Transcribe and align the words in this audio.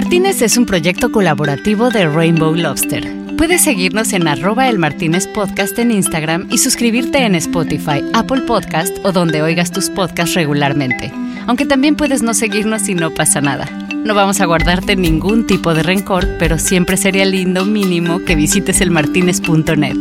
Martínez 0.00 0.42
es 0.42 0.56
un 0.56 0.64
proyecto 0.64 1.10
colaborativo 1.10 1.90
de 1.90 2.06
Rainbow 2.06 2.54
Lobster. 2.54 3.04
Puedes 3.36 3.62
seguirnos 3.62 4.12
en 4.12 4.28
arroba 4.28 4.68
el 4.68 4.78
Martínez 4.78 5.26
Podcast 5.26 5.76
en 5.80 5.90
Instagram 5.90 6.46
y 6.52 6.58
suscribirte 6.58 7.24
en 7.24 7.34
Spotify, 7.34 8.04
Apple 8.14 8.42
Podcast 8.42 8.96
o 9.04 9.10
donde 9.10 9.42
oigas 9.42 9.72
tus 9.72 9.90
podcasts 9.90 10.36
regularmente. 10.36 11.10
Aunque 11.48 11.66
también 11.66 11.96
puedes 11.96 12.22
no 12.22 12.32
seguirnos 12.32 12.88
y 12.88 12.94
no 12.94 13.12
pasa 13.12 13.40
nada. 13.40 13.66
No 13.92 14.14
vamos 14.14 14.40
a 14.40 14.46
guardarte 14.46 14.94
ningún 14.94 15.48
tipo 15.48 15.74
de 15.74 15.82
rencor, 15.82 16.28
pero 16.38 16.58
siempre 16.58 16.96
sería 16.96 17.24
lindo 17.24 17.64
mínimo 17.64 18.20
que 18.20 18.36
visites 18.36 18.80
elmartinez.net. 18.80 19.96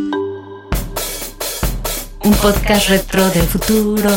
Un 2.23 2.33
podcast 2.39 2.89
retro 2.89 3.27
del 3.31 3.47
futuro. 3.47 4.11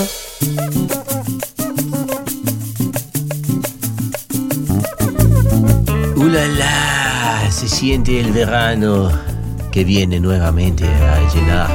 ¡Ulala! 6.30 7.50
Se 7.50 7.66
siente 7.66 8.20
el 8.20 8.30
verano 8.30 9.10
que 9.72 9.82
viene 9.82 10.20
nuevamente 10.20 10.86
a 10.86 11.34
llenar 11.34 11.68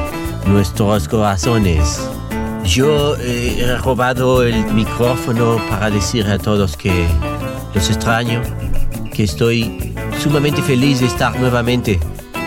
nuestros 0.47 1.09
corazones. 1.09 1.99
Yo 2.63 3.17
eh, 3.17 3.57
he 3.59 3.77
robado 3.79 4.43
el 4.43 4.63
micrófono 4.67 5.57
para 5.69 5.89
decir 5.89 6.25
a 6.27 6.37
todos 6.37 6.77
que 6.77 7.05
los 7.73 7.89
extraño, 7.89 8.41
que 9.13 9.23
estoy 9.23 9.93
sumamente 10.23 10.61
feliz 10.61 11.01
de 11.01 11.07
estar 11.07 11.37
nuevamente 11.37 11.99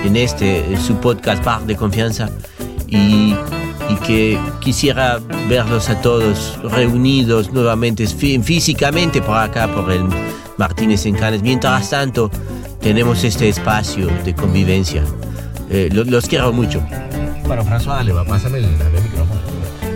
en 0.02 0.16
este, 0.16 0.64
su 0.78 0.96
podcast 0.96 1.44
Bar 1.44 1.66
de 1.66 1.76
Confianza 1.76 2.30
y, 2.86 3.34
y 3.90 3.94
que 4.06 4.40
quisiera 4.60 5.18
verlos 5.46 5.90
a 5.90 6.00
todos 6.00 6.58
reunidos 6.62 7.52
nuevamente 7.52 8.06
físicamente 8.06 9.20
por 9.20 9.36
acá, 9.36 9.68
por 9.68 9.92
el 9.92 10.04
Martínez 10.58 11.06
en 11.06 11.14
Canes. 11.14 11.42
Mientras 11.42 11.88
tanto, 11.90 12.30
tenemos 12.80 13.24
este 13.24 13.48
espacio 13.48 14.08
de 14.24 14.34
convivencia. 14.34 15.02
Eh, 15.70 15.88
los 15.92 16.26
quiero 16.26 16.52
mucho. 16.52 16.82
Bueno, 17.46 17.64
François, 17.64 17.96
dale, 17.96 18.12
va, 18.12 18.24
pásame 18.24 18.58
el, 18.58 18.64
el 18.64 19.02
micrófono. 19.02 19.40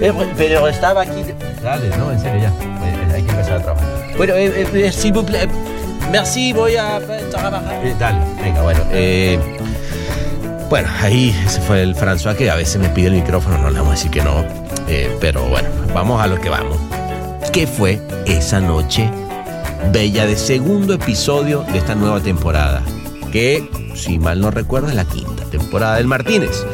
Eh, 0.01 0.13
pero 0.37 0.67
estaba 0.69 1.03
aquí. 1.03 1.23
Dale, 1.63 1.89
no, 1.97 2.11
en 2.11 2.21
serio, 2.21 2.41
ya. 2.43 2.49
Eh, 2.49 3.15
Hay 3.15 3.23
que 3.23 3.31
empezar 3.31 3.55
a 3.55 3.63
trabajar. 3.63 3.89
Bueno, 4.17 4.35
eh, 4.35 4.67
eh, 4.75 4.93
s'il 4.93 5.13
vous 5.13 5.25
plaît. 5.25 5.49
Merci, 6.11 6.53
voy 6.53 6.77
a 6.77 7.01
trabajar. 7.31 7.81
Eh, 7.85 7.95
dale, 7.99 8.19
venga, 8.43 8.63
bueno. 8.63 8.81
Eh, 8.91 9.39
bueno, 10.69 10.89
ahí 11.01 11.35
se 11.47 11.61
fue 11.61 11.83
el 11.83 11.95
François 11.95 12.35
que 12.35 12.51
a 12.51 12.55
veces 12.57 12.81
me 12.81 12.89
pide 12.89 13.09
el 13.09 13.15
micrófono, 13.15 13.59
no 13.59 13.71
le 13.71 13.79
vamos 13.79 13.93
a 13.93 13.97
decir 13.97 14.11
que 14.11 14.23
no. 14.23 14.45
Eh, 14.89 15.17
pero 15.21 15.45
bueno, 15.45 15.69
vamos 15.95 16.21
a 16.23 16.27
lo 16.27 16.41
que 16.41 16.49
vamos. 16.49 16.77
¿Qué 17.53 17.67
fue 17.67 18.01
esa 18.27 18.61
noche 18.61 19.09
bella 19.91 20.27
de 20.27 20.37
segundo 20.37 20.95
episodio 20.95 21.65
de 21.73 21.79
esta 21.79 21.95
nueva 21.95 22.21
temporada? 22.21 22.83
Que, 23.33 23.69
si 23.95 24.19
mal 24.19 24.41
no 24.41 24.51
recuerdo, 24.51 24.89
es 24.89 24.95
la 24.95 25.05
quinta 25.05 25.45
temporada 25.45 25.97
del 25.97 26.07
Martínez. 26.07 26.65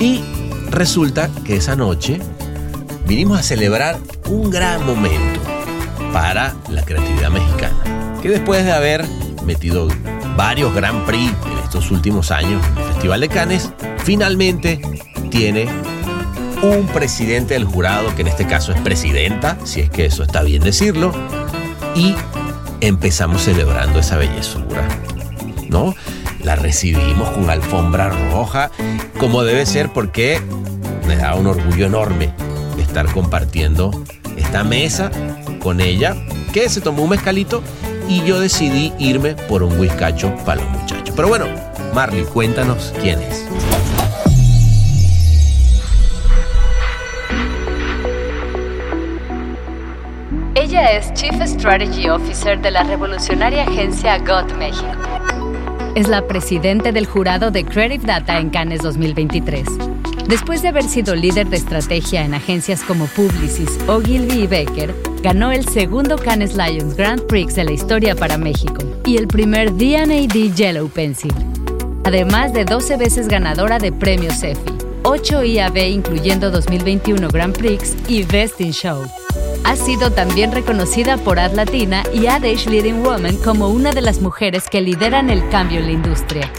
Y 0.00 0.22
resulta 0.70 1.30
que 1.44 1.56
esa 1.56 1.76
noche 1.76 2.20
vinimos 3.06 3.38
a 3.38 3.42
celebrar 3.42 3.98
un 4.28 4.50
gran 4.50 4.84
momento 4.84 5.40
para 6.12 6.54
la 6.70 6.82
creatividad 6.84 7.30
mexicana. 7.30 8.18
Que 8.22 8.30
después 8.30 8.64
de 8.64 8.72
haber 8.72 9.04
metido 9.44 9.88
varios 10.36 10.74
Grand 10.74 11.04
Prix 11.06 11.32
en 11.46 11.58
estos 11.58 11.90
últimos 11.90 12.30
años 12.30 12.64
en 12.66 12.78
el 12.78 12.84
Festival 12.92 13.20
de 13.20 13.28
Cannes, 13.28 13.70
finalmente 13.98 14.80
tiene 15.30 15.68
un 16.62 16.86
presidente 16.86 17.54
del 17.54 17.64
jurado, 17.64 18.14
que 18.14 18.22
en 18.22 18.28
este 18.28 18.46
caso 18.46 18.72
es 18.72 18.80
presidenta, 18.80 19.58
si 19.64 19.80
es 19.80 19.90
que 19.90 20.06
eso 20.06 20.22
está 20.22 20.42
bien 20.42 20.62
decirlo, 20.62 21.12
y 21.94 22.14
empezamos 22.80 23.42
celebrando 23.42 23.98
esa 23.98 24.16
bellezura, 24.16 24.88
¿no? 25.68 25.94
La 26.42 26.56
recibimos 26.56 27.30
con 27.30 27.48
alfombra 27.48 28.10
roja, 28.30 28.70
como 29.18 29.42
debe 29.44 29.64
ser, 29.66 29.92
porque 29.92 30.40
me 31.06 31.16
da 31.16 31.34
un 31.34 31.46
orgullo 31.46 31.86
enorme 31.86 32.32
estar 32.78 33.10
compartiendo 33.12 34.04
esta 34.36 34.62
mesa 34.62 35.10
con 35.60 35.80
ella, 35.80 36.14
que 36.52 36.68
se 36.68 36.80
tomó 36.80 37.04
un 37.04 37.10
mezcalito 37.10 37.62
y 38.08 38.22
yo 38.24 38.38
decidí 38.38 38.92
irme 38.98 39.34
por 39.34 39.62
un 39.62 39.78
whiskacho 39.78 40.34
para 40.44 40.62
los 40.62 40.70
muchachos. 40.70 41.14
Pero 41.16 41.28
bueno, 41.28 41.46
Marley, 41.94 42.24
cuéntanos 42.24 42.92
quién 43.00 43.20
es. 43.22 43.43
Es 50.90 51.14
Chief 51.14 51.34
Strategy 51.46 52.10
Officer 52.10 52.60
de 52.60 52.70
la 52.70 52.82
revolucionaria 52.82 53.62
agencia 53.62 54.18
GOT 54.18 54.52
México. 54.58 54.92
Es 55.94 56.08
la 56.08 56.26
presidente 56.26 56.92
del 56.92 57.06
jurado 57.06 57.50
de 57.50 57.64
Creative 57.64 58.04
Data 58.04 58.38
en 58.38 58.50
Cannes 58.50 58.82
2023. 58.82 59.66
Después 60.28 60.60
de 60.60 60.68
haber 60.68 60.84
sido 60.84 61.14
líder 61.14 61.48
de 61.48 61.56
estrategia 61.56 62.22
en 62.22 62.34
agencias 62.34 62.82
como 62.82 63.06
Publicis, 63.06 63.78
Ogilvy 63.88 64.42
y 64.42 64.46
Becker, 64.46 64.94
ganó 65.22 65.52
el 65.52 65.66
segundo 65.66 66.16
Cannes 66.18 66.54
Lions 66.54 66.94
Grand 66.94 67.22
Prix 67.28 67.54
de 67.54 67.64
la 67.64 67.72
historia 67.72 68.14
para 68.14 68.36
México 68.36 68.78
y 69.06 69.16
el 69.16 69.26
primer 69.26 69.72
D&AD 69.72 70.54
Yellow 70.54 70.88
Pencil. 70.90 71.32
Además 72.04 72.52
de 72.52 72.66
12 72.66 72.98
veces 72.98 73.28
ganadora 73.28 73.78
de 73.78 73.90
premios 73.90 74.42
EFI, 74.42 74.74
8 75.04 75.44
IAB 75.44 75.78
incluyendo 75.88 76.50
2021 76.50 77.28
Grand 77.28 77.56
Prix 77.56 77.96
y 78.06 78.22
Best 78.24 78.60
in 78.60 78.72
Show. 78.72 79.02
Ha 79.64 79.76
sido 79.76 80.10
también 80.10 80.52
reconocida 80.52 81.16
por 81.16 81.38
Ad 81.38 81.54
Latina 81.54 82.02
y 82.12 82.26
Ad 82.26 82.44
Age 82.44 82.68
Leading 82.68 83.02
Woman 83.02 83.36
como 83.38 83.68
una 83.68 83.92
de 83.92 84.02
las 84.02 84.20
mujeres 84.20 84.64
que 84.70 84.82
lideran 84.82 85.30
el 85.30 85.48
cambio 85.48 85.80
en 85.80 85.86
la 85.86 85.92
industria. 85.92 86.52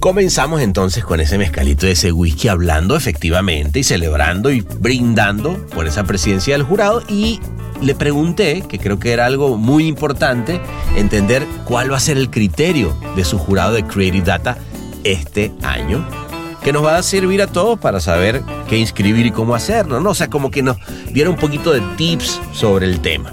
Comenzamos 0.00 0.62
entonces 0.62 1.04
con 1.04 1.20
ese 1.20 1.36
mezcalito 1.36 1.84
de 1.84 1.92
ese 1.92 2.10
whisky 2.10 2.48
hablando 2.48 2.96
efectivamente 2.96 3.80
y 3.80 3.84
celebrando 3.84 4.50
y 4.50 4.62
brindando 4.62 5.66
por 5.66 5.86
esa 5.86 6.04
presidencia 6.04 6.54
del 6.54 6.62
jurado 6.62 7.02
y 7.06 7.38
le 7.82 7.94
pregunté, 7.94 8.62
que 8.66 8.78
creo 8.78 8.98
que 8.98 9.12
era 9.12 9.26
algo 9.26 9.58
muy 9.58 9.86
importante, 9.86 10.58
entender 10.96 11.46
cuál 11.66 11.92
va 11.92 11.98
a 11.98 12.00
ser 12.00 12.16
el 12.16 12.30
criterio 12.30 12.96
de 13.14 13.24
su 13.24 13.36
jurado 13.38 13.74
de 13.74 13.84
Creative 13.84 14.24
Data 14.24 14.56
este 15.04 15.52
año, 15.62 16.06
que 16.62 16.72
nos 16.72 16.84
va 16.84 16.96
a 16.96 17.02
servir 17.02 17.42
a 17.42 17.46
todos 17.46 17.78
para 17.78 18.00
saber 18.00 18.42
qué 18.68 18.76
inscribir 18.76 19.26
y 19.26 19.30
cómo 19.30 19.54
hacerlo, 19.54 20.00
¿no? 20.00 20.10
O 20.10 20.14
sea, 20.14 20.28
como 20.28 20.50
que 20.50 20.62
nos 20.62 20.76
diera 21.12 21.30
un 21.30 21.36
poquito 21.36 21.72
de 21.72 21.80
tips 21.96 22.40
sobre 22.52 22.86
el 22.86 23.00
tema. 23.00 23.32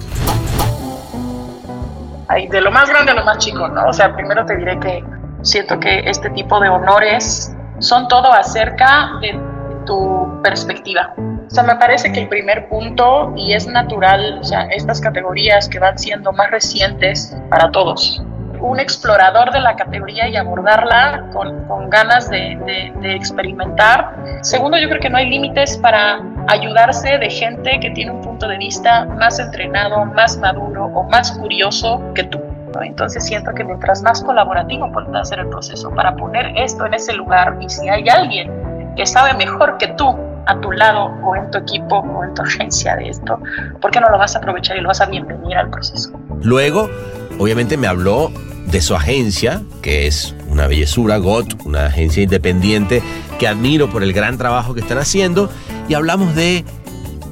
Ay, 2.29 2.47
de 2.47 2.61
lo 2.61 2.71
más 2.71 2.89
grande 2.89 3.11
a 3.11 3.15
lo 3.15 3.23
más 3.23 3.37
chico, 3.37 3.67
¿no? 3.67 3.87
O 3.87 3.93
sea, 3.93 4.13
primero 4.15 4.45
te 4.45 4.57
diré 4.57 4.79
que 4.79 5.03
siento 5.41 5.79
que 5.79 5.99
este 6.09 6.29
tipo 6.31 6.59
de 6.59 6.69
honores 6.69 7.53
son 7.79 8.07
todo 8.07 8.31
acerca 8.31 9.11
de 9.21 9.39
tu 9.85 10.41
perspectiva. 10.43 11.13
O 11.17 11.49
sea, 11.49 11.63
me 11.63 11.75
parece 11.75 12.11
que 12.11 12.21
el 12.21 12.27
primer 12.27 12.67
punto, 12.67 13.33
y 13.37 13.53
es 13.53 13.67
natural, 13.67 14.39
o 14.41 14.43
sea, 14.43 14.63
estas 14.63 14.99
categorías 14.99 15.69
que 15.69 15.79
van 15.79 15.97
siendo 15.97 16.33
más 16.33 16.51
recientes 16.51 17.35
para 17.49 17.71
todos. 17.71 18.21
Un 18.59 18.79
explorador 18.79 19.51
de 19.51 19.59
la 19.59 19.75
categoría 19.75 20.27
y 20.27 20.35
abordarla 20.35 21.25
con, 21.33 21.89
ganas 21.89 22.29
de, 22.29 22.91
experimentar. 23.03 24.15
Segundo, 24.41 24.77
yo 24.77 24.89
creo 24.89 25.01
que 25.01 25.09
no 25.09 25.17
hay 25.17 25.29
límites 25.29 25.77
para 25.77 26.21
ayudarse 26.47 27.17
de 27.17 27.29
gente 27.29 27.79
que 27.79 27.91
tiene 27.91 28.11
un 28.11 28.21
punto 28.21 28.47
de 28.47 28.57
vista 28.57 29.05
más 29.05 29.39
entrenado, 29.39 30.05
más 30.05 30.37
maduro 30.37 30.85
o 30.85 31.03
más 31.03 31.31
curioso 31.31 32.01
que 32.13 32.23
tú. 32.23 32.41
Entonces 32.81 33.25
siento 33.25 33.53
que 33.53 33.63
mientras 33.63 34.01
más 34.01 34.21
colaborativo 34.23 34.91
pueda 34.91 35.23
ser 35.23 35.39
el 35.39 35.47
proceso 35.47 35.89
para 35.91 36.15
poner 36.15 36.51
esto 36.57 36.85
en 36.85 36.93
ese 36.93 37.13
lugar 37.13 37.57
y 37.61 37.69
si 37.69 37.87
hay 37.89 38.07
alguien 38.09 38.51
que 38.95 39.05
sabe 39.05 39.33
mejor 39.33 39.77
que 39.77 39.87
tú 39.89 40.15
a 40.47 40.59
tu 40.59 40.71
lado 40.71 41.05
o 41.23 41.35
en 41.35 41.51
tu 41.51 41.59
equipo 41.59 41.97
o 41.97 42.23
en 42.23 42.33
tu 42.33 42.41
agencia 42.41 42.95
de 42.95 43.09
esto, 43.09 43.39
¿por 43.81 43.91
qué 43.91 43.99
no 43.99 44.09
lo 44.09 44.17
vas 44.17 44.35
a 44.35 44.39
aprovechar 44.39 44.77
y 44.77 44.81
lo 44.81 44.87
vas 44.87 45.01
a 45.01 45.05
bienvenir 45.05 45.57
al 45.57 45.69
proceso? 45.69 46.11
Luego, 46.41 46.89
obviamente 47.37 47.77
me 47.77 47.87
habló 47.87 48.31
de 48.67 48.81
su 48.81 48.95
agencia, 48.95 49.63
que 49.81 50.07
es 50.07 50.35
una 50.49 50.67
bellezura, 50.67 51.17
GOT, 51.17 51.65
una 51.65 51.85
agencia 51.85 52.23
independiente 52.23 53.01
que 53.39 53.47
admiro 53.47 53.89
por 53.89 54.03
el 54.03 54.13
gran 54.13 54.37
trabajo 54.37 54.73
que 54.73 54.81
están 54.81 54.97
haciendo, 54.97 55.49
y 55.87 55.93
hablamos 55.93 56.35
de 56.35 56.65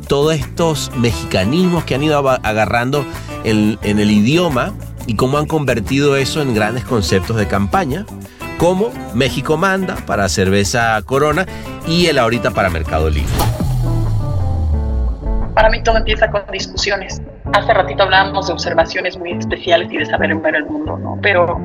todos 0.07 0.36
estos 0.36 0.92
mexicanismos 0.98 1.84
que 1.84 1.96
han 1.96 2.04
ido 2.04 2.30
agarrando 2.30 3.06
en, 3.44 3.78
en 3.81 4.00
el 4.00 4.12
idioma 4.12 4.74
y 5.07 5.16
cómo 5.16 5.38
han 5.38 5.46
convertido 5.46 6.16
eso 6.16 6.42
en 6.42 6.54
grandes 6.54 6.84
conceptos 6.86 7.38
de 7.38 7.48
campaña, 7.48 8.06
como 8.58 8.92
México 9.13 9.58
manda 9.58 9.96
para 10.06 10.30
cerveza 10.30 11.01
Corona 11.04 11.46
y 11.88 12.06
el 12.06 12.18
ahorita 12.18 12.51
para 12.51 12.69
Mercado 12.69 13.10
Libre. 13.10 13.34
Para 15.54 15.69
mí 15.69 15.81
todo 15.84 15.98
empieza 15.98 16.30
con 16.30 16.44
discusiones. 16.51 17.22
Hace 17.53 17.74
ratito 17.74 18.03
hablábamos 18.03 18.47
de 18.47 18.53
observaciones 18.53 19.18
muy 19.18 19.31
especiales 19.31 19.92
y 19.92 19.97
de 19.97 20.06
saber 20.06 20.36
ver 20.36 20.56
el 20.56 20.65
mundo, 20.65 20.97
¿no? 20.97 21.18
Pero 21.21 21.59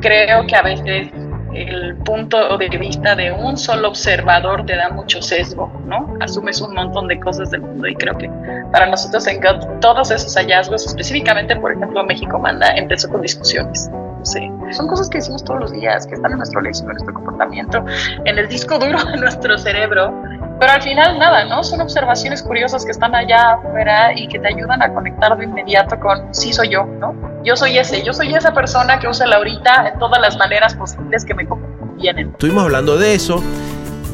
creo 0.00 0.46
que 0.46 0.56
a 0.56 0.62
veces 0.62 1.08
el 1.54 1.96
punto 1.96 2.56
de 2.56 2.68
vista 2.68 3.14
de 3.16 3.32
un 3.32 3.56
solo 3.56 3.88
observador 3.88 4.64
te 4.66 4.76
da 4.76 4.90
mucho 4.90 5.20
sesgo, 5.22 5.72
¿no? 5.86 6.14
Asumes 6.20 6.60
un 6.60 6.74
montón 6.74 7.08
de 7.08 7.18
cosas 7.18 7.50
del 7.50 7.62
mundo 7.62 7.88
y 7.88 7.94
creo 7.94 8.16
que 8.16 8.30
para 8.72 8.86
nosotros 8.86 9.26
en 9.26 9.40
GOT 9.40 9.80
todos 9.80 10.10
esos 10.10 10.34
hallazgos, 10.36 10.86
específicamente, 10.86 11.56
por 11.56 11.72
ejemplo, 11.72 12.04
México 12.04 12.38
Manda, 12.38 12.70
empezó 12.76 13.08
con 13.08 13.22
discusiones. 13.22 13.90
Sí. 14.22 14.50
Son 14.72 14.88
cosas 14.88 15.08
que 15.08 15.18
decimos 15.18 15.42
todos 15.44 15.60
los 15.60 15.72
días, 15.72 16.06
que 16.06 16.14
están 16.14 16.32
en 16.32 16.38
nuestro 16.38 16.60
léxico, 16.60 16.90
en 16.90 16.96
nuestro 16.96 17.14
comportamiento, 17.14 17.84
en 18.24 18.38
el 18.38 18.48
disco 18.48 18.78
duro 18.78 19.02
de 19.04 19.16
nuestro 19.16 19.56
cerebro, 19.56 20.12
pero 20.58 20.72
al 20.72 20.82
final 20.82 21.18
nada, 21.18 21.44
¿no? 21.44 21.62
Son 21.62 21.80
observaciones 21.80 22.42
curiosas 22.42 22.84
que 22.84 22.90
están 22.90 23.14
allá 23.14 23.54
afuera 23.54 24.12
y 24.14 24.26
que 24.26 24.38
te 24.38 24.48
ayudan 24.48 24.82
a 24.82 24.92
conectar 24.92 25.36
de 25.36 25.44
inmediato 25.44 25.98
con 26.00 26.34
sí 26.34 26.52
soy 26.52 26.70
yo, 26.70 26.84
¿no? 26.84 27.14
Yo 27.44 27.56
soy 27.56 27.78
ese, 27.78 28.04
yo 28.04 28.12
soy 28.12 28.34
esa 28.34 28.52
persona 28.52 28.98
que 28.98 29.06
usa 29.06 29.26
la 29.26 29.36
ahorita 29.36 29.90
en 29.92 29.98
todas 29.98 30.20
las 30.20 30.36
maneras 30.36 30.74
posibles 30.74 31.24
que 31.24 31.34
me 31.34 31.46
convienen. 31.46 32.30
Estuvimos 32.30 32.64
hablando 32.64 32.98
de 32.98 33.14
eso, 33.14 33.42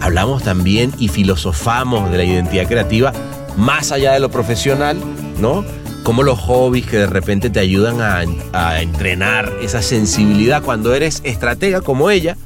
hablamos 0.02 0.42
también 0.42 0.92
y 0.98 1.08
filosofamos 1.08 2.10
de 2.10 2.18
la 2.18 2.24
identidad 2.24 2.66
creativa 2.66 3.12
más 3.56 3.92
allá 3.92 4.12
de 4.12 4.20
lo 4.20 4.30
profesional, 4.30 4.98
¿no? 5.38 5.64
Como 6.02 6.22
los 6.22 6.38
hobbies 6.40 6.86
que 6.86 6.98
de 6.98 7.06
repente 7.06 7.48
te 7.48 7.60
ayudan 7.60 8.02
a, 8.02 8.22
a 8.52 8.82
entrenar 8.82 9.50
esa 9.62 9.80
sensibilidad 9.80 10.62
cuando 10.62 10.94
eres 10.94 11.22
estratega 11.24 11.80
como 11.80 12.10
ella, 12.10 12.36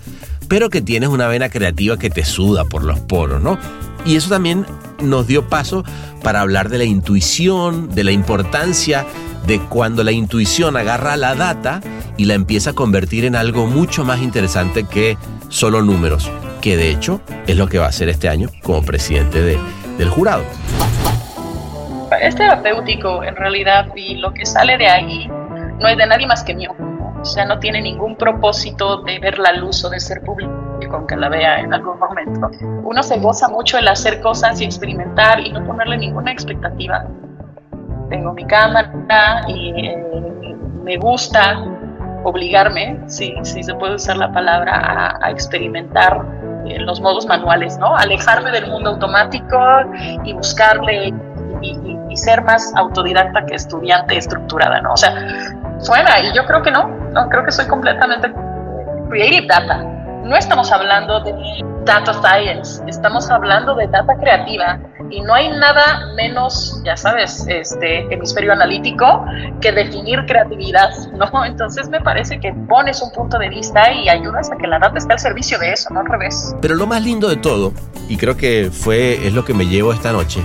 pero 0.48 0.70
que 0.70 0.80
tienes 0.80 1.08
una 1.08 1.26
vena 1.26 1.48
creativa 1.48 1.98
que 1.98 2.10
te 2.10 2.24
suda 2.24 2.64
por 2.64 2.84
los 2.84 3.00
poros, 3.00 3.42
¿no? 3.42 3.58
Y 4.04 4.16
eso 4.16 4.30
también 4.30 4.66
nos 5.02 5.26
dio 5.26 5.48
paso 5.48 5.84
para 6.22 6.40
hablar 6.40 6.68
de 6.68 6.78
la 6.78 6.84
intuición, 6.84 7.94
de 7.94 8.04
la 8.04 8.12
importancia 8.12 9.06
de 9.46 9.60
cuando 9.60 10.04
la 10.04 10.12
intuición 10.12 10.76
agarra 10.76 11.16
la 11.16 11.34
data 11.34 11.80
y 12.16 12.26
la 12.26 12.34
empieza 12.34 12.70
a 12.70 12.72
convertir 12.74 13.24
en 13.24 13.36
algo 13.36 13.66
mucho 13.66 14.04
más 14.04 14.20
interesante 14.20 14.84
que 14.84 15.16
solo 15.48 15.82
números, 15.82 16.30
que 16.60 16.76
de 16.76 16.90
hecho 16.90 17.22
es 17.46 17.56
lo 17.56 17.68
que 17.68 17.78
va 17.78 17.86
a 17.86 17.88
hacer 17.88 18.08
este 18.08 18.28
año 18.28 18.50
como 18.62 18.82
presidente 18.82 19.40
de, 19.40 19.58
del 19.96 20.10
jurado. 20.10 20.42
Es 22.20 22.34
terapéutico 22.34 23.22
en 23.22 23.36
realidad 23.36 23.86
y 23.94 24.16
lo 24.16 24.34
que 24.34 24.44
sale 24.44 24.76
de 24.76 24.88
ahí 24.88 25.28
no 25.80 25.88
es 25.88 25.96
de 25.96 26.06
nadie 26.06 26.26
más 26.26 26.42
que 26.42 26.54
mío. 26.54 26.74
O 27.20 27.24
sea, 27.24 27.44
no 27.44 27.58
tiene 27.58 27.80
ningún 27.80 28.16
propósito 28.16 29.02
de 29.02 29.18
ver 29.18 29.38
la 29.38 29.52
luz 29.52 29.84
o 29.84 29.90
de 29.90 30.00
ser 30.00 30.20
público 30.22 30.67
aunque 30.92 31.16
la 31.16 31.28
vea 31.28 31.60
en 31.60 31.72
algún 31.74 31.98
momento. 31.98 32.50
Uno 32.84 33.02
se 33.02 33.18
goza 33.18 33.48
mucho 33.48 33.78
el 33.78 33.88
hacer 33.88 34.20
cosas 34.20 34.60
y 34.60 34.64
experimentar 34.64 35.40
y 35.40 35.52
no 35.52 35.64
ponerle 35.64 35.98
ninguna 35.98 36.32
expectativa. 36.32 37.04
Tengo 38.08 38.32
mi 38.32 38.44
cámara 38.46 39.42
y 39.48 39.86
eh, 39.86 40.56
me 40.82 40.96
gusta 40.96 41.62
obligarme, 42.24 42.98
si, 43.06 43.34
si 43.42 43.62
se 43.62 43.74
puede 43.74 43.94
usar 43.94 44.16
la 44.16 44.32
palabra, 44.32 45.16
a, 45.20 45.30
experimentar 45.30 46.24
en 46.66 46.84
los 46.84 47.00
modos 47.00 47.26
manuales, 47.26 47.78
¿no? 47.78 47.96
Alejarme 47.96 48.50
del 48.50 48.68
mundo 48.68 48.90
automático 48.90 49.58
y 50.24 50.32
buscarle 50.32 51.12
y, 51.62 51.96
y, 52.10 52.16
ser 52.16 52.42
más 52.42 52.72
autodidacta 52.74 53.46
que 53.46 53.54
estudiante 53.54 54.16
estructurada, 54.16 54.80
¿no? 54.80 54.92
O 54.92 54.96
sea, 54.96 55.14
suena 55.78 56.20
y 56.20 56.32
yo 56.34 56.44
creo 56.46 56.62
que 56.62 56.70
no, 56.70 56.88
no 57.12 57.28
creo 57.28 57.44
que 57.44 57.52
soy 57.52 57.66
completamente 57.66 58.32
creative 59.08 59.46
data. 59.46 59.97
No 60.28 60.36
estamos 60.36 60.70
hablando 60.72 61.20
de 61.20 61.34
data 61.86 62.12
science, 62.12 62.82
estamos 62.86 63.30
hablando 63.30 63.74
de 63.74 63.86
data 63.86 64.14
creativa 64.20 64.78
y 65.08 65.22
no 65.22 65.32
hay 65.32 65.48
nada 65.48 66.12
menos, 66.16 66.82
ya 66.84 66.98
sabes, 66.98 67.46
este 67.48 68.00
hemisferio 68.12 68.52
analítico 68.52 69.24
que 69.62 69.72
definir 69.72 70.26
creatividad, 70.26 70.90
¿no? 71.14 71.46
Entonces 71.46 71.88
me 71.88 72.02
parece 72.02 72.38
que 72.40 72.52
pones 72.68 73.00
un 73.00 73.10
punto 73.12 73.38
de 73.38 73.48
vista 73.48 73.90
y 73.90 74.10
ayudas 74.10 74.52
a 74.52 74.58
que 74.58 74.66
la 74.66 74.78
data 74.78 74.98
esté 74.98 75.14
al 75.14 75.18
servicio 75.18 75.58
de 75.58 75.72
eso, 75.72 75.88
no 75.94 76.00
al 76.00 76.06
revés. 76.06 76.54
Pero 76.60 76.74
lo 76.74 76.86
más 76.86 77.02
lindo 77.02 77.30
de 77.30 77.36
todo, 77.36 77.72
y 78.06 78.18
creo 78.18 78.36
que 78.36 78.70
fue 78.70 79.26
es 79.26 79.32
lo 79.32 79.46
que 79.46 79.54
me 79.54 79.64
llevo 79.64 79.94
esta 79.94 80.12
noche, 80.12 80.44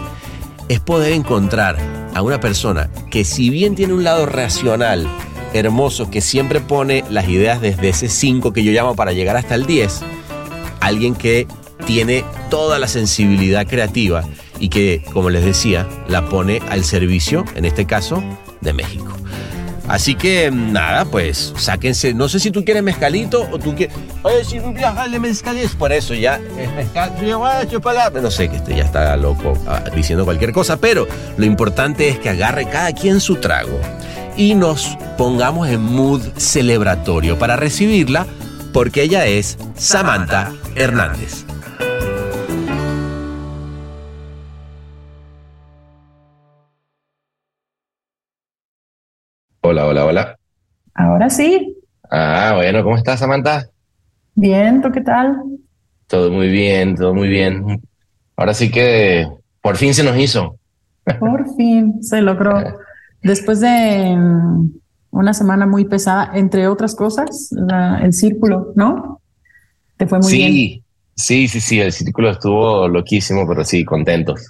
es 0.70 0.80
poder 0.80 1.12
encontrar 1.12 1.76
a 2.16 2.22
una 2.22 2.40
persona 2.40 2.90
que 3.12 3.26
si 3.26 3.50
bien 3.50 3.76
tiene 3.76 3.92
un 3.92 4.06
lado 4.06 4.28
racional, 4.28 5.10
hermoso, 5.54 6.10
que 6.10 6.22
siempre 6.22 6.60
pone 6.60 7.04
las 7.10 7.28
ideas 7.28 7.62
desde 7.62 7.90
ese 7.90 8.10
5 8.10 8.54
que 8.54 8.64
yo 8.64 8.72
llamo 8.72 8.96
para 8.96 9.14
llegar 9.14 9.38
hasta 9.38 9.56
el 9.56 9.66
10, 9.66 10.02
alguien 10.80 11.16
que 11.16 11.48
tiene 11.86 12.24
toda 12.50 12.80
la 12.80 12.88
sensibilidad 12.88 13.68
creativa 13.68 14.24
y 14.60 14.70
que, 14.70 15.04
como 15.12 15.30
les 15.30 15.44
decía, 15.44 15.88
la 16.08 16.30
pone 16.30 16.62
al 16.70 16.84
servicio, 16.84 17.46
en 17.56 17.66
este 17.66 17.86
caso, 17.86 18.24
de 18.62 18.74
México. 18.74 19.14
Así 19.88 20.16
que 20.16 20.50
nada, 20.50 21.04
pues 21.06 21.54
sáquense. 21.58 22.14
No 22.14 22.30
sé 22.30 22.40
si 22.40 22.52
tú 22.52 22.64
quieres 22.64 22.84
mezcalito 22.84 23.48
o 23.52 23.60
tú 23.60 23.76
quieres. 23.76 23.96
Oye, 24.22 24.46
si 24.46 24.60
tú 24.60 24.72
viajas 24.72 25.12
de 25.12 25.20
mezcalito. 25.20 25.78
Por 25.78 25.92
eso 25.92 26.14
ya 26.14 26.40
es 26.58 26.72
mezcal. 26.74 27.14
No 28.22 28.32
sé, 28.32 28.50
que 28.50 28.56
este 28.56 28.76
ya 28.76 28.86
está 28.86 29.16
loco 29.18 29.54
ah, 29.68 29.84
diciendo 29.94 30.24
cualquier 30.24 30.54
cosa, 30.54 30.78
pero 30.78 31.06
lo 31.38 31.46
importante 31.46 32.08
es 32.08 32.20
que 32.20 32.30
agarre 32.30 32.66
cada 32.66 32.94
quien 32.94 33.20
su 33.20 33.36
trago 33.38 33.80
y 34.36 34.56
nos 34.56 34.98
pongamos 35.18 35.70
en 35.70 35.82
mood 35.82 36.22
celebratorio 36.38 37.38
para 37.38 37.56
recibirla 37.56 38.26
porque 38.74 39.04
ella 39.04 39.26
es 39.26 39.58
Samantha 39.76 40.52
Hernández. 40.76 41.46
Hola, 49.62 49.86
hola, 49.86 50.06
hola. 50.06 50.40
Ahora 50.96 51.30
sí. 51.30 51.78
Ah, 52.10 52.54
bueno, 52.56 52.84
¿cómo 52.84 52.98
estás, 52.98 53.20
Samantha? 53.20 53.68
Bien, 54.36 54.82
¿tú 54.82 54.92
qué 54.92 55.02
tal? 55.02 55.38
Todo 56.08 56.32
muy 56.32 56.50
bien, 56.50 56.96
todo 56.96 57.14
muy 57.14 57.28
bien. 57.28 57.82
Ahora 58.36 58.54
sí 58.54 58.70
que 58.70 59.28
por 59.62 59.78
fin 59.78 59.94
se 59.94 60.04
nos 60.04 60.18
hizo. 60.18 60.58
Por 61.20 61.56
fin 61.56 62.04
se 62.04 62.22
logró. 62.22 62.54
Después 63.24 63.60
de 63.60 64.16
mm, 64.18 64.72
una 65.12 65.34
semana 65.34 65.66
muy 65.66 65.86
pesada, 65.86 66.32
entre 66.34 66.68
otras 66.68 66.96
cosas, 66.96 67.50
el 68.02 68.14
círculo, 68.14 68.74
¿no? 68.76 69.22
Te 69.98 70.08
fue 70.08 70.20
muy 70.20 70.32
bien. 70.32 70.84
Sí, 71.16 71.48
sí, 71.48 71.62
sí, 71.62 71.80
el 71.80 71.92
círculo 71.92 72.32
estuvo 72.32 72.88
loquísimo, 72.88 73.48
pero 73.48 73.64
sí, 73.64 73.86
contentos. 73.86 74.50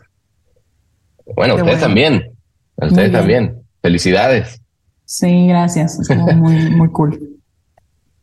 Bueno, 1.36 1.56
ustedes 1.56 1.80
también. 1.80 2.32
Ustedes 2.76 3.12
también. 3.12 3.62
Felicidades. 3.82 4.62
Sí, 5.06 5.48
gracias. 5.48 6.00
Estuvo 6.00 6.32
muy, 6.34 6.70
muy 6.72 6.90
cool. 6.92 7.20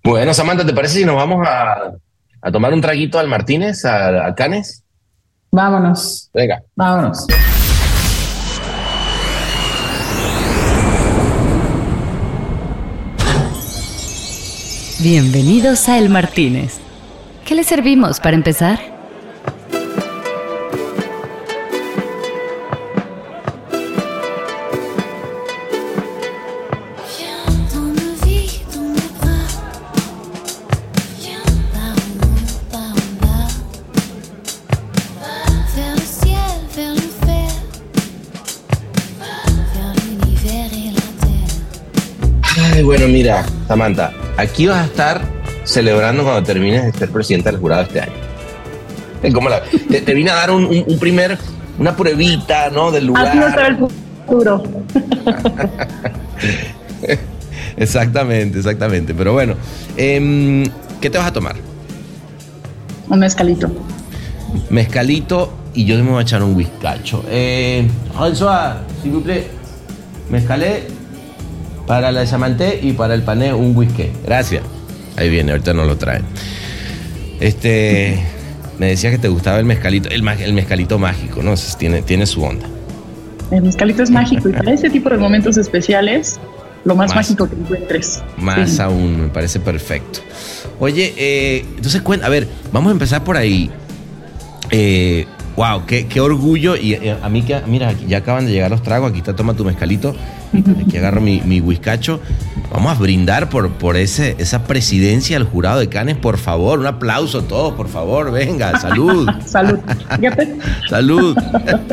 Bueno, 0.03 0.33
Samantha, 0.33 0.65
¿te 0.65 0.73
parece 0.73 1.01
si 1.01 1.05
nos 1.05 1.17
vamos 1.17 1.47
a, 1.47 1.93
a 2.41 2.51
tomar 2.51 2.73
un 2.73 2.81
traguito 2.81 3.19
al 3.19 3.29
Martínez, 3.29 3.85
a, 3.85 4.35
Canes? 4.35 4.83
Vámonos. 5.53 6.31
Venga. 6.33 6.63
Vámonos. 6.75 7.27
Bienvenidos 15.03 15.89
a 15.89 15.99
El 15.99 16.11
Martínez. 16.11 16.75
¿Qué 17.47 17.55
le 17.55 17.65
servimos 17.65 18.21
para 18.21 18.37
empezar? 18.37 18.79
bueno, 42.85 43.09
mira, 43.09 43.45
Samantha, 43.69 44.13
aquí 44.41 44.67
vas 44.67 44.79
a 44.79 44.85
estar 44.87 45.21
celebrando 45.65 46.25
cuando 46.25 46.43
termines 46.43 46.85
de 46.85 46.99
ser 46.99 47.11
presidenta 47.11 47.51
del 47.51 47.61
jurado 47.61 47.83
este 47.83 48.01
año. 48.01 48.13
Como 49.35 49.49
la, 49.49 49.63
te, 49.63 50.15
vine 50.15 50.31
a 50.31 50.35
dar 50.35 50.51
un, 50.51 50.87
primer, 50.99 51.37
una 51.79 51.95
pruebita, 51.95 52.71
¿no? 52.71 52.91
Del 52.91 53.07
lugar. 53.07 53.29
Aquí 53.29 53.39
no 53.39 53.47
el 53.47 53.77
futuro. 53.77 54.63
exactamente, 57.77 58.59
exactamente. 58.59 59.13
Pero 59.13 59.35
bueno, 59.35 59.57
em, 59.97 60.65
¿qué 61.01 61.11
te 61.11 61.19
vas 61.19 61.27
a 61.27 61.33
tomar? 61.33 61.57
Un 63.09 63.19
mezcalito. 63.19 63.71
Mezcalito 64.71 65.53
y 65.75 65.85
yo 65.85 65.97
me 66.03 66.11
voy 66.11 66.21
a 66.21 66.23
echar 66.23 66.43
un 66.43 66.57
whiskacho. 66.57 67.25
Eh, 67.29 67.87
François, 68.15 68.77
s'il 69.03 69.13
vous 69.13 69.23
plaît. 69.23 69.47
Mezcalé 70.31 70.87
para 71.91 72.13
la 72.13 72.25
chamanté 72.25 72.79
y 72.81 72.93
para 72.93 73.15
el 73.15 73.23
pané 73.23 73.53
un 73.53 73.77
whisky. 73.77 74.13
Gracias. 74.25 74.63
Ahí 75.17 75.29
viene, 75.29 75.51
ahorita 75.51 75.75
no 75.75 75.85
lo 75.85 75.97
trae. 75.97 76.21
Este, 77.41 78.17
me 78.79 78.87
decía 78.87 79.11
que 79.11 79.19
te 79.19 79.27
gustaba 79.27 79.59
el 79.59 79.65
mezcalito, 79.65 80.09
el, 80.09 80.23
el 80.29 80.53
mezcalito 80.53 81.01
mágico, 81.01 81.43
¿no? 81.43 81.55
tiene, 81.77 82.03
tiene 82.03 82.27
su 82.27 82.45
onda. 82.45 82.65
El 83.51 83.63
mezcalito 83.63 84.05
es 84.05 84.11
mágico 84.13 84.49
y 84.49 84.53
para 84.53 84.73
ese 84.73 84.89
tipo 84.89 85.11
de 85.11 85.17
momentos 85.17 85.57
especiales 85.57 86.39
lo 86.85 86.95
más, 86.95 87.13
mágico 87.13 87.51
que 87.51 87.57
encuentres. 87.57 88.23
Más 88.37 88.79
aún, 88.79 89.23
me 89.23 89.29
parece 89.29 89.59
perfecto. 89.59 90.21
Oye, 90.79 91.13
eh, 91.17 91.65
entonces, 91.75 92.01
a 92.23 92.29
ver, 92.29 92.47
vamos 92.71 92.91
a 92.91 92.93
empezar 92.93 93.25
por 93.25 93.37
ahí. 93.37 93.69
Eh, 94.71 95.27
wow, 95.61 95.85
qué, 95.85 96.21
orgullo. 96.23 96.75
Y 96.75 96.95
eh, 96.95 97.19
a 97.23 97.29
mí, 97.29 97.43
que, 97.43 97.61
mira, 97.67 97.93
ya 97.93 98.19
acaban 98.19 98.47
de 98.47 98.53
llegar 98.53 98.71
los 98.71 98.83
tragos. 98.83 99.11
Aquí 99.11 99.19
está, 99.19 99.37
toma 99.37 99.53
tu 99.53 99.63
mezcalito. 99.63 100.17
Aquí 100.87 100.97
agarro 100.97 101.21
mi, 101.21 101.43
mi 101.43 101.61
whiskacho. 101.61 102.19
Vamos 102.73 102.97
a 102.97 102.99
brindar 102.99 103.51
por, 103.51 103.71
por 103.73 103.99
ese, 103.99 104.37
esa 104.39 104.65
presidencia 104.65 105.39
del 105.39 105.47
jurado 105.47 105.81
de 105.81 105.91
Canes, 105.91 106.17
por 106.17 106.39
favor. 106.39 106.79
Un 106.79 106.87
aplauso 106.87 107.41
a 107.41 107.43
todos, 107.43 107.75
por 107.75 107.89
favor. 107.89 108.33
Venga, 108.33 108.81
salud. 108.81 109.29
salud. 109.45 109.79
salud. 110.89 111.37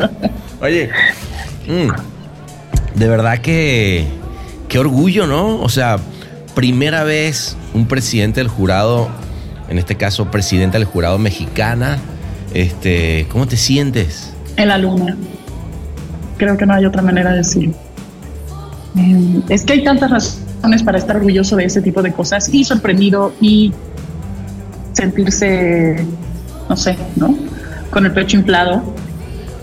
Oye, 0.62 0.88
mm, 1.66 2.98
de 2.98 3.08
verdad 3.08 3.38
que 3.38 4.06
qué 4.68 4.78
orgullo, 4.78 5.26
¿no? 5.26 5.60
O 5.60 5.68
sea, 5.68 5.98
primera 6.54 7.04
vez 7.04 7.54
un 7.74 7.86
presidente 7.86 8.40
del 8.40 8.48
jurado, 8.48 9.10
en 9.68 9.76
este 9.78 9.96
caso 9.96 10.30
presidenta 10.30 10.78
del 10.78 10.86
jurado 10.86 11.18
mexicana, 11.18 11.98
este, 12.54 13.26
¿cómo 13.30 13.46
te 13.46 13.56
sientes? 13.56 14.32
En 14.56 14.68
la 14.68 14.78
luna. 14.78 15.16
Creo 16.36 16.56
que 16.56 16.66
no 16.66 16.74
hay 16.74 16.84
otra 16.86 17.02
manera 17.02 17.30
de 17.30 17.38
decirlo. 17.38 17.74
Eh, 18.96 19.40
es 19.48 19.64
que 19.64 19.74
hay 19.74 19.84
tantas 19.84 20.10
razones 20.10 20.82
para 20.82 20.98
estar 20.98 21.16
orgulloso 21.16 21.56
de 21.56 21.64
ese 21.64 21.82
tipo 21.82 22.02
de 22.02 22.12
cosas 22.12 22.52
y 22.52 22.64
sorprendido 22.64 23.32
y 23.40 23.72
sentirse, 24.92 26.04
no 26.68 26.76
sé, 26.76 26.96
¿no? 27.16 27.36
Con 27.90 28.06
el 28.06 28.12
pecho 28.12 28.36
inflado. 28.36 28.82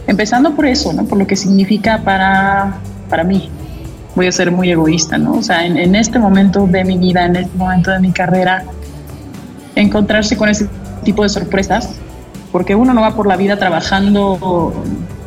Empezando 0.07 0.55
por 0.55 0.65
eso, 0.65 0.93
¿no? 0.93 1.05
Por 1.05 1.17
lo 1.17 1.27
que 1.27 1.35
significa 1.35 2.01
para, 2.03 2.77
para 3.09 3.23
mí. 3.23 3.49
Voy 4.15 4.27
a 4.27 4.31
ser 4.31 4.51
muy 4.51 4.71
egoísta, 4.71 5.17
¿no? 5.17 5.33
O 5.33 5.43
sea, 5.43 5.65
en, 5.65 5.77
en 5.77 5.95
este 5.95 6.19
momento 6.19 6.67
de 6.67 6.85
mi 6.85 6.97
vida, 6.97 7.25
en 7.25 7.35
este 7.35 7.57
momento 7.57 7.91
de 7.91 7.99
mi 7.99 8.11
carrera, 8.11 8.63
encontrarse 9.75 10.37
con 10.37 10.47
ese 10.47 10.69
tipo 11.03 11.23
de 11.23 11.29
sorpresas 11.29 11.99
porque 12.55 12.73
uno 12.73 12.93
no 12.93 13.01
va 13.01 13.13
por 13.13 13.27
la 13.27 13.35
vida 13.35 13.57
trabajando 13.57 14.71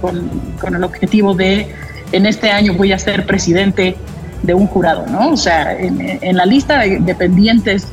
con, 0.01 0.75
el 0.75 0.83
objetivo 0.83 1.35
de, 1.35 1.71
en 2.11 2.25
este 2.25 2.51
año 2.51 2.73
voy 2.73 2.93
a 2.93 2.99
ser 2.99 3.27
presidente 3.27 3.97
de 4.43 4.55
un 4.55 4.67
jurado, 4.67 5.05
¿no? 5.07 5.33
O 5.33 5.37
sea, 5.37 5.79
en, 5.79 6.35
la 6.35 6.47
lista 6.47 6.79
de 6.79 7.01
dependientes, 7.01 7.89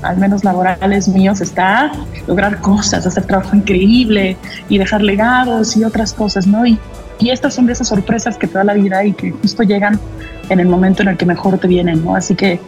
al 0.00 0.16
menos 0.16 0.44
laborales 0.44 1.08
míos, 1.08 1.42
está 1.42 1.92
lograr 2.26 2.62
cosas, 2.62 3.06
hacer 3.06 3.26
trabajo 3.26 3.54
increíble 3.54 4.38
y 4.70 4.78
dejar 4.78 5.02
legados 5.02 5.76
y 5.76 5.84
otras 5.84 6.14
cosas, 6.14 6.46
¿no? 6.46 6.64
Y, 6.64 6.78
y 7.18 7.28
estas 7.28 7.52
son 7.52 7.66
de 7.66 7.74
esas 7.74 7.88
sorpresas 7.88 8.38
que 8.38 8.46
te 8.46 8.54
da 8.54 8.64
la 8.64 8.72
vida 8.72 9.04
y 9.04 9.12
que 9.12 9.30
justo 9.30 9.62
llegan 9.62 10.00
en 10.48 10.58
el 10.58 10.68
momento 10.68 11.02
en 11.02 11.08
el 11.08 11.18
que 11.18 11.26
mejor 11.26 11.58
te 11.58 11.68
vienen, 11.68 12.02
¿no? 12.02 12.16
Así 12.16 12.34
que 12.34 12.58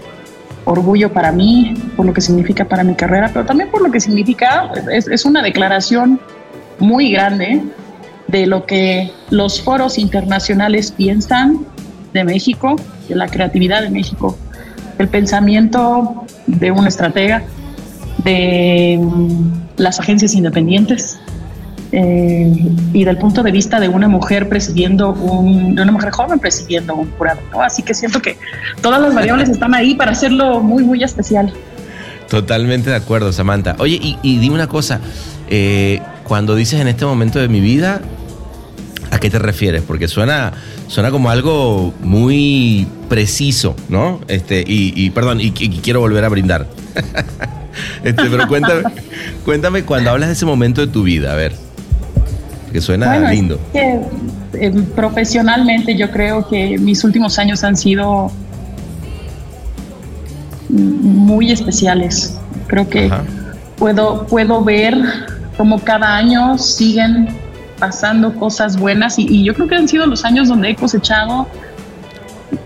orgullo 0.66 1.12
para 1.12 1.32
mí, 1.32 1.74
por 1.96 2.04
lo 2.04 2.12
que 2.12 2.20
significa 2.20 2.66
para 2.66 2.84
mi 2.84 2.94
carrera, 2.94 3.30
pero 3.32 3.46
también 3.46 3.70
por 3.70 3.82
lo 3.82 3.90
que 3.90 4.00
significa, 4.00 4.70
es, 4.92 5.24
una 5.24 5.40
declaración 5.40 6.20
muy 6.78 7.12
grande 7.12 7.62
de 8.26 8.46
lo 8.46 8.66
que 8.66 9.12
los 9.30 9.62
foros 9.62 9.96
internacionales 9.96 10.90
piensan 10.90 11.64
de 12.12 12.24
México, 12.24 12.76
de 13.08 13.14
la 13.14 13.28
creatividad 13.28 13.82
de 13.82 13.90
México, 13.90 14.36
el 14.98 15.08
pensamiento 15.08 16.24
de 16.48 16.72
un 16.72 16.86
estratega, 16.86 17.44
de 18.24 18.98
mm, 19.00 19.50
las 19.76 20.00
agencias 20.00 20.34
independientes, 20.34 21.20
eh, 21.92 22.52
y 22.92 23.04
del 23.04 23.16
punto 23.18 23.42
de 23.42 23.52
vista 23.52 23.78
de 23.78 23.88
una 23.88 24.08
mujer 24.08 24.48
presidiendo 24.48 25.10
un, 25.10 25.74
de 25.74 25.82
una 25.82 25.92
mujer 25.92 26.10
joven 26.10 26.38
presidiendo 26.38 26.94
un 26.94 27.10
jurado, 27.12 27.40
¿no? 27.52 27.62
Así 27.62 27.82
que 27.82 27.94
siento 27.94 28.20
que 28.20 28.36
todas 28.80 29.00
las 29.00 29.14
variables 29.14 29.48
están 29.48 29.74
ahí 29.74 29.94
para 29.94 30.12
hacerlo 30.12 30.60
muy, 30.60 30.84
muy 30.84 31.02
especial. 31.02 31.52
Totalmente 32.28 32.90
de 32.90 32.96
acuerdo, 32.96 33.32
Samantha. 33.32 33.76
Oye, 33.78 34.00
y, 34.22 34.38
dime 34.38 34.56
una 34.56 34.66
cosa, 34.66 35.00
eh, 35.48 36.00
cuando 36.24 36.56
dices 36.56 36.80
en 36.80 36.88
este 36.88 37.04
momento 37.04 37.38
de 37.38 37.48
mi 37.48 37.60
vida, 37.60 38.00
¿a 39.12 39.18
qué 39.18 39.30
te 39.30 39.38
refieres? 39.38 39.82
Porque 39.86 40.08
suena, 40.08 40.52
suena 40.88 41.12
como 41.12 41.30
algo 41.30 41.94
muy 42.00 42.88
preciso, 43.08 43.76
¿no? 43.88 44.20
Este, 44.26 44.64
y, 44.66 45.08
perdón, 45.10 45.40
y, 45.40 45.52
quiero 45.52 46.00
volver 46.00 46.24
a 46.24 46.28
brindar. 46.28 46.66
este, 48.02 48.24
pero 48.24 48.48
cuéntame, 48.48 48.82
cuéntame 49.44 49.84
cuando 49.84 50.10
hablas 50.10 50.30
de 50.30 50.32
ese 50.32 50.46
momento 50.46 50.80
de 50.80 50.88
tu 50.92 51.04
vida, 51.04 51.32
a 51.32 51.36
ver 51.36 51.65
que 52.76 52.82
suena 52.82 53.30
lindo. 53.30 53.58
que, 53.72 54.00
eh, 54.52 54.70
profesionalmente 54.94 55.96
yo 55.96 56.10
creo 56.10 56.46
que 56.46 56.76
mis 56.78 57.02
últimos 57.04 57.38
años 57.38 57.64
han 57.64 57.74
sido 57.74 58.30
muy 60.68 61.50
especiales. 61.50 62.38
Creo 62.66 62.86
que 62.86 63.10
puedo, 63.78 64.26
puedo 64.26 64.62
ver 64.62 64.94
cómo 65.56 65.78
cada 65.78 66.16
año 66.16 66.58
siguen 66.58 67.28
pasando 67.78 68.34
cosas 68.34 68.76
buenas 68.76 69.18
y, 69.18 69.26
y, 69.26 69.44
yo 69.44 69.54
creo 69.54 69.68
que 69.68 69.76
han 69.76 69.88
sido 69.88 70.06
los 70.06 70.26
años 70.26 70.48
donde 70.48 70.68
he 70.70 70.76
cosechado 70.76 71.46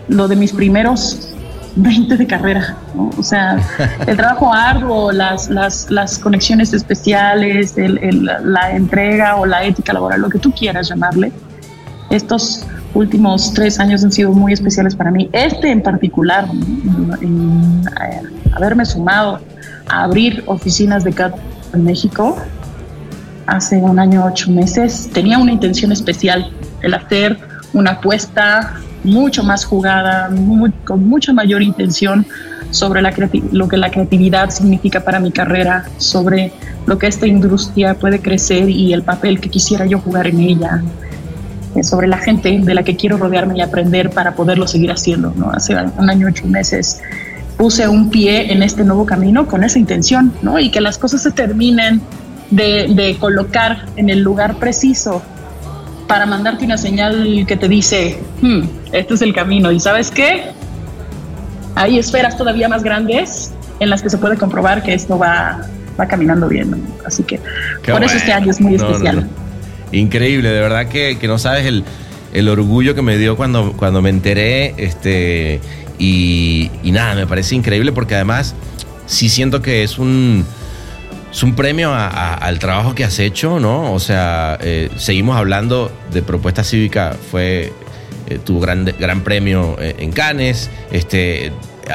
lo 0.08 0.26
de 0.26 0.34
mis 0.34 0.52
primeros 0.52 1.28
20 1.76 2.16
de 2.16 2.26
carrera, 2.26 2.76
O 3.16 3.22
sea, 3.22 3.58
el 4.06 4.16
trabajo 4.16 4.52
arduo, 4.52 5.12
las, 5.12 5.48
las, 5.48 5.90
las 5.90 6.18
conexiones 6.18 6.72
especiales, 6.72 7.74
la 7.76 8.72
entrega 8.72 9.36
o 9.36 9.46
la 9.46 9.64
ética 9.64 9.92
laboral, 9.92 10.20
lo 10.20 10.28
que 10.28 10.38
tú 10.38 10.52
quieras 10.52 10.88
llamarle. 10.88 11.32
Estos 12.10 12.66
últimos 12.94 13.52
tres 13.54 13.78
años 13.78 14.02
han 14.02 14.10
sido 14.10 14.32
muy 14.32 14.52
especiales 14.52 14.96
para 14.96 15.10
mí. 15.10 15.28
Este 15.32 15.70
en 15.70 15.82
particular, 15.82 16.46
en, 17.20 17.82
eh, 18.02 18.22
haberme 18.52 18.84
sumado 18.84 19.40
a 19.88 20.04
abrir 20.04 20.42
oficinas 20.46 21.04
de 21.04 21.12
CAT 21.12 21.36
en 21.72 21.84
México 21.84 22.36
hace 23.46 23.76
un 23.76 23.98
año, 23.98 24.24
ocho 24.24 24.50
meses, 24.50 25.08
tenía 25.12 25.38
una 25.38 25.52
intención 25.52 25.92
especial, 25.92 26.52
el 26.82 26.94
hacer 26.94 27.38
una 27.72 27.92
apuesta 27.92 28.74
mucho 29.04 29.42
más 29.42 29.64
jugada, 29.64 30.30
con 30.84 31.08
mucha 31.08 31.32
mayor 31.32 31.62
intención 31.62 32.26
sobre 32.70 33.02
la 33.02 33.12
lo 33.52 33.68
que 33.68 33.76
la 33.76 33.90
creatividad 33.90 34.50
significa 34.50 35.00
para 35.00 35.18
mi 35.20 35.32
carrera, 35.32 35.86
sobre 35.98 36.52
lo 36.86 36.98
que 36.98 37.06
esta 37.06 37.26
industria 37.26 37.94
puede 37.94 38.20
crecer 38.20 38.68
y 38.68 38.92
el 38.92 39.02
papel 39.02 39.40
que 39.40 39.48
quisiera 39.48 39.86
yo 39.86 39.98
jugar 39.98 40.26
en 40.26 40.40
ella, 40.40 40.82
eh, 41.74 41.82
sobre 41.82 42.06
la 42.08 42.18
gente 42.18 42.60
de 42.62 42.74
la 42.74 42.82
que 42.82 42.96
quiero 42.96 43.16
rodearme 43.16 43.58
y 43.58 43.60
aprender 43.60 44.10
para 44.10 44.34
poderlo 44.34 44.66
seguir 44.66 44.90
haciendo. 44.90 45.32
¿no? 45.36 45.50
Hace 45.50 45.74
un 45.74 46.10
año, 46.10 46.28
ocho 46.28 46.46
meses, 46.46 47.00
puse 47.56 47.88
un 47.88 48.10
pie 48.10 48.52
en 48.52 48.62
este 48.62 48.84
nuevo 48.84 49.04
camino 49.04 49.46
con 49.46 49.64
esa 49.64 49.78
intención 49.78 50.32
¿no? 50.42 50.58
y 50.58 50.70
que 50.70 50.80
las 50.80 50.98
cosas 50.98 51.22
se 51.22 51.30
terminen 51.30 52.00
de, 52.50 52.88
de 52.94 53.16
colocar 53.18 53.84
en 53.96 54.10
el 54.10 54.20
lugar 54.20 54.56
preciso 54.56 55.22
para 56.10 56.26
mandarte 56.26 56.64
una 56.64 56.76
señal 56.76 57.44
que 57.46 57.56
te 57.56 57.68
dice, 57.68 58.18
hmm, 58.42 58.62
este 58.90 59.14
es 59.14 59.22
el 59.22 59.32
camino. 59.32 59.70
¿Y 59.70 59.78
sabes 59.78 60.10
qué? 60.10 60.46
Hay 61.76 62.00
esferas 62.00 62.36
todavía 62.36 62.68
más 62.68 62.82
grandes 62.82 63.52
en 63.78 63.90
las 63.90 64.02
que 64.02 64.10
se 64.10 64.18
puede 64.18 64.36
comprobar 64.36 64.82
que 64.82 64.92
esto 64.92 65.16
va, 65.16 65.68
va 65.98 66.06
caminando 66.08 66.48
bien. 66.48 66.82
Así 67.06 67.22
que 67.22 67.38
por 67.88 68.02
eso 68.02 68.16
este 68.16 68.32
año 68.32 68.50
es 68.50 68.60
muy 68.60 68.74
especial. 68.74 69.28
Increíble, 69.92 70.48
de 70.48 70.60
verdad 70.60 70.88
que, 70.88 71.16
no 71.28 71.38
sabes 71.38 71.64
el, 71.66 71.84
el, 72.32 72.48
orgullo 72.48 72.96
que 72.96 73.02
me 73.02 73.16
dio 73.16 73.36
cuando, 73.36 73.74
cuando 73.74 74.02
me 74.02 74.10
enteré. 74.10 74.74
Este, 74.78 75.60
y, 75.96 76.72
y 76.82 76.90
nada, 76.90 77.14
me 77.14 77.28
parece 77.28 77.54
increíble 77.54 77.92
porque 77.92 78.16
además 78.16 78.56
sí 79.06 79.28
siento 79.28 79.62
que 79.62 79.84
es 79.84 79.96
un 79.96 80.44
es 81.30 81.42
un 81.42 81.54
premio 81.54 81.92
al 81.94 82.58
trabajo 82.58 82.94
que 82.94 83.04
has 83.04 83.18
hecho, 83.18 83.60
¿no? 83.60 83.92
O 83.92 84.00
sea, 84.00 84.58
eh, 84.60 84.90
seguimos 84.96 85.36
hablando 85.36 85.92
de 86.12 86.22
propuesta 86.22 86.64
cívica, 86.64 87.16
fue 87.30 87.72
eh, 88.26 88.38
tu 88.44 88.60
gran, 88.60 88.84
gran 88.98 89.22
premio 89.22 89.76
eh, 89.80 89.96
en 89.98 90.10
Cannes, 90.10 90.70
este, 90.90 91.52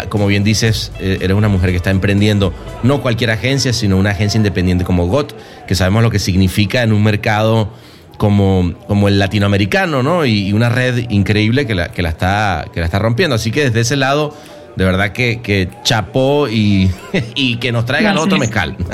como 0.09 0.27
bien 0.27 0.43
dices, 0.43 0.91
eres 0.99 1.31
una 1.31 1.47
mujer 1.47 1.71
que 1.71 1.77
está 1.77 1.89
emprendiendo 1.91 2.53
no 2.83 3.01
cualquier 3.01 3.31
agencia, 3.31 3.71
sino 3.71 3.97
una 3.97 4.11
agencia 4.11 4.37
independiente 4.37 4.83
como 4.83 5.07
GOT, 5.07 5.33
que 5.67 5.75
sabemos 5.75 6.03
lo 6.03 6.11
que 6.11 6.19
significa 6.19 6.83
en 6.83 6.91
un 6.91 7.03
mercado 7.03 7.69
como, 8.17 8.73
como 8.87 9.07
el 9.07 9.19
latinoamericano, 9.19 10.03
¿no? 10.03 10.25
Y, 10.25 10.53
una 10.53 10.69
red 10.69 11.09
increíble 11.09 11.65
que 11.65 11.75
la, 11.75 11.89
que, 11.89 12.01
la 12.01 12.09
está, 12.09 12.65
que 12.73 12.79
la 12.79 12.85
está 12.85 12.99
rompiendo. 12.99 13.35
Así 13.35 13.51
que 13.51 13.65
desde 13.65 13.81
ese 13.81 13.95
lado 13.95 14.33
de 14.75 14.83
verdad 14.83 15.11
que, 15.11 15.41
que 15.41 15.69
chapó 15.83 16.47
y, 16.49 16.91
y, 17.35 17.57
que 17.57 17.71
nos 17.71 17.85
traigan 17.85 18.17
otro 18.17 18.37
mezcal. 18.37 18.75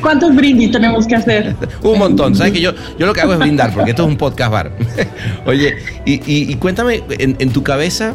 ¿Cuántos 0.00 0.34
brindis 0.34 0.70
tenemos 0.70 1.06
que 1.06 1.16
hacer? 1.16 1.56
un 1.82 1.98
montón. 1.98 2.34
¿Sabes 2.34 2.52
que 2.52 2.60
yo, 2.60 2.72
yo 2.98 3.06
lo 3.06 3.12
que 3.12 3.20
hago 3.20 3.32
es 3.32 3.38
brindar, 3.38 3.72
porque 3.74 3.90
esto 3.90 4.02
es 4.02 4.08
un 4.08 4.16
podcast 4.16 4.52
bar. 4.52 4.72
Oye, 5.46 5.76
y, 6.04 6.20
y, 6.24 6.54
cuéntame, 6.56 7.02
en, 7.18 7.50
tu 7.50 7.62
cabeza, 7.62 8.14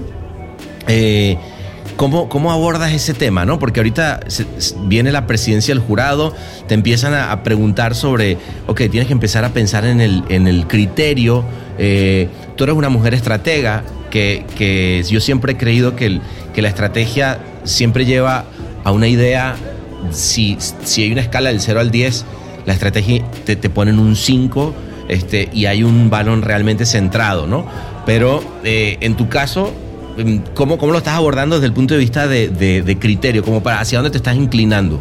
eh, 0.87 1.37
¿Cómo, 1.97 2.27
¿Cómo, 2.27 2.51
abordas 2.51 2.91
ese 2.91 3.13
tema? 3.13 3.45
¿no? 3.45 3.57
Porque 3.57 3.79
ahorita 3.79 4.19
viene 4.83 5.13
la 5.13 5.27
presidencia 5.27 5.73
del 5.73 5.81
jurado, 5.81 6.33
te 6.67 6.73
empiezan 6.73 7.13
a, 7.13 7.43
preguntar 7.43 7.95
sobre, 7.95 8.37
ok, 8.67 8.81
tienes 8.91 9.07
que 9.07 9.13
empezar 9.13 9.45
a 9.45 9.53
pensar 9.53 9.85
en 9.85 10.01
el, 10.01 10.23
en 10.27 10.47
el 10.47 10.67
criterio. 10.67 11.45
Eh, 11.77 12.27
tú 12.57 12.65
eres 12.65 12.75
una 12.75 12.89
mujer 12.89 13.13
estratega, 13.13 13.83
que, 14.15 14.45
que 14.57 15.03
yo 15.09 15.19
siempre 15.19 15.51
he 15.51 15.57
creído 15.57 15.97
que, 15.97 16.05
el, 16.05 16.21
que 16.53 16.61
la 16.61 16.69
estrategia 16.69 17.37
siempre 17.65 18.05
lleva 18.05 18.45
a 18.85 18.93
una 18.93 19.09
idea, 19.09 19.57
si, 20.11 20.55
si 20.85 21.03
hay 21.03 21.11
una 21.11 21.19
escala 21.19 21.49
del 21.49 21.59
0 21.59 21.81
al 21.81 21.91
10, 21.91 22.25
la 22.65 22.71
estrategia 22.71 23.25
te, 23.43 23.57
te 23.57 23.69
pone 23.69 23.91
en 23.91 23.99
un 23.99 24.15
5 24.15 24.73
este, 25.09 25.49
y 25.51 25.65
hay 25.65 25.83
un 25.83 26.09
balón 26.09 26.43
realmente 26.43 26.85
centrado, 26.85 27.45
¿no? 27.45 27.65
Pero 28.05 28.41
eh, 28.63 28.95
en 29.01 29.15
tu 29.17 29.27
caso, 29.27 29.73
em, 30.17 30.41
¿cómo, 30.53 30.77
¿cómo, 30.77 30.93
lo 30.93 30.99
estás 30.99 31.15
abordando 31.15 31.57
desde 31.57 31.67
el 31.67 31.73
punto 31.73 31.93
de 31.93 31.99
vista 31.99 32.25
de, 32.25 32.47
de, 32.47 32.83
de 32.83 32.97
criterio? 32.97 33.43
Como 33.43 33.61
para 33.61 33.81
hacia 33.81 33.97
dónde 33.97 34.11
te 34.11 34.17
estás 34.17 34.37
inclinando. 34.37 34.95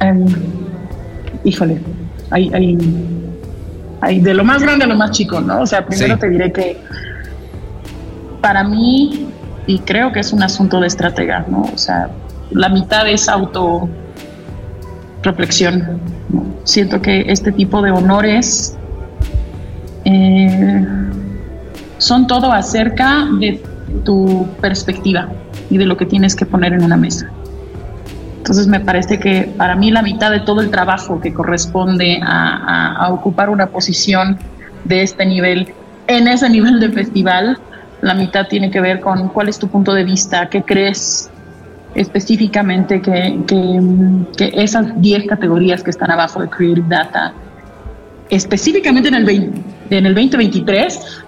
Um, 0.00 0.26
híjole, 1.44 1.82
hay, 2.30 2.50
hay, 2.54 2.78
hay, 4.00 4.20
de 4.20 4.32
lo 4.32 4.42
más 4.42 4.62
grande 4.62 4.86
a 4.86 4.88
lo 4.88 4.96
más 4.96 5.10
chico, 5.10 5.38
¿no? 5.38 5.60
O 5.60 5.66
sea, 5.66 5.84
primero 5.84 6.14
sí. 6.14 6.20
te 6.20 6.30
diré 6.30 6.50
que 6.50 6.78
para 8.40 8.64
mí, 8.64 9.28
y 9.66 9.78
creo 9.80 10.12
que 10.12 10.20
es 10.20 10.32
un 10.32 10.42
asunto 10.42 10.80
de 10.80 10.86
estratega, 10.86 11.44
¿no? 11.48 11.62
O 11.62 11.78
sea, 11.78 12.10
la 12.50 12.68
mitad 12.68 13.08
es 13.08 13.28
auto 13.28 13.88
reflexión. 15.22 16.00
Siento 16.64 17.00
que 17.00 17.24
este 17.28 17.52
tipo 17.52 17.82
de 17.82 17.90
honores 17.90 18.76
eh, 20.04 20.86
son 21.98 22.26
todo 22.26 22.52
acerca 22.52 23.26
de 23.38 23.62
tu 24.04 24.46
perspectiva 24.60 25.28
y 25.68 25.78
de 25.78 25.86
lo 25.86 25.96
que 25.96 26.06
tienes 26.06 26.34
que 26.34 26.46
poner 26.46 26.72
en 26.72 26.82
una 26.82 26.96
mesa. 26.96 27.30
Entonces 28.38 28.66
me 28.66 28.80
parece 28.80 29.20
que 29.20 29.52
para 29.56 29.76
mí 29.76 29.90
la 29.90 30.02
mitad 30.02 30.30
de 30.30 30.40
todo 30.40 30.60
el 30.62 30.70
trabajo 30.70 31.20
que 31.20 31.32
corresponde 31.32 32.20
a, 32.22 32.56
a, 32.56 33.06
a 33.06 33.12
ocupar 33.12 33.50
una 33.50 33.66
posición 33.66 34.38
de 34.84 35.02
este 35.02 35.26
nivel, 35.26 35.72
en 36.06 36.26
ese 36.26 36.48
nivel 36.48 36.80
de 36.80 36.88
festival, 36.88 37.58
la 38.02 38.14
mitad 38.14 38.46
tiene 38.46 38.70
que 38.70 38.80
ver 38.80 39.00
con 39.00 39.28
cuál 39.28 39.48
es 39.48 39.58
tu 39.58 39.68
punto 39.68 39.92
de 39.92 40.04
vista, 40.04 40.48
qué 40.48 40.62
crees 40.62 41.30
específicamente 41.94 43.00
que, 43.02 43.40
esas 44.38 45.00
10 45.00 45.26
categorías 45.26 45.82
que 45.82 45.90
están 45.90 46.10
abajo 46.10 46.40
de 46.40 46.48
Creative 46.48 46.86
Data, 46.88 47.32
específicamente 48.28 49.08
en 49.08 49.14
el, 49.16 49.24
20, 49.24 49.96
en 49.96 50.06
el 50.06 50.14
2023, 50.14 51.22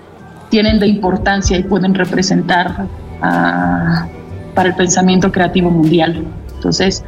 tienen 0.50 0.78
de 0.78 0.86
importancia 0.86 1.58
y 1.58 1.64
pueden 1.64 1.94
representar 1.94 2.86
uh, 3.20 4.54
para 4.54 4.68
el 4.68 4.74
pensamiento 4.74 5.32
creativo 5.32 5.70
mundial. 5.70 6.24
Entonces, 6.54 7.02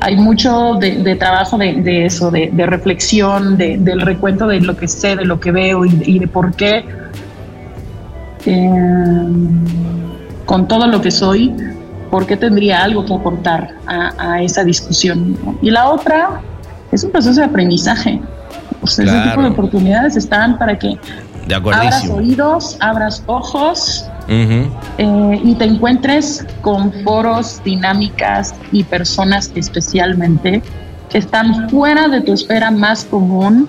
hay 0.00 0.16
mucho 0.16 0.74
de, 0.74 1.16
trabajo 1.16 1.56
de, 1.56 2.04
eso, 2.04 2.30
de, 2.30 2.50
reflexión, 2.66 3.56
del 3.56 4.02
recuento 4.02 4.46
de 4.46 4.60
lo 4.60 4.76
que 4.76 4.86
sé, 4.86 5.16
de 5.16 5.24
lo 5.24 5.40
que 5.40 5.50
veo 5.50 5.86
y 5.86 6.18
de 6.18 6.28
por 6.28 6.54
qué, 6.54 6.84
eh, 8.46 8.68
con 10.44 10.68
todo 10.68 10.86
lo 10.86 11.00
que 11.00 11.10
soy, 11.10 11.54
por 12.10 12.26
qué 12.26 12.36
tendría 12.36 12.82
algo 12.82 13.04
que 13.04 13.14
aportar 13.14 13.74
a, 13.86 14.12
a 14.18 14.42
esa 14.42 14.64
discusión. 14.64 15.36
¿no? 15.44 15.58
Y 15.60 15.70
la 15.70 15.88
otra 15.90 16.40
es 16.92 17.04
un 17.04 17.10
proceso 17.10 17.40
de 17.40 17.46
aprendizaje. 17.46 18.20
O 18.80 18.86
sea, 18.86 19.04
claro. 19.04 19.20
Ese 19.20 19.28
tipo 19.30 19.42
de 19.42 19.48
oportunidades 19.48 20.16
están 20.16 20.58
para 20.58 20.78
que 20.78 20.98
abras 21.54 22.08
oídos, 22.08 22.76
abras 22.80 23.22
ojos 23.26 24.04
uh 24.28 24.32
-huh. 24.32 24.70
eh, 24.98 25.40
y 25.44 25.54
te 25.54 25.64
encuentres 25.64 26.46
con 26.60 26.92
foros, 27.04 27.60
dinámicas 27.64 28.54
y 28.72 28.84
personas 28.84 29.50
especialmente 29.54 30.62
que 31.08 31.18
están 31.18 31.68
fuera 31.70 32.08
de 32.08 32.20
tu 32.20 32.34
esfera 32.34 32.70
más 32.70 33.04
común 33.04 33.68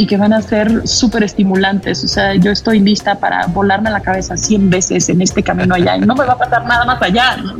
y 0.00 0.06
que 0.06 0.16
van 0.16 0.32
a 0.32 0.40
ser 0.40 0.88
súper 0.88 1.24
estimulantes. 1.24 2.02
O 2.02 2.08
sea, 2.08 2.34
yo 2.34 2.50
estoy 2.50 2.80
lista 2.80 3.16
para 3.16 3.46
volarme 3.48 3.90
la 3.90 4.00
cabeza 4.00 4.34
100 4.34 4.70
veces 4.70 5.10
en 5.10 5.20
este 5.20 5.42
camino 5.42 5.74
allá 5.74 5.98
y 5.98 6.00
no 6.00 6.14
me 6.14 6.24
va 6.24 6.32
a 6.32 6.38
pasar 6.38 6.64
nada 6.64 6.86
más 6.86 7.02
allá. 7.02 7.36
¿no? 7.36 7.58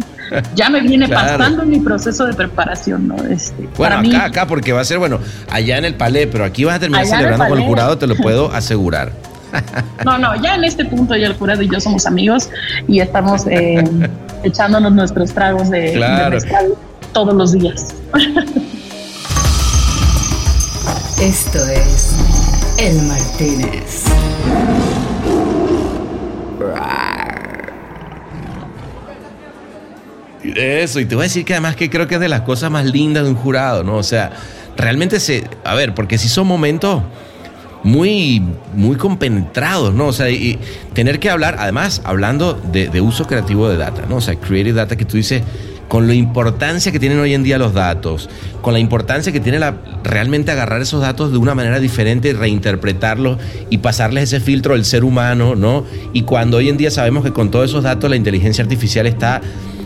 Ya 0.55 0.71
me 0.71 0.81
viene 0.81 1.07
claro. 1.07 1.37
pasando 1.37 1.65
en 1.65 1.69
mi 1.69 1.81
proceso 1.81 2.25
de 2.25 2.33
preparación. 2.33 3.09
¿no? 3.09 3.17
Este, 3.25 3.69
bueno, 3.77 3.97
acá, 3.97 4.03
mí, 4.03 4.15
acá, 4.17 4.47
porque 4.47 4.73
va 4.73 4.81
a 4.81 4.85
ser, 4.85 4.99
bueno, 4.99 5.19
allá 5.51 5.77
en 5.77 5.85
el 5.85 5.97
palé, 5.97 6.27
pero 6.29 6.47
aquí 6.47 6.65
vas 6.65 6.77
a 6.77 6.79
terminar 6.79 7.05
celebrando 7.05 7.45
el 7.45 7.51
con 7.51 7.59
el 7.59 7.67
jurado, 7.67 7.99
te 7.99 8.07
lo 8.07 8.17
puedo 8.17 8.51
asegurar. 8.55 9.13
No, 10.07 10.17
no, 10.17 10.35
ya 10.43 10.55
en 10.55 10.65
este 10.65 10.87
punto 10.87 11.15
ya 11.17 11.27
el 11.27 11.35
jurado 11.35 11.61
y 11.61 11.69
yo 11.69 11.79
somos 11.79 12.07
amigos 12.07 12.49
y 12.89 13.01
estamos 13.01 13.47
eh, 13.49 13.85
echándonos 14.45 14.93
nuestros 14.93 15.35
tragos 15.35 15.69
de, 15.69 15.93
claro. 15.93 16.25
de 16.25 16.31
mezcal 16.31 16.75
todos 17.13 17.35
los 17.35 17.53
días. 17.53 17.95
Esto 21.21 21.59
es 21.69 22.17
El 22.79 23.03
Martínez. 23.03 24.05
Eso, 30.43 30.99
y 30.99 31.05
te 31.05 31.15
voy 31.15 31.25
a 31.25 31.25
decir 31.25 31.45
que 31.45 31.53
además 31.53 31.77
que 31.77 31.91
creo 31.91 32.09
que 32.09 32.15
es 32.15 32.21
de 32.23 32.29
las 32.31 32.41
cosas 32.41 32.71
más 32.71 32.87
lindas 32.87 33.25
de 33.25 33.29
un 33.29 33.37
jurado, 33.37 33.85
¿no? 33.85 33.97
O 33.97 34.03
sea, 34.03 34.33
realmente 34.79 35.21
se. 35.21 35.45
A 35.63 35.75
ver, 35.75 35.95
porque 35.95 36.17
si 36.17 36.31
son 36.31 36.47
momentos 36.47 37.03
muy, 37.83 38.43
muy 38.75 38.97
compenetrados, 38.97 39.93
¿no? 39.93 40.07
O 40.07 40.13
sea, 40.15 40.31
y 40.31 40.59
tener 40.95 41.21
que 41.21 41.29
hablar, 41.29 41.57
además, 41.59 42.01
hablando 42.05 42.55
de, 42.55 42.89
de, 42.89 43.01
uso 43.03 43.27
creativo 43.27 43.69
de 43.69 43.77
data, 43.77 44.07
¿no? 44.09 44.17
O 44.17 44.21
sea, 44.23 44.37
creative 44.37 44.73
data 44.73 44.97
que 44.97 45.05
tú 45.05 45.19
dices, 45.19 45.43
con 45.91 46.07
la 46.07 46.15
importancia 46.15 46.93
que 46.93 47.01
tienen 47.01 47.19
hoy 47.19 47.35
en 47.35 47.43
día 47.43 47.59
los 47.59 47.75
datos, 47.75 48.31
con 48.63 48.75
la 48.75 48.79
importancia 48.79 49.33
que 49.33 49.41
tiene 49.41 49.59
la, 49.59 49.75
realmente 50.05 50.53
agarrar 50.53 50.81
esos 50.81 51.01
datos 51.01 51.33
de 51.33 51.39
una 51.39 51.57
manera 51.57 51.81
diferente, 51.81 52.33
reinterpretarlos 52.33 53.39
y 53.71 53.79
pasarles 53.79 54.33
ese 54.33 54.39
filtro 54.39 54.75
del 54.75 54.85
ser 54.85 55.03
humano, 55.03 55.57
¿no? 55.57 55.85
Y 56.13 56.23
cuando 56.23 56.59
hoy 56.59 56.69
en 56.69 56.77
día 56.77 56.93
sabemos 56.93 57.25
que 57.25 57.33
con 57.33 57.51
todos 57.51 57.71
esos 57.71 57.83
datos 57.83 58.09
la 58.09 58.15
inteligencia 58.15 58.63
artificial 58.63 59.09
está 59.09 59.41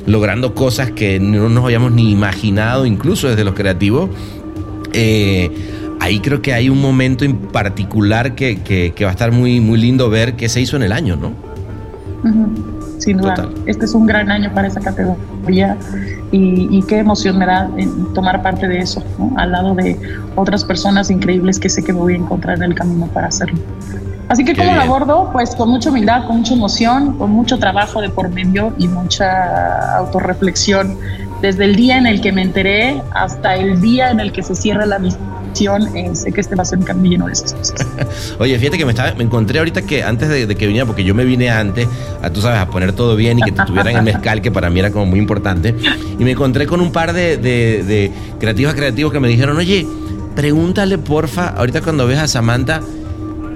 logrando 0.05 0.55
cosas 0.55 0.91
que 0.91 1.19
no 1.19 1.49
nos 1.49 1.65
habíamos 1.65 1.91
ni 1.93 2.11
imaginado, 2.13 2.85
incluso 2.85 3.31
desde 3.31 3.43
los 3.43 3.55
creativos, 3.55 4.11
eh, 4.93 5.51
ahí 6.01 6.21
creo 6.21 6.43
que 6.43 6.53
hay 6.53 6.69
un 6.69 6.83
momento 6.83 7.25
en 7.25 7.39
particular 7.39 8.35
que, 8.35 8.61
que, 8.61 8.93
que, 8.95 9.05
va 9.05 9.11
a 9.11 9.15
estar 9.15 9.33
muy, 9.33 9.59
muy 9.61 9.81
lindo 9.81 10.11
ver 10.11 10.37
qué 10.37 10.51
se 10.51 10.61
hizo 10.61 10.77
en 10.77 10.83
el 10.83 10.93
año, 10.93 11.17
¿no? 11.17 11.29
Uh 11.29 12.29
-huh. 12.29 13.01
Sin 13.01 13.17
duda, 13.17 13.37
Total. 13.37 13.55
este 13.65 13.87
es 13.87 13.95
un 13.95 14.05
gran 14.05 14.31
año 14.31 14.53
para 14.53 14.69
esa 14.69 14.81
categoría 14.81 15.34
y, 16.33 16.69
y 16.71 16.83
qué 16.83 16.99
emoción 16.99 17.39
me 17.39 17.47
da 17.47 17.71
tomar 18.15 18.43
parte 18.43 18.69
de 18.69 18.79
eso, 18.79 19.03
¿no? 19.19 19.33
al 19.37 19.53
lado 19.53 19.75
de 19.75 19.99
otras 20.37 20.65
personas 20.65 21.11
increíbles 21.11 21.59
que 21.59 21.69
sé 21.69 21.83
que 21.83 21.93
me 21.93 22.01
voy 22.01 22.15
a 22.15 22.17
encontrar 22.17 22.57
en 22.59 22.65
el 22.65 22.75
camino 22.75 23.07
para 23.07 23.29
hacerlo. 23.29 23.59
Así 24.29 24.45
que, 24.45 24.57
¿cómo 24.57 24.73
lo 24.75 24.81
abordo? 24.81 25.31
Pues 25.33 25.55
con 25.55 25.71
mucha 25.71 25.91
humildad, 25.91 26.27
con 26.27 26.39
mucha 26.39 26.55
emoción, 26.55 27.19
con 27.19 27.31
mucho 27.31 27.59
trabajo 27.59 28.01
de 28.01 28.09
por 28.09 28.31
medio 28.31 28.73
y 28.79 28.89
mucha 28.89 29.97
autorreflexión. 29.99 30.97
Desde 31.43 31.65
el 31.65 31.77
día 31.77 31.99
en 31.99 32.07
el 32.07 32.21
que 32.23 32.33
me 32.33 32.43
enteré 32.43 33.03
hasta 33.13 33.55
el 33.55 33.81
día 33.83 34.11
en 34.11 34.21
el 34.21 34.33
que 34.33 34.43
se 34.43 34.55
cierra 34.55 34.87
la 34.87 34.99
eh, 35.57 36.11
sé 36.15 36.33
que 36.33 36.41
este 36.41 36.55
va 36.55 36.63
a 36.63 36.65
ser 36.65 36.79
un 36.79 36.85
cambio 36.85 37.13
lleno 37.13 37.27
de 37.27 37.33
esas 37.33 37.55
cosas. 37.55 37.87
Oye, 38.39 38.59
fíjate 38.59 38.79
que 38.79 38.85
me, 38.85 38.93
estaba, 38.93 39.15
me 39.15 39.25
encontré 39.25 39.59
ahorita 39.59 39.83
que 39.83 40.03
antes 40.03 40.29
de, 40.29 40.47
de, 40.47 40.55
que 40.57 40.67
viniera, 40.67 40.87
porque 40.87 41.05
yo 41.05 41.15
me 41.15 41.25
vine 41.25 41.51
antes, 41.51 41.89
a, 42.23 42.31
tú 42.31 42.41
sabes, 42.41 42.59
a 42.59 42.67
poner 42.67 42.93
todo 42.93 43.17
bien 43.17 43.39
y 43.39 43.43
que 43.43 43.53
te 43.53 43.65
tuvieran 43.65 43.97
el 43.97 44.03
mezcal, 44.03 44.43
que 44.43 44.51
para 44.51 44.71
mí 44.71 44.81
era 44.81 44.91
como 44.91 45.07
muy 45.07 45.19
importante. 45.19 45.75
Y 46.19 46.25
me 46.25 46.33
encontré 46.33 46.67
con 46.67 46.81
un 46.81 46.93
par 46.93 47.13
de, 47.13 47.37
de, 47.37 47.83
de 47.85 48.11
creativas 48.39 48.75
creativos 48.75 49.13
que 49.13 49.21
me 49.21 49.29
dijeron, 49.29 49.57
oye, 49.57 49.87
pregúntale 50.35 50.99
porfa, 50.99 51.49
ahorita 51.49 51.81
cuando 51.81 52.07
ves 52.07 52.19
a 52.19 52.29
Samantha, 52.29 52.81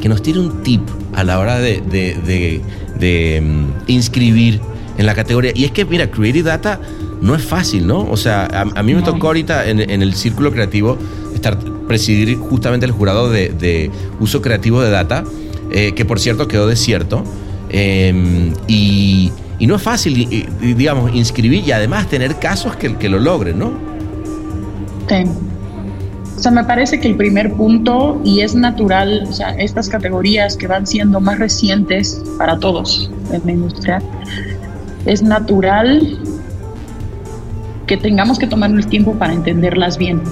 que 0.00 0.08
nos 0.08 0.22
tire 0.22 0.38
un 0.38 0.62
tip 0.62 0.82
a 1.14 1.24
la 1.24 1.38
hora 1.38 1.58
de, 1.58 1.80
de, 1.80 2.14
de, 2.24 2.60
de 2.98 3.40
um, 3.42 3.72
inscribir 3.86 4.60
en 4.96 5.06
la 5.06 5.14
categoría. 5.14 5.52
Y 5.54 5.64
es 5.64 5.72
que, 5.72 5.84
mira, 5.84 6.10
Creative 6.10 6.48
Data 6.48 6.80
no 7.20 7.34
es 7.34 7.44
fácil, 7.44 7.86
¿no? 7.86 8.08
O 8.08 8.16
sea, 8.16 8.46
a, 8.46 8.60
a 8.78 8.82
mí 8.82 8.94
me 8.94 9.02
tocó 9.02 9.28
ahorita 9.28 9.68
en, 9.68 9.80
en, 9.80 10.02
el 10.02 10.14
círculo 10.14 10.52
creativo 10.52 10.98
estar 11.34 11.58
presidir 11.88 12.38
justamente 12.38 12.86
el 12.86 12.92
jurado 12.92 13.30
de, 13.30 13.48
de 13.48 13.90
uso 14.20 14.40
creativo 14.40 14.80
de 14.80 14.90
data, 14.90 15.24
eh, 15.72 15.92
que 15.94 16.04
por 16.04 16.20
cierto 16.20 16.46
quedó 16.46 16.66
desierto. 16.66 17.24
Eh, 17.70 18.52
y, 18.66 19.32
y, 19.58 19.66
no 19.66 19.76
es 19.76 19.82
fácil, 19.82 20.46
digamos, 20.60 21.14
inscribir 21.14 21.64
y 21.66 21.72
además 21.72 22.08
tener 22.08 22.36
casos 22.36 22.76
que, 22.76 22.96
que 22.96 23.08
lo 23.08 23.18
logren, 23.18 23.58
¿no? 23.58 23.72
Sí. 25.08 25.24
O 26.36 26.40
sea, 26.40 26.52
me 26.52 26.62
parece 26.62 27.00
que 27.00 27.08
el 27.08 27.16
primer 27.16 27.52
punto, 27.54 28.20
y 28.24 28.42
es 28.42 28.54
natural, 28.54 29.24
o 29.28 29.32
sea, 29.32 29.50
estas 29.58 29.88
categorías 29.88 30.56
que 30.56 30.68
van 30.68 30.86
siendo 30.86 31.20
más 31.20 31.40
recientes 31.40 32.22
para 32.38 32.56
todos 32.60 33.10
en 33.32 33.42
la 33.44 33.52
industria, 33.52 34.02
es 35.04 35.20
natural 35.20 36.16
que 37.88 37.96
tengamos 37.96 38.38
que 38.38 38.46
tomar 38.46 38.70
el 38.70 38.86
tiempo 38.86 39.14
para 39.14 39.32
entenderlas 39.32 39.98
bien. 39.98 40.22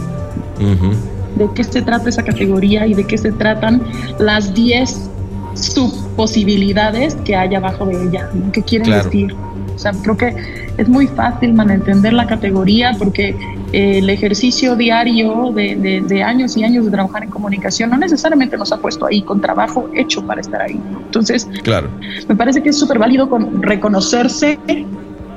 Uh 0.60 0.62
-huh. 0.62 1.15
De 1.36 1.48
qué 1.54 1.64
se 1.64 1.82
trata 1.82 2.08
esa 2.08 2.22
categoría 2.22 2.86
y 2.86 2.94
de 2.94 3.04
qué 3.04 3.18
se 3.18 3.32
tratan 3.32 3.82
las 4.18 4.52
10 4.54 5.10
subposibilidades 5.54 7.14
que 7.24 7.36
hay 7.36 7.54
abajo 7.54 7.86
de 7.86 8.08
ella. 8.08 8.28
¿no? 8.34 8.52
¿Qué 8.52 8.62
quieren 8.62 8.86
claro. 8.86 9.04
decir? 9.04 9.34
O 9.74 9.78
sea, 9.78 9.92
creo 9.92 10.16
que 10.16 10.34
es 10.78 10.88
muy 10.88 11.06
fácil 11.06 11.52
malentender 11.52 12.12
la 12.12 12.26
categoría 12.26 12.92
porque 12.98 13.36
eh, 13.72 13.98
el 13.98 14.08
ejercicio 14.08 14.74
diario 14.74 15.52
de, 15.54 16.02
de, 16.06 16.22
años 16.22 16.56
y 16.56 16.64
años 16.64 16.86
de 16.86 16.90
trabajar 16.90 17.24
en 17.24 17.30
comunicación 17.30 17.90
no 17.90 17.98
necesariamente 17.98 18.56
nos 18.56 18.72
ha 18.72 18.78
puesto 18.78 19.06
ahí 19.06 19.22
con 19.22 19.40
trabajo 19.40 19.88
hecho 19.94 20.26
para 20.26 20.40
estar 20.40 20.62
ahí. 20.62 20.80
Entonces, 21.04 21.48
claro. 21.62 21.90
me 22.28 22.36
parece 22.36 22.62
que 22.62 22.70
es 22.70 22.78
súper 22.78 22.98
válido 22.98 23.28
con 23.28 23.62
reconocerse 23.62 24.58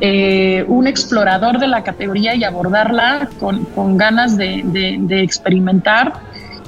eh, 0.02 0.64
un 0.68 0.88
explorador 0.88 1.60
de 1.60 1.68
la 1.68 1.84
categoría 1.84 2.36
y 2.36 2.44
abordarla 2.44 3.30
con, 3.40 3.66
con 3.66 3.98
ganas 3.98 4.38
de, 4.38 4.62
de, 4.66 5.22
experimentar 5.22 6.14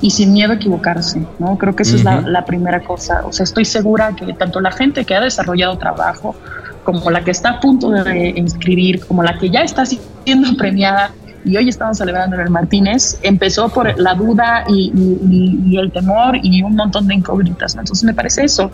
y 0.02 0.12
sin 0.12 0.34
miedo 0.34 0.52
a 0.52 0.56
equivocarse, 0.56 1.26
¿no? 1.40 1.58
Creo 1.58 1.76
que 1.76 1.84
esa 1.84 1.96
es 1.96 2.04
la, 2.04 2.22
la, 2.22 2.44
primera 2.46 2.82
cosa. 2.82 3.22
O 3.26 3.32
sea, 3.32 3.44
estoy 3.44 3.66
segura 3.66 4.14
que 4.16 4.34
tanto 4.34 4.60
la 4.60 4.72
gente 4.72 5.06
que 5.06 5.16
ha 5.16 5.22
desarrollado 5.22 5.78
trabajo, 5.78 6.36
como 6.84 7.10
la 7.12 7.24
que 7.24 7.32
está 7.32 7.52
a 7.52 7.60
punto 7.60 7.90
de 7.90 8.34
inscribir, 8.36 9.06
como 9.06 9.24
la 9.24 9.38
que 9.38 9.50
ya 9.50 9.62
está 9.62 9.86
siendo 9.86 10.56
premiada, 10.58 11.12
y 11.44 11.58
hoy 11.58 11.70
estamos 11.70 11.98
celebrando 11.98 12.36
en 12.36 12.44
el 12.44 12.50
Martínez, 12.50 13.18
empezó 13.24 13.70
por 13.70 14.00
la 14.00 14.14
duda 14.14 14.64
y, 14.68 14.92
y, 15.66 15.78
el 15.78 15.92
temor 15.92 16.38
y 16.42 16.62
un 16.62 16.76
montón 16.76 17.08
de 17.08 17.16
incógnitas. 17.16 17.76
Entonces 17.76 18.04
me 18.04 18.14
parece 18.14 18.44
eso. 18.44 18.72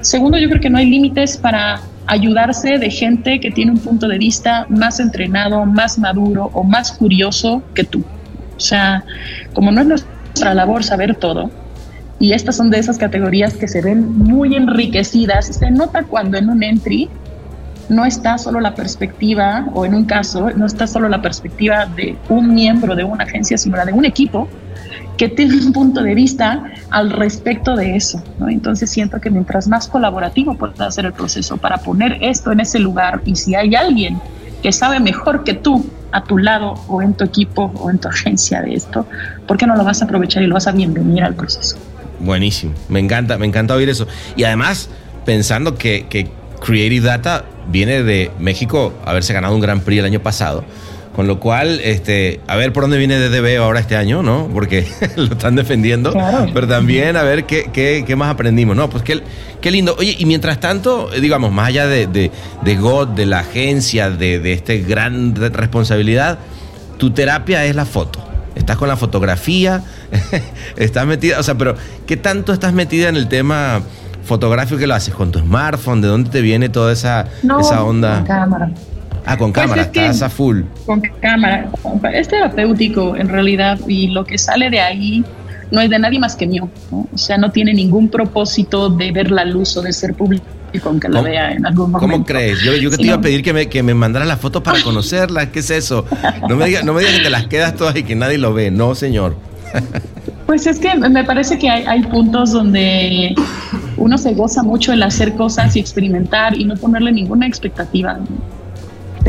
Segundo, 0.00 0.36
yo 0.36 0.48
creo 0.48 0.60
que 0.60 0.68
no 0.68 0.78
hay 0.78 0.90
límites 0.90 1.36
para 1.36 1.80
ayudarse 2.10 2.78
de 2.78 2.90
gente 2.90 3.38
que 3.38 3.52
tiene 3.52 3.70
un 3.70 3.78
punto 3.78 4.08
de 4.08 4.18
vista 4.18 4.66
más 4.68 4.98
entrenado, 4.98 5.64
más 5.64 5.96
maduro 5.96 6.50
o 6.54 6.64
más 6.64 6.90
curioso 6.90 7.62
que 7.72 7.84
tú. 7.84 8.04
O 8.56 8.60
sea, 8.60 9.04
como 9.52 9.70
no 9.70 9.80
es 9.80 9.86
nuestra 9.86 10.52
labor 10.54 10.82
saber 10.82 11.14
todo, 11.14 11.50
y 12.18 12.32
estas 12.32 12.56
son 12.56 12.68
de 12.68 12.80
esas 12.80 12.98
categorías 12.98 13.54
que 13.54 13.68
se 13.68 13.80
ven 13.80 14.18
muy 14.18 14.56
enriquecidas, 14.56 15.46
se 15.46 15.70
nota 15.70 16.02
cuando 16.02 16.36
en 16.36 16.50
un 16.50 16.64
entry 16.64 17.08
no 17.88 18.04
está 18.04 18.38
solo 18.38 18.58
la 18.58 18.74
perspectiva, 18.74 19.68
o 19.72 19.86
en 19.86 19.94
un 19.94 20.04
caso, 20.04 20.50
no 20.56 20.66
está 20.66 20.88
solo 20.88 21.08
la 21.08 21.22
perspectiva 21.22 21.86
de 21.86 22.16
un 22.28 22.52
miembro 22.52 22.96
de 22.96 23.04
una 23.04 23.22
agencia, 23.22 23.56
sino 23.56 23.76
la 23.76 23.84
de 23.84 23.92
un 23.92 24.04
equipo 24.04 24.48
que 25.20 25.28
tiene 25.28 25.54
un 25.58 25.74
punto 25.74 26.02
de 26.02 26.14
vista 26.14 26.64
al 26.88 27.10
respecto 27.10 27.76
de 27.76 27.94
eso. 27.94 28.22
Entonces 28.48 28.90
siento 28.90 29.20
que 29.20 29.28
mientras 29.28 29.68
más 29.68 29.86
colaborativo 29.86 30.54
pueda 30.54 30.90
ser 30.90 31.04
el 31.04 31.12
proceso 31.12 31.58
para 31.58 31.76
poner 31.76 32.16
esto 32.22 32.52
en 32.52 32.60
ese 32.60 32.78
lugar 32.78 33.20
y 33.26 33.36
si 33.36 33.54
hay 33.54 33.74
alguien 33.74 34.18
que 34.62 34.72
sabe 34.72 34.98
mejor 34.98 35.44
que 35.44 35.52
tú 35.52 35.84
a 36.10 36.24
tu 36.24 36.38
lado 36.38 36.72
o 36.88 37.02
en 37.02 37.12
tu 37.12 37.24
equipo 37.24 37.70
o 37.78 37.90
en 37.90 37.98
tu 37.98 38.08
agencia 38.08 38.62
de 38.62 38.72
esto, 38.72 39.06
¿por 39.46 39.58
qué 39.58 39.66
no 39.66 39.76
lo 39.76 39.84
vas 39.84 40.00
a 40.00 40.06
aprovechar 40.06 40.42
y 40.42 40.46
lo 40.46 40.54
vas 40.54 40.66
a 40.66 40.72
bienvenir 40.72 41.22
al 41.22 41.34
proceso? 41.34 41.76
Buenísimo, 42.20 42.72
me 42.88 43.00
encanta, 43.00 43.36
me 43.36 43.44
encanta 43.44 43.74
oír 43.74 43.90
eso. 43.90 44.08
Y 44.36 44.44
además, 44.44 44.88
pensando 45.26 45.76
que, 45.76 46.06
que 46.08 46.30
Creative 46.64 47.06
Data 47.06 47.44
viene 47.70 48.02
de 48.02 48.30
México, 48.38 48.94
haberse 49.04 49.34
ganado 49.34 49.54
un 49.54 49.60
Gran 49.60 49.80
Prix 49.80 49.98
el 49.98 50.06
año 50.06 50.20
pasado 50.20 50.64
con 51.14 51.26
lo 51.26 51.40
cual, 51.40 51.80
este, 51.82 52.40
a 52.46 52.56
ver 52.56 52.72
por 52.72 52.84
dónde 52.84 52.96
viene 52.96 53.18
DDB 53.18 53.60
ahora 53.60 53.80
este 53.80 53.96
año, 53.96 54.22
¿no? 54.22 54.48
Porque 54.52 54.86
lo 55.16 55.24
están 55.24 55.56
defendiendo. 55.56 56.14
Pero 56.54 56.68
también 56.68 57.16
a 57.16 57.22
ver 57.22 57.44
qué, 57.44 57.70
qué, 57.72 58.16
más 58.16 58.30
aprendimos, 58.30 58.76
¿no? 58.76 58.88
Pues 58.88 59.02
qué, 59.02 59.20
qué, 59.60 59.70
lindo. 59.70 59.96
Oye, 59.98 60.14
y 60.18 60.26
mientras 60.26 60.60
tanto, 60.60 61.10
digamos, 61.20 61.52
más 61.52 61.68
allá 61.68 61.86
de, 61.86 62.06
de, 62.06 62.30
de 62.62 62.76
God, 62.76 63.08
de 63.08 63.26
la 63.26 63.40
agencia, 63.40 64.10
de, 64.10 64.38
de 64.38 64.52
esta 64.52 64.74
gran 64.74 65.34
responsabilidad, 65.34 66.38
tu 66.96 67.10
terapia 67.10 67.64
es 67.64 67.74
la 67.74 67.86
foto. 67.86 68.24
Estás 68.54 68.76
con 68.76 68.88
la 68.88 68.96
fotografía, 68.96 69.82
estás 70.76 71.06
metida, 71.06 71.40
o 71.40 71.42
sea, 71.42 71.56
pero 71.56 71.74
¿qué 72.06 72.16
tanto 72.16 72.52
estás 72.52 72.72
metida 72.72 73.08
en 73.08 73.16
el 73.16 73.28
tema 73.28 73.82
fotográfico 74.24 74.78
que 74.78 74.86
lo 74.86 74.94
haces? 74.94 75.14
¿Con 75.14 75.32
tu 75.32 75.40
smartphone? 75.40 76.02
¿De 76.02 76.08
dónde 76.08 76.30
te 76.30 76.40
viene 76.40 76.68
toda 76.68 76.92
esa, 76.92 77.26
esa 77.60 77.82
onda? 77.82 78.16
Con 78.18 78.26
cámara. 78.26 78.70
Ah, 79.26 79.36
con 79.36 79.52
pues 79.52 79.64
cámara, 79.64 79.82
estás 79.82 80.22
a 80.22 80.28
full. 80.28 80.62
Con 80.86 81.00
cámara. 81.20 81.70
Es 82.12 82.28
terapéutico 82.28 83.16
en 83.16 83.28
realidad 83.28 83.78
y 83.86 84.08
lo 84.08 84.24
que 84.24 84.38
sale 84.38 84.70
de 84.70 84.80
ahí 84.80 85.24
no 85.70 85.80
es 85.80 85.90
de 85.90 85.98
nadie 85.98 86.18
más 86.18 86.36
que 86.36 86.46
mío. 86.46 86.68
O 86.90 87.18
sea, 87.18 87.38
no 87.38 87.50
tiene 87.50 87.72
ningún 87.74 88.08
propósito 88.08 88.90
de 88.90 89.12
ver 89.12 89.30
la 89.30 89.44
luz 89.44 89.76
o 89.76 89.82
de 89.82 89.92
ser 89.92 90.14
público 90.14 90.44
con 90.78 91.00
que 91.00 91.08
la 91.08 91.20
vea 91.22 91.52
en 91.52 91.66
algún 91.66 91.90
momento. 91.90 92.12
¿Cómo 92.12 92.24
crees? 92.24 92.60
Yo, 92.60 92.74
yo 92.76 92.90
te 92.90 93.02
iba 93.02 93.16
a 93.16 93.20
pedir 93.20 93.42
que 93.42 93.52
me, 93.52 93.68
que 93.68 93.82
me 93.82 93.94
mandaras 93.94 94.28
las 94.28 94.38
fotos 94.38 94.62
para 94.62 94.80
conocerlas. 94.84 95.48
¿Qué 95.48 95.60
es 95.60 95.70
eso? 95.70 96.04
No 96.48 96.56
me 96.56 96.66
digas 96.66 96.84
no 96.84 96.92
me 96.92 97.00
digas 97.00 97.16
que 97.16 97.24
te 97.24 97.30
las 97.30 97.46
quedas 97.46 97.74
todas 97.74 97.96
y 97.96 98.04
que 98.04 98.14
nadie 98.14 98.38
lo 98.38 98.54
ve. 98.54 98.70
No, 98.70 98.94
señor. 98.94 99.36
Pues 100.46 100.66
es 100.66 100.80
que 100.80 100.92
me 100.96 101.22
parece 101.22 101.60
que 101.60 101.70
hay, 101.70 101.84
hay, 101.84 102.02
puntos 102.02 102.50
donde 102.50 103.36
uno 103.96 104.18
se 104.18 104.34
goza 104.34 104.64
mucho 104.64 104.92
el 104.92 105.00
hacer 105.04 105.36
cosas 105.36 105.76
y 105.76 105.78
experimentar 105.78 106.58
y 106.58 106.64
no 106.64 106.74
ponerle 106.74 107.12
ninguna 107.12 107.46
expectativa 107.46 108.18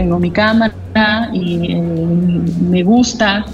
tengo 0.01 0.17
mi 0.17 0.31
cámara 0.31 1.29
y 1.31 1.73
eh, 1.73 1.81
me 2.59 2.81
gusta 2.81 3.45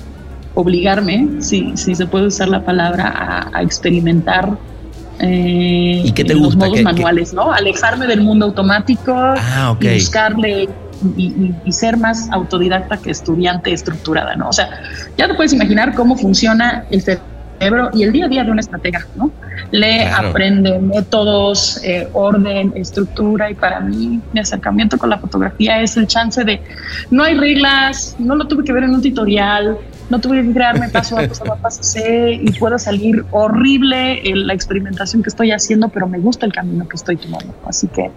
obligarme, 0.53 1.27
si, 1.39 1.75
si 1.75 1.93
se 1.93 2.05
puede 2.07 2.27
usar 2.27 2.47
la 2.47 2.63
palabra, 2.63 3.49
a, 3.53 3.61
experimentar 3.61 4.57
eh, 5.19 6.03
¿Y 6.05 6.11
qué 6.13 6.23
te 6.23 6.35
los 6.35 6.55
modos 6.55 6.81
manuales, 6.81 7.33
¿no? 7.33 7.51
Alejarme 7.51 8.07
del 8.07 8.21
mundo 8.21 8.45
automático 8.45 9.13
ah, 9.13 9.75
y 9.79 9.93
buscarle 9.95 10.69
y, 11.17 11.53
y, 11.65 11.71
ser 11.71 11.97
más 11.97 12.29
autodidacta 12.31 12.97
que 12.97 13.11
estudiante 13.11 13.73
estructurada, 13.73 14.35
¿no? 14.35 14.47
O 14.49 14.53
sea, 14.53 14.69
ya 15.17 15.27
te 15.27 15.33
puedes 15.33 15.51
imaginar 15.53 15.95
cómo 15.95 16.15
funciona 16.15 16.85
el 16.91 17.01
cerebro 17.01 17.36
y 17.93 18.03
el 18.03 18.11
día 18.11 18.25
a 18.25 18.27
día 18.27 18.43
de 18.43 18.51
una 18.51 18.61
estratega, 18.61 19.05
¿no? 19.15 19.31
lee, 19.71 20.01
aprende 20.01 20.79
métodos, 20.79 21.79
eh, 21.83 22.07
orden, 22.13 22.71
estructura 22.75 23.49
y 23.51 23.55
para 23.55 23.79
mí 23.79 24.21
mi 24.33 24.39
acercamiento 24.39 24.97
con 24.97 25.09
la 25.09 25.17
fotografía 25.17 25.81
es 25.81 25.97
el 25.97 26.07
chance 26.07 26.43
de 26.43 26.61
no 27.11 27.23
hay 27.23 27.35
reglas, 27.35 28.15
no 28.19 28.35
lo 28.35 28.47
tuve 28.47 28.63
que 28.63 28.73
ver 28.73 28.83
en 28.83 28.91
un 28.91 29.01
tutorial, 29.01 29.77
no 30.09 30.19
tuve 30.19 30.43
que 30.43 30.53
crearme 30.53 30.89
paso 30.89 31.17
a 31.17 31.27
paso 31.27 31.43
a 31.53 31.55
paso 31.57 31.83
C 31.83 32.39
y 32.41 32.51
puedo 32.53 32.77
salir 32.79 33.25
horrible 33.31 34.27
en 34.27 34.47
la 34.47 34.53
experimentación 34.53 35.21
que 35.21 35.29
estoy 35.29 35.51
haciendo, 35.51 35.89
pero 35.89 36.07
me 36.07 36.19
gusta 36.19 36.45
el 36.45 36.53
camino 36.53 36.87
que 36.87 36.95
estoy 36.95 37.17
tomando. 37.17 37.53
Así 37.65 37.87
que 37.87 38.09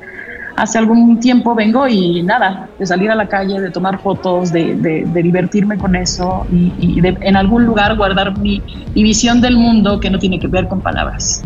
hace 0.60 0.78
algún 0.78 1.18
tiempo 1.20 1.54
vengo 1.54 1.88
y 1.88 2.22
nada, 2.22 2.68
de 2.78 2.86
salir 2.86 3.10
a 3.10 3.14
la 3.14 3.26
calle, 3.26 3.60
de 3.60 3.70
tomar 3.70 4.00
fotos, 4.00 4.52
de, 4.52 4.74
de, 4.76 5.22
divertirme 5.22 5.78
con 5.78 5.96
eso 5.96 6.46
y, 6.50 7.00
de 7.00 7.16
en 7.20 7.36
algún 7.36 7.64
lugar 7.64 7.96
guardar 7.96 8.38
mi, 8.38 8.62
visión 8.94 9.40
del 9.40 9.56
mundo 9.56 10.00
que 10.00 10.10
no 10.10 10.18
tiene 10.18 10.38
que 10.38 10.48
ver 10.48 10.68
con 10.68 10.80
palabras. 10.80 11.42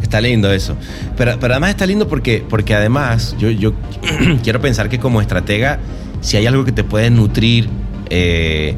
Está 0.00 0.20
lindo 0.20 0.50
eso. 0.50 0.76
Pero, 1.16 1.36
pero 1.38 1.54
además 1.54 1.70
está 1.70 1.86
lindo 1.86 2.08
porque, 2.08 2.44
porque 2.48 2.74
además 2.74 3.36
yo, 3.38 3.50
yo 3.50 3.72
quiero 4.42 4.60
pensar 4.60 4.88
que 4.88 4.98
como 4.98 5.20
estratega, 5.20 5.78
si 6.20 6.36
hay 6.36 6.46
algo 6.46 6.64
que 6.64 6.72
te 6.72 6.84
puede 6.84 7.10
nutrir 7.10 7.68
eh, 8.08 8.76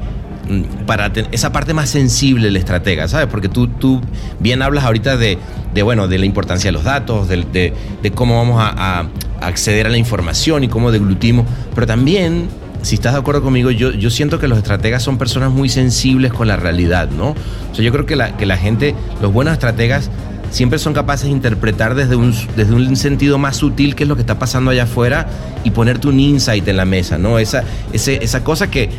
para 0.87 1.12
esa 1.33 1.53
parte 1.53 1.75
más 1.75 1.90
sensible 1.90 2.46
del 2.46 2.57
estratega, 2.57 3.09
¿sabes? 3.09 3.27
Porque 3.27 3.49
tú, 3.49 3.68
tú 3.68 4.01
bien 4.38 4.62
hablas 4.62 4.85
ahorita 4.85 5.16
de, 5.16 5.38
de 5.75 5.83
bueno, 5.83 6.09
de 6.09 6.18
la 6.18 6.27
importancia 6.27 6.68
de 6.68 6.72
los 6.72 6.85
datos, 6.85 7.29
de, 7.29 7.72
de, 8.03 8.11
cómo 8.12 8.37
vamos 8.38 8.57
a, 8.61 9.07
acceder 9.40 9.87
a 9.87 9.90
la 9.90 9.99
información 9.99 10.64
y 10.64 10.68
cómo 10.68 10.92
deglutimos, 10.92 11.46
pero 11.75 11.87
también, 11.87 12.49
si 12.83 12.96
estás 12.96 13.12
de 13.12 13.20
acuerdo 13.20 13.42
conmigo, 13.42 13.70
yo, 13.70 13.92
yo 13.92 14.11
siento 14.11 14.38
que 14.38 14.49
los 14.49 14.59
estrategas 14.59 15.03
son 15.03 15.18
personas 15.18 15.51
muy 15.51 15.68
sensibles 15.68 16.33
con 16.33 16.49
la 16.49 16.57
realidad, 16.57 17.11
¿no? 17.11 17.31
O 17.31 17.75
sea, 17.75 17.85
yo 17.85 17.92
creo 17.92 18.07
que 18.07 18.16
la, 18.16 18.37
que 18.37 18.46
la 18.46 18.57
gente, 18.57 18.94
los 19.20 19.33
buenos 19.33 19.53
estrategas, 19.53 20.11
siempre 20.51 20.79
son 20.79 20.94
capaces 20.94 21.27
de 21.27 21.33
interpretar 21.33 21.94
desde 21.94 22.16
un, 22.16 22.35
desde 22.57 22.72
un 22.72 22.96
sentido 22.96 23.37
más 23.38 23.57
sutil 23.57 23.94
qué 23.94 24.05
es 24.05 24.09
lo 24.09 24.14
que 24.14 24.22
está 24.22 24.38
pasando 24.38 24.70
allá 24.70 24.85
afuera 24.85 25.27
y 25.64 25.70
ponerte 25.70 26.09
un 26.09 26.20
insight 26.20 26.66
en 26.68 26.77
la 26.77 26.85
mesa, 26.85 27.18
¿no? 27.18 27.38
Esa, 27.38 27.64
ese, 27.92 28.22
esa 28.22 28.44
cosa 28.44 28.70
que 28.70 28.90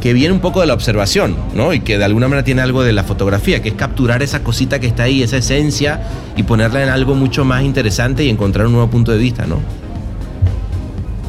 que 0.00 0.14
viene 0.14 0.32
un 0.32 0.40
poco 0.40 0.60
de 0.60 0.66
la 0.66 0.74
observación, 0.74 1.36
¿no? 1.54 1.72
Y 1.72 1.80
que 1.80 1.98
de 1.98 2.04
alguna 2.04 2.26
manera 2.26 2.42
tiene 2.42 2.62
algo 2.62 2.82
de 2.82 2.92
la 2.92 3.04
fotografía, 3.04 3.62
que 3.62 3.68
es 3.68 3.74
capturar 3.74 4.22
esa 4.22 4.42
cosita 4.42 4.80
que 4.80 4.86
está 4.86 5.04
ahí, 5.04 5.22
esa 5.22 5.36
esencia, 5.36 6.00
y 6.36 6.42
ponerla 6.42 6.82
en 6.82 6.88
algo 6.88 7.14
mucho 7.14 7.44
más 7.44 7.62
interesante 7.62 8.24
y 8.24 8.30
encontrar 8.30 8.66
un 8.66 8.72
nuevo 8.72 8.88
punto 8.88 9.12
de 9.12 9.18
vista, 9.18 9.46
¿no? 9.46 9.60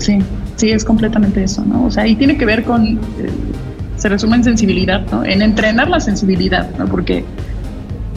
Sí, 0.02 0.18
sí, 0.56 0.72
es 0.72 0.84
completamente 0.84 1.44
eso, 1.44 1.64
¿no? 1.64 1.86
O 1.86 1.92
sea, 1.92 2.08
y 2.08 2.16
tiene 2.16 2.36
que 2.38 2.46
ver 2.46 2.64
con, 2.64 2.88
eh, 2.88 3.30
se 3.98 4.10
resume 4.10 4.38
en 4.38 4.44
sensibilidad, 4.44 5.06
¿no? 5.12 5.24
En 5.24 5.44
entrenar 5.44 5.90
la 5.90 6.00
sensibilidad, 6.00 6.68
¿no? 6.78 6.88
Porque, 6.88 7.24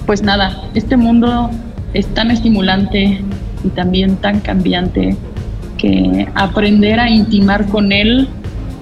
pues 0.06 0.22
nada, 0.22 0.62
este 0.74 0.96
mundo 0.96 1.50
es 1.92 2.06
tan 2.14 2.30
estimulante 2.30 3.20
y 3.62 3.68
también 3.68 4.16
tan 4.16 4.40
cambiante 4.40 5.14
que 5.76 6.26
aprender 6.34 7.00
a 7.00 7.10
intimar 7.10 7.66
con 7.66 7.92
él 7.92 8.28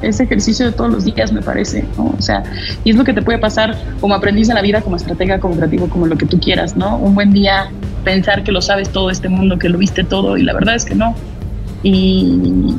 ese 0.01 0.23
ejercicio 0.25 0.67
de 0.67 0.73
todos 0.73 0.93
los 0.93 1.05
días, 1.05 1.33
me 1.33 1.43
parece, 1.43 1.85
¿no? 1.97 2.15
O 2.17 2.23
sea, 2.23 2.45
y 2.85 2.91
es 2.91 2.97
lo 2.97 3.03
que 3.03 3.13
te 3.13 3.23
puede 3.23 3.39
pasar 3.39 3.77
como 4.01 4.15
aprendiz 4.15 4.49
en 4.49 4.55
la 4.55 4.63
vida, 4.63 4.81
como 4.81 4.95
estratega, 4.95 5.41
como 5.41 5.57
creativo, 5.57 5.89
como 5.89 6.07
lo 6.07 6.17
que 6.17 6.27
tú 6.27 6.39
quieras, 6.39 6.77
¿no? 6.77 6.99
Un 6.99 7.17
buen 7.17 7.33
día 7.33 7.71
pensar 8.05 8.45
que 8.45 8.53
lo 8.53 8.63
sabes 8.63 8.91
todo 8.91 9.11
este 9.11 9.29
mundo, 9.29 9.59
que 9.59 9.69
lo 9.69 9.79
viste 9.79 10.05
todo, 10.05 10.37
y 10.37 10.45
la 10.45 10.53
verdad 10.53 10.77
es 10.77 10.85
que 10.85 10.95
no. 10.95 11.17
Y, 11.83 12.77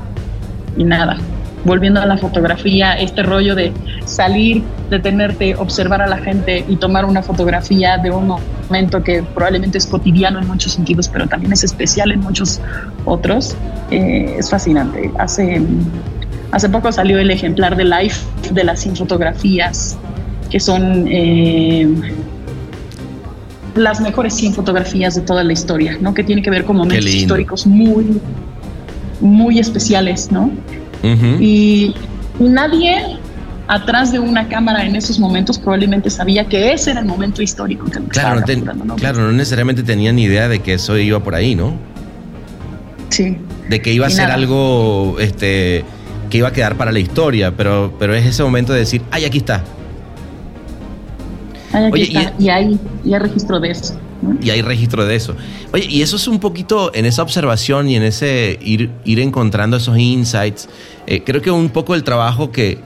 y 0.77 0.83
nada, 0.83 1.17
volviendo 1.65 2.01
a 2.01 2.05
la 2.05 2.17
fotografía, 2.17 2.93
este 2.93 3.23
rollo 3.23 3.55
de 3.55 3.71
salir, 4.05 4.63
detenerte, 4.89 5.55
observar 5.55 6.01
a 6.01 6.07
la 6.07 6.17
gente 6.17 6.65
y 6.67 6.75
tomar 6.75 7.05
una 7.05 7.21
fotografía 7.21 7.97
de 7.97 8.12
un 8.12 8.27
momento 8.27 9.03
que 9.03 9.23
probablemente 9.23 9.77
es 9.77 9.88
cotidiano 9.88 10.39
en 10.39 10.47
muchos 10.47 10.73
sentidos, 10.73 11.07
pero 11.07 11.27
también 11.27 11.53
es 11.53 11.63
especial 11.63 12.12
en 12.12 12.19
muchos 12.19 12.59
otros, 13.05 13.55
eh, 13.91 14.36
es 14.38 14.49
fascinante. 14.49 15.12
Hace, 15.17 15.62
hace 16.51 16.69
poco 16.69 16.91
salió 16.91 17.19
el 17.19 17.31
ejemplar 17.31 17.75
de 17.75 17.86
Life 17.86 18.21
de 18.51 18.63
las 18.63 18.81
100 18.81 18.97
fotografías, 18.97 19.97
que 20.49 20.59
son... 20.59 21.07
Eh, 21.07 21.88
las 23.75 23.99
mejores 24.01 24.36
100 24.36 24.53
fotografías 24.53 25.15
de 25.15 25.21
toda 25.21 25.43
la 25.43 25.51
historia, 25.51 25.97
¿no? 25.99 26.13
Que 26.13 26.23
tiene 26.23 26.43
que 26.43 26.51
ver 26.51 26.63
con 26.63 26.77
momentos 26.77 27.07
históricos 27.07 27.65
muy, 27.65 28.21
muy 29.23 29.59
especiales, 29.59 30.31
¿no? 30.31 30.51
Y 31.39 31.95
nadie 32.39 33.17
atrás 33.67 34.12
de 34.12 34.19
una 34.19 34.47
cámara 34.47 34.86
en 34.86 34.95
esos 34.95 35.19
momentos 35.19 35.57
probablemente 35.57 36.09
sabía 36.09 36.45
que 36.45 36.73
ese 36.73 36.91
era 36.91 36.99
el 36.99 37.05
momento 37.05 37.41
histórico 37.41 37.86
que 37.86 37.99
claro, 38.09 38.41
no 38.86 38.95
claro, 38.95 39.21
no 39.21 39.31
necesariamente 39.31 39.83
tenían 39.83 40.19
idea 40.19 40.47
de 40.47 40.59
que 40.59 40.73
eso 40.73 40.97
iba 40.97 41.23
por 41.23 41.33
ahí, 41.36 41.55
¿no? 41.55 41.73
Sí. 43.09 43.38
De 43.69 43.81
que 43.81 43.93
iba 43.93 44.07
a 44.07 44.09
ser 44.09 44.31
algo 44.31 45.17
este, 45.19 45.86
que 46.29 46.39
iba 46.39 46.49
a 46.49 46.51
quedar 46.51 46.75
para 46.75 46.91
la 46.91 46.99
historia, 46.99 47.55
pero, 47.55 47.93
pero 47.99 48.13
es 48.15 48.25
ese 48.25 48.43
momento 48.43 48.73
de 48.73 48.79
decir, 48.79 49.01
ay, 49.12 49.25
aquí 49.25 49.38
está. 49.38 49.63
Ay, 51.71 51.86
aquí 51.86 52.01
está. 52.01 52.33
Y, 52.39 52.49
hay, 52.49 52.79
y 53.05 53.13
hay 53.13 53.19
registro 53.19 53.59
de 53.59 53.71
eso. 53.71 53.95
Y 54.41 54.49
hay 54.49 54.62
registro 54.62 55.05
de 55.05 55.15
eso. 55.15 55.36
Oye, 55.71 55.86
y 55.89 56.01
eso 56.01 56.15
es 56.15 56.27
un 56.27 56.39
poquito 56.39 56.91
en 56.93 57.05
esa 57.05 57.21
observación 57.23 57.89
y 57.89 57.95
en 57.95 58.03
ese 58.03 58.59
ir, 58.62 58.91
ir 59.05 59.19
encontrando 59.19 59.77
esos 59.77 59.97
insights. 59.97 60.69
Eh, 61.07 61.23
creo 61.23 61.41
que 61.41 61.51
un 61.51 61.69
poco 61.69 61.95
el 61.95 62.03
trabajo 62.03 62.51
que, 62.51 62.77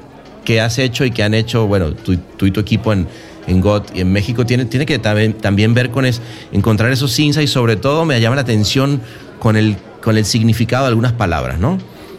que 0.46 0.62
has 0.62 0.78
hecho 0.80 1.06
y 1.06 1.12
que 1.12 1.24
han 1.24 1.34
hecho, 1.34 1.68
bueno, 1.68 1.94
tú, 1.94 2.14
y 2.14 2.52
tu 2.52 2.60
equipo 2.60 2.94
en, 2.94 3.08
en 3.48 3.62
GOT 3.62 3.96
y 3.96 4.02
en 4.02 4.12
México 4.12 4.46
tiene, 4.46 4.66
tiene 4.66 4.86
que 4.86 5.00
también, 5.00 5.34
también 5.34 5.74
ver 5.74 5.90
con 5.90 6.06
es, 6.06 6.22
encontrar 6.52 6.92
esos 6.92 7.18
insights. 7.20 7.52
Sobre 7.52 7.76
todo 7.76 8.06
me 8.06 8.20
llama 8.22 8.36
la 8.36 8.44
atención 8.44 9.02
con 9.40 9.56
el, 9.56 9.78
con 10.02 10.18
el 10.18 10.26
significado 10.26 10.84
de 10.84 10.90
algunas 10.90 11.14
palabras, 11.14 11.60
¿no? 11.60 11.78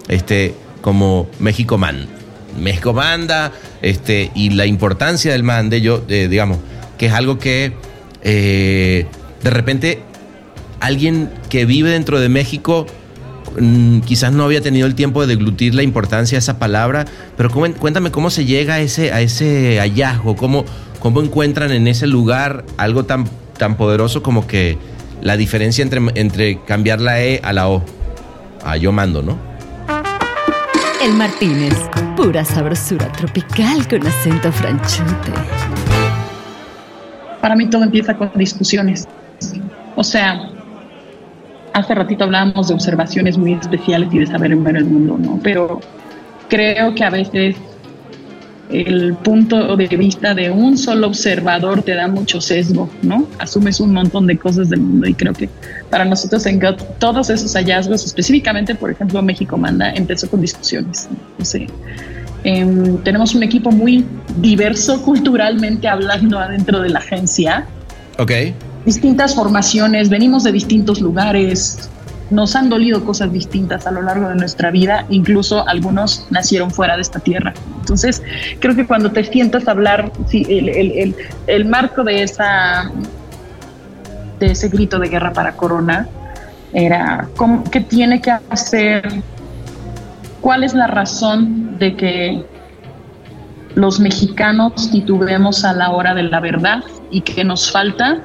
Este, 0.09 0.55
como 0.81 1.29
México 1.39 1.79
Man. 1.79 2.07
México 2.59 2.93
manda, 2.93 3.53
este, 3.83 4.33
y 4.35 4.51
la 4.51 4.67
importancia 4.67 5.31
del 5.33 5.45
mande, 5.45 5.81
yo, 5.81 6.03
eh, 6.09 6.27
digamos, 6.29 6.59
que 6.97 7.07
es 7.07 7.13
algo 7.13 7.39
que 7.39 7.73
eh, 8.23 9.07
de 9.43 9.51
repente 9.51 10.03
alguien 10.81 11.31
que 11.49 11.65
vive 11.65 11.91
dentro 11.91 12.21
de 12.21 12.29
México 12.29 12.87
mm, 13.61 14.01
quizás 14.01 14.33
no 14.33 14.45
había 14.45 14.61
tenido 14.61 14.87
el 14.87 14.95
tiempo 14.95 15.21
de 15.23 15.29
deglutir 15.29 15.75
la 15.75 15.83
importancia 15.83 16.37
de 16.37 16.41
esa 16.41 16.59
palabra, 16.59 17.05
pero 17.37 17.51
cuéntame 17.51 18.11
cómo 18.11 18.31
se 18.31 18.45
llega 18.45 18.75
a 18.75 18.81
ese, 18.81 19.13
a 19.13 19.21
ese 19.21 19.79
hallazgo, 19.79 20.37
cómo, 20.37 20.65
cómo 21.01 21.21
encuentran 21.23 21.73
en 21.73 21.89
ese 21.89 22.07
lugar 22.07 22.65
algo 22.77 23.05
tan, 23.05 23.25
tan 23.57 23.77
poderoso 23.77 24.23
como 24.23 24.47
que 24.47 24.79
la 25.23 25.37
diferencia 25.37 25.83
entre, 25.83 26.01
entre 26.15 26.61
cambiar 26.63 27.01
la 27.01 27.23
E 27.23 27.41
a 27.43 27.53
la 27.53 27.69
O, 27.69 27.85
a 28.65 28.77
yo 28.77 28.93
mando, 28.93 29.23
¿no? 29.23 29.39
El 31.03 31.15
Martínez, 31.15 31.75
pura 32.17 32.45
sabrosura 32.45 33.11
tropical 33.13 33.87
con 33.87 34.05
acento 34.07 34.51
franchute 34.51 35.88
para 37.41 37.57
mí 37.57 37.69
todo 37.69 37.85
empieza 37.85 38.17
con 38.17 38.31
discusiones. 38.35 39.07
O 39.97 40.05
sea, 40.05 40.51
hace 41.73 41.95
ratito 41.95 42.25
hablábamos 42.25 42.69
de 42.69 42.75
observaciones 42.75 43.39
muy 43.39 43.55
especiales 43.55 44.09
y 44.13 44.19
de 44.21 44.27
saber 44.27 44.55
ver 44.57 44.77
el 44.77 44.85
mundo, 44.85 45.19
¿no? 45.19 45.41
Pero 45.43 45.81
creo 46.49 46.95
que 46.95 47.05
a 47.05 47.11
veces 47.11 47.57
el 48.71 49.15
punto 49.15 49.77
de 49.77 49.87
vista 49.87 50.35
de 50.35 50.51
un 50.51 50.77
solo 50.77 51.07
observador 51.07 51.83
te 51.83 51.95
da 51.95 52.07
mucho 52.07 52.41
sesgo, 52.41 52.91
¿no? 53.03 53.27
Asumes 53.39 53.81
un 53.81 53.95
montón 53.95 54.27
de 54.27 54.37
cosas 54.37 54.69
del 54.69 54.81
mundo 54.81 55.07
y 55.07 55.15
creo 55.15 55.33
que 55.33 55.49
para 55.91 56.05
nosotros 56.05 56.45
en 56.47 56.61
GOT 56.61 56.99
todos 56.99 57.31
esos 57.31 57.55
hallazgos, 57.55 58.05
específicamente, 58.05 58.75
por 58.75 58.91
ejemplo, 58.91 59.23
México 59.23 59.57
Manda, 59.57 59.91
empezó 59.93 60.29
con 60.29 60.43
discusiones. 60.43 61.09
No 61.39 61.45
sé, 61.45 61.67
Em, 62.49 62.97
tenemos 63.03 63.35
un 63.35 63.43
equipo 63.43 63.71
muy 63.71 64.07
diverso 64.39 65.03
culturalmente 65.03 65.87
hablando 65.87 66.39
adentro 66.39 66.81
de 66.81 66.89
la 66.89 67.01
agencia. 67.01 67.67
Ok. 68.19 68.33
Distintas 68.87 69.35
formaciones, 69.35 70.09
venimos 70.09 70.45
de 70.45 70.53
distintos 70.53 71.03
lugares, 71.03 71.91
nos 72.31 72.57
han 72.57 72.71
dolido 72.71 73.05
cosas 73.05 73.31
distintas 73.35 73.87
a 73.87 73.91
lo 73.91 74.01
largo 74.01 74.31
de 74.31 74.37
nuestra 74.37 74.71
vida, 74.71 75.05
incluso 75.11 75.69
algunos 75.69 76.27
nacieron 76.31 76.71
fuera 76.71 76.97
de 76.97 77.03
esta 77.03 77.19
tierra. 77.19 77.53
Entonces, 77.81 78.23
creo 78.61 78.75
que 78.75 78.87
cuando 78.87 79.13
te 79.13 79.25
sientas 79.25 79.69
a 79.69 79.73
hablar, 79.73 80.11
el, 80.33 80.71
el, 80.71 81.17
el, 81.47 81.65
marco 81.67 82.03
de, 82.03 82.23
esa, 82.23 82.91
de 84.41 84.53
ese 84.53 84.71
grito 84.71 84.99
de 84.99 85.11
guerra 85.11 85.35
para 85.35 85.53
Corona 85.53 86.09
era 86.73 87.29
qué 87.71 87.83
tiene 87.83 88.23
que 88.23 88.31
hacer 88.49 89.23
¿Cuál 90.49 90.65
es 90.65 90.73
la 90.73 90.87
razón 90.87 91.77
de 91.79 91.95
que 91.95 92.43
los 93.75 94.01
mexicanos 94.01 94.91
titubemos 94.91 95.63
a 95.63 95.75
la 95.75 95.91
hora 95.91 96.15
de 96.15 96.23
la 96.23 96.41
verdad 96.41 96.83
y 97.11 97.21
que 97.21 97.45
nos 97.45 97.71
falta 97.71 98.23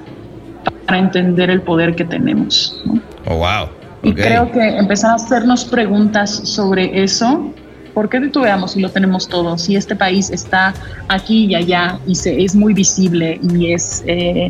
para 0.85 0.99
entender 0.99 1.49
el 1.49 1.61
poder 1.61 1.95
que 1.95 2.05
tenemos? 2.05 2.81
Oh, 3.25 3.35
wow. 3.35 3.67
Y 4.03 4.13
creo 4.13 4.49
que 4.53 4.65
empezar 4.65 5.11
a 5.11 5.15
hacernos 5.15 5.65
preguntas 5.65 6.29
sobre 6.45 7.03
eso, 7.03 7.51
¿por 7.93 8.07
qué 8.07 8.21
titubeamos 8.21 8.71
si 8.71 8.79
lo 8.79 8.89
tenemos 8.89 9.27
todo? 9.27 9.57
Si 9.57 9.75
este 9.75 9.93
país 9.93 10.29
está 10.29 10.73
aquí 11.09 11.47
y 11.47 11.55
allá 11.55 11.99
y 12.07 12.15
se, 12.15 12.41
es 12.41 12.55
muy 12.55 12.73
visible 12.73 13.37
y 13.53 13.73
es, 13.73 14.01
eh, 14.07 14.47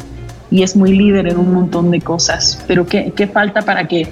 y 0.51 0.61
es 0.61 0.75
muy 0.75 0.95
líder 0.95 1.25
en 1.25 1.39
un 1.39 1.51
montón 1.51 1.89
de 1.89 1.99
cosas, 2.01 2.63
pero 2.67 2.85
¿qué, 2.85 3.11
qué 3.15 3.25
falta 3.25 3.63
para 3.63 3.87
que 3.87 4.07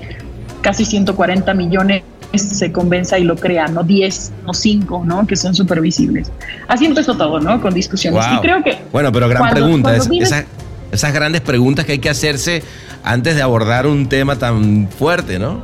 casi 0.64 0.84
140 0.84 1.54
millones 1.54 2.02
se 2.38 2.72
convenza 2.72 3.20
y 3.20 3.24
lo 3.24 3.36
crea, 3.36 3.68
no 3.68 3.84
10, 3.84 4.32
no 4.46 4.54
5, 4.54 5.04
¿no? 5.06 5.28
Que 5.28 5.36
son 5.36 5.54
súper 5.54 5.82
visibles. 5.82 6.32
Así 6.68 6.86
empezó 6.86 7.16
todo, 7.16 7.40
¿no? 7.40 7.62
Con 7.62 7.74
discusiones. 7.74 8.26
Y 8.34 8.40
creo 8.40 8.64
que... 8.64 8.78
Bueno, 8.92 9.12
pero 9.12 9.28
gran 9.28 9.50
pregunta. 9.50 9.96
esas, 9.96 11.14
grandes 11.14 11.42
preguntas 11.42 11.86
que 11.86 11.94
hay 11.94 12.00
que 12.00 12.10
hacerse 12.10 12.64
antes 13.04 13.36
de 13.36 13.42
abordar 13.42 13.88
un 13.88 14.08
tema 14.08 14.38
tan 14.38 14.88
fuerte, 14.90 15.40
¿no? 15.40 15.62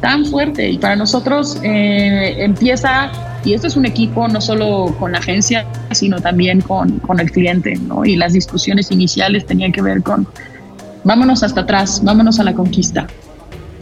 Tan 0.00 0.24
fuerte. 0.24 0.68
Y 0.70 0.78
para 0.78 0.96
nosotros 0.96 1.58
eh, 1.62 2.36
empieza, 2.38 3.10
y 3.44 3.54
esto 3.54 3.66
es 3.66 3.76
un 3.76 3.86
equipo 3.86 4.26
no 4.28 4.40
solo 4.40 4.94
con 4.98 5.12
la 5.12 5.18
agencia, 5.18 5.66
sino 5.92 6.20
también 6.20 6.60
con, 6.60 6.98
con 7.00 7.20
el 7.20 7.30
cliente, 7.30 7.74
¿no? 7.76 8.04
Y 8.04 8.16
las 8.16 8.32
discusiones 8.32 8.90
iniciales 8.90 9.46
tenían 9.46 9.72
que 9.72 9.82
ver 9.82 10.02
con, 10.02 10.26
vámonos 11.04 11.42
hasta 11.42 11.60
atrás, 11.62 12.00
vámonos 12.02 12.40
a 12.40 12.44
la 12.44 12.54
conquista. 12.54 13.06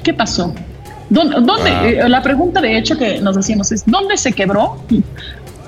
¿Qué 0.03 0.13
pasó? 0.13 0.55
¿Dónde, 1.11 1.71
ah. 1.71 1.89
eh, 1.89 2.09
La 2.09 2.23
pregunta 2.23 2.61
de 2.61 2.79
hecho 2.79 2.97
que 2.97 3.21
nos 3.21 3.37
decíamos 3.37 3.71
es, 3.73 3.85
¿dónde 3.85 4.17
se 4.17 4.33
quebró 4.33 4.83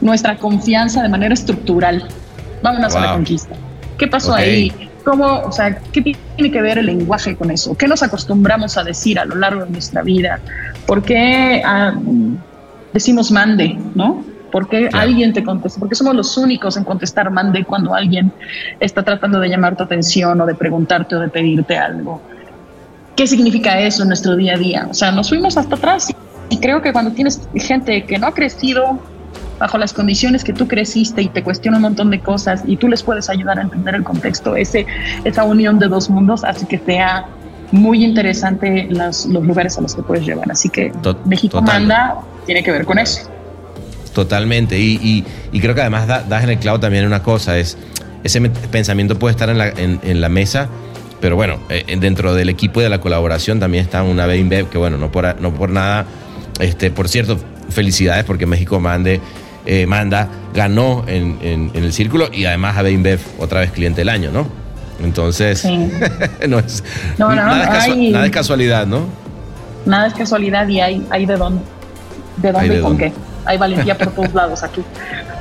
nuestra 0.00 0.37
confianza 0.37 1.02
de 1.02 1.09
manera 1.09 1.35
estructural? 1.35 2.09
Vámonos 2.62 2.94
a 2.94 3.00
la 3.00 3.12
conquista. 3.12 3.57
¿Qué 3.98 4.07
pasó 4.07 4.35
ahí? 4.35 4.72
¿Cómo, 5.05 5.40
o 5.40 5.50
sea, 5.50 5.78
qué 5.92 6.00
tiene 6.00 6.52
que 6.52 6.62
ver 6.62 6.78
el 6.78 6.87
lenguaje 6.87 7.37
con 7.37 7.50
eso? 7.50 7.76
¿Qué 7.76 7.88
nos 7.88 8.05
acostumbramos 8.05 8.78
a 8.78 8.85
decir 8.85 9.18
a 9.18 9.24
lo 9.24 9.35
largo 9.35 9.64
de 9.64 9.70
nuestra 9.70 10.02
vida? 10.02 10.38
¿Por 10.87 11.02
qué 11.02 11.61
ah, 11.64 11.92
decimos 12.92 13.33
mande, 13.33 13.76
no? 13.96 14.24
¿Por 14.52 14.68
qué 14.68 14.88
alguien 14.92 15.33
te 15.33 15.42
contesta? 15.42 15.81
Porque 15.81 15.96
somos 15.96 16.14
los 16.14 16.37
únicos 16.37 16.76
en 16.76 16.85
contestar 16.85 17.31
mande 17.31 17.64
cuando 17.64 17.94
alguien 17.94 18.31
está 18.78 19.02
tratando 19.02 19.40
de 19.40 19.48
llamar 19.48 19.76
tu 19.76 19.83
atención 19.83 20.40
o 20.40 20.46
de 20.46 20.55
preguntarte 20.55 21.16
o 21.16 21.20
de 21.20 21.28
pedirte 21.28 21.76
algo. 21.76 22.20
¿Qué 23.23 23.29
significa 23.29 23.79
eso 23.79 24.03
en 24.03 24.09
nuestro 24.09 24.35
día 24.35 24.55
a 24.55 24.59
día? 24.59 24.89
O 24.91 24.95
sea, 24.95 25.13
nos 25.13 25.29
fuimos 25.29 25.57
hasta 25.57 25.77
atrás 25.77 26.13
y 26.49 26.59
creo 26.59 26.83
que 26.83 26.93
cuando 26.93 27.13
tienes 27.13 27.41
gente 27.55 28.05
que 28.05 28.19
no 28.19 28.27
ha 28.27 28.35
crecido 28.35 28.99
bajo 29.61 29.79
las 29.79 29.93
condiciones 29.93 30.43
que 30.43 30.53
tú 30.53 30.67
creciste 30.67 31.23
y 31.23 31.29
te 31.29 31.45
cuestiona 31.45 31.77
un 31.77 31.85
montón 31.85 32.11
de 32.11 32.19
cosas 32.19 32.65
y 32.67 32.77
tú 32.77 32.89
les 32.89 33.05
puedes 33.05 33.31
ayudar 33.31 33.61
a 33.61 33.63
entender 33.63 33.95
el 33.95 34.03
contexto, 34.03 34.57
ese, 34.57 34.87
esa 35.23 35.45
unión 35.45 35.79
de 35.79 35.87
dos 35.87 36.11
mundos 36.11 36.43
hace 36.43 36.67
que 36.67 36.81
sea 36.81 37.27
muy 37.71 38.03
interesante 38.03 38.89
los 38.91 39.27
lugares 39.27 39.79
a 39.79 39.83
los 39.83 39.95
que 39.95 40.03
puedes 40.03 40.27
llevar. 40.27 40.51
Así 40.51 40.69
que 40.69 40.91
México 41.25 41.63
manda 41.63 42.17
tiene 42.45 42.65
que 42.65 42.73
ver 42.73 42.85
con 42.85 42.99
eso. 42.99 43.31
Totalmente. 44.13 44.81
Y, 44.81 45.25
creo 45.61 45.77
que 45.77 45.81
además 45.81 46.09
das 46.09 46.43
en 46.43 46.51
el 46.51 46.59
clavo 46.59 46.81
también 46.81 47.07
una 47.07 47.23
cosa, 47.23 47.57
es 47.57 47.79
ese 48.25 48.41
pensamiento 48.41 49.17
puede 49.17 49.31
estar 49.31 49.49
en 49.49 49.59
la, 49.59 49.69
en 49.69 50.21
la 50.21 50.29
mesa 50.29 50.69
pero 51.23 51.37
bueno, 51.37 51.61
eh, 51.71 51.97
dentro 52.01 52.35
del 52.35 52.49
equipo 52.49 52.81
y 52.81 52.83
de 52.83 52.91
la 52.91 53.01
colaboración 53.01 53.61
también 53.61 53.85
está 53.85 54.03
una 54.03 54.27
BEINBEV 54.27 54.69
que 54.69 54.77
bueno, 54.77 54.99
no 54.99 55.13
por, 55.13 55.41
no 55.41 55.55
por 55.55 55.71
nada, 55.71 56.05
este, 56.59 56.91
por 56.91 57.09
cierto, 57.09 57.39
felicidades 57.71 58.25
porque 58.25 58.45
México 58.45 58.81
mande, 58.81 59.21
eh, 59.65 59.87
manda, 59.87 60.29
ganó 60.53 61.05
en, 61.07 61.71
el 61.73 61.93
círculo 61.93 62.29
y 62.33 62.45
además 62.45 62.77
a 62.77 62.83
BEINBEV 62.83 63.21
otra 63.39 63.61
vez 63.61 63.71
cliente 63.71 64.01
del 64.01 64.09
año, 64.09 64.33
¿no? 64.33 64.49
Entonces, 65.03 65.65
no 66.49 66.59
es, 66.59 66.83
nada, 67.17 68.27
es 68.27 68.31
casualidad, 68.33 68.85
¿no? 68.89 69.07
Nada 69.87 70.09
es 70.09 70.15
casualidad 70.15 70.67
y 70.67 70.81
hay, 70.81 71.07
hay 71.09 71.25
de 71.25 71.37
dónde, 71.37 71.63
de 72.39 72.51
dónde 72.51 72.79
y 72.79 72.81
con 72.81 72.99
qué. 72.99 73.13
Hay 73.45 73.59
valentía 73.59 73.97
por 73.97 74.13
todos 74.13 74.35
lados 74.35 74.65
aquí. 74.65 74.83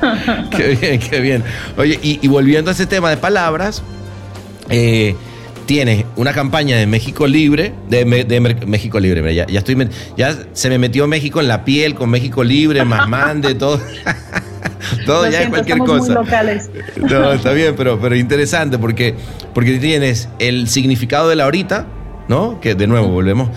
qué 0.56 0.76
bien, 0.80 1.00
qué 1.00 1.20
bien. 1.20 1.44
Oye, 1.76 1.98
y, 2.02 2.26
volviendo 2.28 2.70
a 2.70 2.74
ese 2.74 2.86
tema 2.86 3.10
de 3.10 3.16
palabras, 3.16 3.82
eh, 4.68 5.16
tienes 5.66 6.04
una 6.16 6.32
campaña 6.32 6.76
de 6.76 6.86
México 6.86 7.26
Libre, 7.26 7.72
de, 7.88 8.04
México 8.66 9.00
Libre, 9.00 9.34
ya, 9.34 9.46
ya, 9.46 9.58
estoy, 9.58 9.88
ya 10.16 10.36
se 10.52 10.68
me 10.68 10.78
metió 10.78 11.06
México 11.06 11.40
en 11.40 11.48
la 11.48 11.64
piel 11.64 11.94
con 11.94 12.10
México 12.10 12.44
Libre, 12.44 12.84
más 12.86 13.08
mande, 13.08 13.54
todo. 13.54 13.80
todo 15.06 15.28
ya 15.30 15.42
es 15.42 15.48
cualquier 15.48 15.78
cosa. 15.78 16.22
No, 16.96 17.32
está 17.32 17.52
bien, 17.52 17.74
pero, 17.76 18.00
pero 18.00 18.16
interesante 18.16 18.78
porque, 18.78 19.14
porque 19.54 19.78
tienes 19.78 20.28
el 20.38 20.68
significado 20.68 21.28
de 21.28 21.36
la 21.36 21.44
ahorita, 21.44 21.86
¿no? 22.28 22.60
Que 22.60 22.74
de 22.74 22.86
nuevo 22.86 23.08
volvemos 23.08 23.50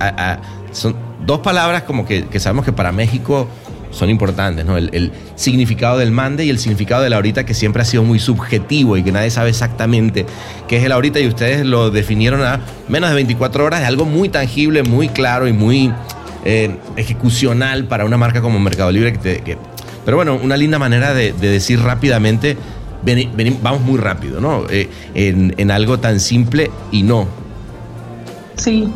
a, 0.00 0.38
son 0.72 0.96
dos 1.26 1.40
palabras 1.40 1.82
como 1.84 2.06
que, 2.06 2.26
que 2.26 2.40
sabemos 2.40 2.64
que 2.64 2.72
para 2.72 2.92
México 2.92 3.48
son 3.94 4.10
importantes, 4.10 4.64
¿no? 4.64 4.76
El, 4.76 5.12
significado 5.36 5.98
del 5.98 6.10
mande 6.10 6.44
y 6.44 6.50
el 6.50 6.58
significado 6.58 7.02
de 7.02 7.10
la 7.10 7.16
ahorita 7.16 7.44
que 7.44 7.54
siempre 7.54 7.82
ha 7.82 7.84
sido 7.84 8.02
muy 8.02 8.18
subjetivo 8.18 8.96
y 8.96 9.02
que 9.02 9.12
nadie 9.12 9.30
sabe 9.30 9.50
exactamente 9.50 10.26
qué 10.68 10.76
es 10.76 10.84
el 10.84 10.92
ahorita 10.92 11.20
y 11.20 11.26
ustedes 11.26 11.66
lo 11.66 11.90
definieron 11.90 12.42
a 12.42 12.60
menos 12.88 13.10
de 13.10 13.14
24 13.16 13.64
horas 13.64 13.80
de 13.80 13.86
algo 13.86 14.04
muy 14.04 14.28
tangible, 14.28 14.82
muy 14.82 15.08
claro 15.08 15.48
y 15.48 15.52
muy 15.52 15.92
eh, 16.44 16.76
ejecucional 16.96 17.84
para 17.84 18.04
una 18.04 18.16
marca 18.16 18.40
como 18.40 18.58
Mercado 18.60 18.92
Libre. 18.92 19.18
Pero 20.04 20.16
bueno, 20.16 20.38
una 20.42 20.56
linda 20.56 20.78
manera 20.78 21.14
de, 21.14 21.32
decir 21.32 21.80
rápidamente, 21.80 22.56
vamos 23.62 23.80
muy 23.80 23.98
rápido, 23.98 24.40
¿no? 24.40 24.64
Eh, 24.70 24.88
en 25.14 25.70
algo 25.70 25.98
tan 25.98 26.20
simple 26.20 26.70
y 26.92 27.02
no. 27.02 27.26
Sí. 28.56 28.88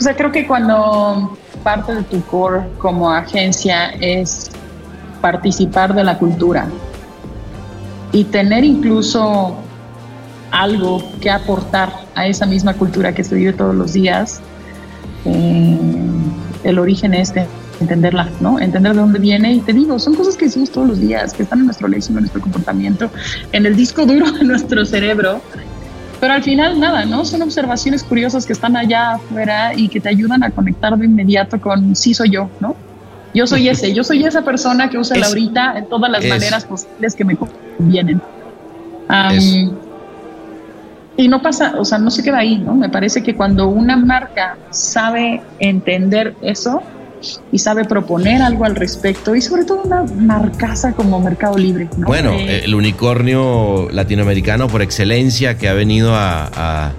O 0.00 0.02
sea, 0.02 0.16
creo 0.16 0.32
que 0.32 0.46
cuando 0.46 1.36
parte 1.62 1.94
de 1.94 2.02
tu 2.02 2.22
core 2.24 2.62
como 2.78 3.10
agencia 3.10 3.90
es 4.00 4.50
participar 5.20 5.94
de 5.94 6.04
la 6.04 6.18
cultura 6.18 6.66
y 8.12 8.24
tener 8.24 8.64
incluso 8.64 9.56
algo 10.50 11.02
que 11.20 11.30
aportar 11.30 11.92
a 12.14 12.26
esa 12.26 12.46
misma 12.46 12.74
cultura 12.74 13.14
que 13.14 13.22
se 13.22 13.34
vive 13.34 13.52
todos 13.52 13.74
los 13.74 13.92
días. 13.92 14.40
Eh, 15.24 15.78
el 16.64 16.78
origen 16.78 17.14
es 17.14 17.32
de 17.34 17.46
entenderla, 17.80 18.28
¿no? 18.40 18.58
Entender 18.58 18.94
de 18.94 19.00
dónde 19.00 19.18
viene. 19.18 19.52
Y 19.54 19.60
te 19.60 19.72
digo, 19.72 19.98
son 19.98 20.14
cosas 20.14 20.36
que 20.36 20.46
decimos 20.46 20.70
todos 20.70 20.88
los 20.88 21.00
días, 21.00 21.32
que 21.32 21.44
están 21.44 21.60
en 21.60 21.66
nuestro 21.66 21.88
léxico, 21.88 22.18
en 22.18 22.24
nuestro 22.24 22.40
comportamiento, 22.40 23.10
en 23.52 23.66
el 23.66 23.76
disco 23.76 24.04
duro 24.04 24.30
de 24.32 24.44
nuestro 24.44 24.84
cerebro 24.84 25.40
pero 26.20 26.34
al 26.34 26.42
final 26.42 26.78
nada, 26.78 27.06
¿no? 27.06 27.24
Son 27.24 27.40
observaciones 27.42 28.04
curiosas 28.04 28.44
que 28.46 28.52
están 28.52 28.76
allá 28.76 29.14
afuera 29.14 29.74
y 29.74 29.88
que 29.88 30.00
te 30.00 30.10
ayudan 30.10 30.42
a 30.42 30.50
conectar 30.50 30.96
de 30.96 31.06
inmediato 31.06 31.60
con 31.60 31.96
sí 31.96 32.12
soy 32.12 32.30
yo, 32.30 32.50
¿no? 32.60 32.76
Yo 33.32 33.46
soy 33.46 33.68
ese, 33.68 33.94
yo 33.94 34.04
soy 34.04 34.24
esa 34.24 34.42
persona 34.42 34.90
que 34.90 34.98
usa 34.98 35.16
la 35.16 35.26
ahorita 35.26 35.78
en 35.78 35.88
todas 35.88 36.10
las 36.10 36.24
maneras 36.24 36.64
posibles 36.64 37.14
que 37.14 37.24
me 37.24 37.36
convienen. 37.36 38.20
y 41.16 41.28
no 41.28 41.40
pasa, 41.40 41.74
o 41.78 41.84
sea, 41.84 41.98
no 41.98 42.10
se 42.10 42.22
queda 42.22 42.38
ahí, 42.38 42.58
¿no? 42.58 42.74
Me 42.74 42.88
parece 42.88 43.22
que 43.22 43.34
cuando 43.34 43.68
una 43.68 43.96
marca 43.96 44.56
sabe 44.70 45.42
entender 45.58 46.34
eso, 46.42 46.82
y 47.52 47.58
sabe 47.58 47.84
proponer 47.84 48.42
algo 48.42 48.64
al 48.64 48.76
respecto 48.76 49.34
y 49.34 49.42
sobre 49.42 49.64
todo 49.64 49.82
una 49.82 50.02
marcaza 50.02 50.92
como 50.92 51.20
Mercado 51.20 51.56
Libre. 51.58 51.88
Bueno, 51.96 52.32
eh, 52.32 52.62
el 52.64 52.74
unicornio 52.74 53.88
latinoamericano 53.90 54.68
por 54.68 54.82
excelencia 54.82 55.58
que 55.58 55.68
ha 55.68 55.74
venido 55.74 56.14
a, 56.14 56.92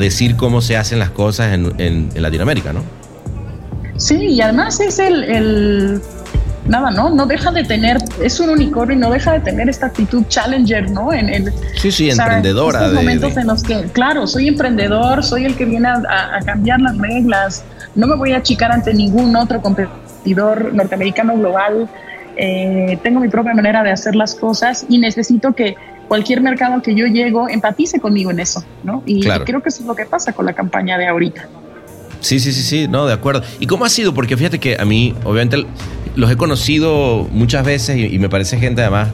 decir 0.00 0.34
cómo 0.34 0.60
se 0.60 0.76
hacen 0.76 0.98
las 0.98 1.10
cosas 1.10 1.54
en, 1.54 2.10
Latinoamérica, 2.16 2.72
¿no? 2.72 2.82
Sí, 3.96 4.16
y 4.16 4.40
además 4.40 4.80
es 4.80 4.98
el, 4.98 6.00
nada, 6.66 6.90
¿no? 6.90 7.10
No 7.10 7.26
deja 7.26 7.52
de 7.52 7.62
tener, 7.62 7.98
es 8.20 8.40
un 8.40 8.50
unicornio 8.50 8.96
y 8.96 8.98
no 8.98 9.10
deja 9.10 9.34
de 9.34 9.40
tener 9.40 9.68
esta 9.68 9.86
actitud 9.86 10.24
challenger, 10.28 10.90
¿no? 10.90 11.12
En 11.12 11.28
el, 11.28 11.52
sí, 11.76 11.92
sí, 11.92 12.10
emprendedora. 12.10 12.86
En 12.86 12.94
momentos 12.94 13.36
en 13.36 13.46
los 13.46 13.62
que, 13.62 13.82
claro, 13.92 14.26
soy 14.26 14.48
emprendedor, 14.48 15.22
soy 15.22 15.44
el 15.44 15.56
que 15.56 15.64
viene 15.64 15.88
a, 15.88 16.40
cambiar 16.44 16.80
las 16.80 16.98
reglas, 16.98 17.64
no 17.94 18.06
me 18.06 18.16
voy 18.16 18.32
a 18.32 18.38
achicar 18.38 18.72
ante 18.72 18.92
ningún 18.94 19.34
otro 19.36 19.60
competidor 19.60 20.74
norteamericano 20.74 21.36
global, 21.36 21.88
eh, 22.36 22.98
tengo 23.02 23.20
mi 23.20 23.28
propia 23.28 23.54
manera 23.54 23.82
de 23.82 23.90
hacer 23.90 24.16
las 24.16 24.34
cosas 24.34 24.84
y 24.88 24.98
necesito 24.98 25.52
que 25.52 25.76
cualquier 26.08 26.40
mercado 26.40 26.82
que 26.82 26.94
yo 26.94 27.06
llego 27.06 27.48
empatice 27.48 28.00
conmigo 28.00 28.30
en 28.30 28.40
eso, 28.40 28.64
¿no? 28.82 29.02
Y 29.06 29.22
creo 29.22 29.62
que 29.62 29.68
eso 29.68 29.80
es 29.80 29.86
lo 29.86 29.94
que 29.94 30.04
pasa 30.04 30.32
con 30.32 30.46
la 30.46 30.52
campaña 30.52 30.98
de 30.98 31.06
ahorita. 31.06 31.48
Sí, 32.20 32.40
sí, 32.40 32.52
sí, 32.52 32.62
sí, 32.62 32.88
no, 32.88 33.06
de 33.06 33.12
acuerdo. 33.12 33.42
¿Y 33.60 33.66
cómo 33.66 33.84
ha 33.84 33.88
sido? 33.88 34.14
Porque 34.14 34.36
fíjate 34.36 34.58
que 34.58 34.76
a 34.78 34.84
mí, 34.84 35.14
obviamente, 35.24 35.66
los 36.16 36.30
he 36.30 36.36
conocido 36.36 37.28
muchas 37.30 37.64
veces 37.64 37.98
y, 37.98 38.18
me 38.18 38.28
parece 38.28 38.58
gente 38.58 38.80
además 38.80 39.10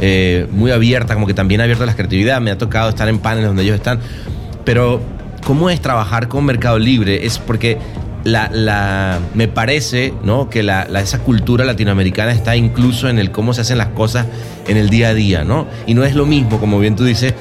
eh, 0.00 0.46
muy 0.50 0.70
abierta, 0.70 1.14
como 1.14 1.26
que 1.26 1.34
también 1.34 1.60
abierta 1.60 1.84
a 1.84 1.86
la 1.86 1.94
creatividad. 1.94 2.40
Me 2.40 2.50
ha 2.50 2.58
tocado 2.58 2.88
estar 2.88 3.08
en 3.08 3.18
paneles 3.18 3.48
donde 3.48 3.62
ellos 3.64 3.76
están. 3.76 4.00
Pero, 4.64 5.02
¿cómo 5.44 5.68
es 5.68 5.80
trabajar 5.80 6.28
con 6.28 6.44
Mercado 6.44 6.78
Libre? 6.78 7.26
Es 7.26 7.38
porque 7.38 7.78
la, 8.24 8.48
la, 8.50 9.20
me 9.34 9.48
parece 9.48 10.14
¿no? 10.22 10.48
que 10.48 10.62
la, 10.62 10.82
esa 11.00 11.20
cultura 11.20 11.64
latinoamericana 11.64 12.32
está 12.32 12.56
incluso 12.56 13.08
en 13.08 13.18
el 13.18 13.30
cómo 13.30 13.52
se 13.52 13.60
hacen 13.60 13.78
las 13.78 13.88
cosas 13.88 14.26
en 14.66 14.76
el 14.76 14.88
día 14.88 15.08
a 15.08 15.14
día, 15.14 15.44
¿no? 15.44 15.66
Y 15.86 15.94
no 15.94 16.04
es 16.04 16.14
lo 16.14 16.24
mismo, 16.24 16.58
como 16.58 16.78
bien 16.80 16.96
tú 16.96 17.04
dices, 17.04 17.34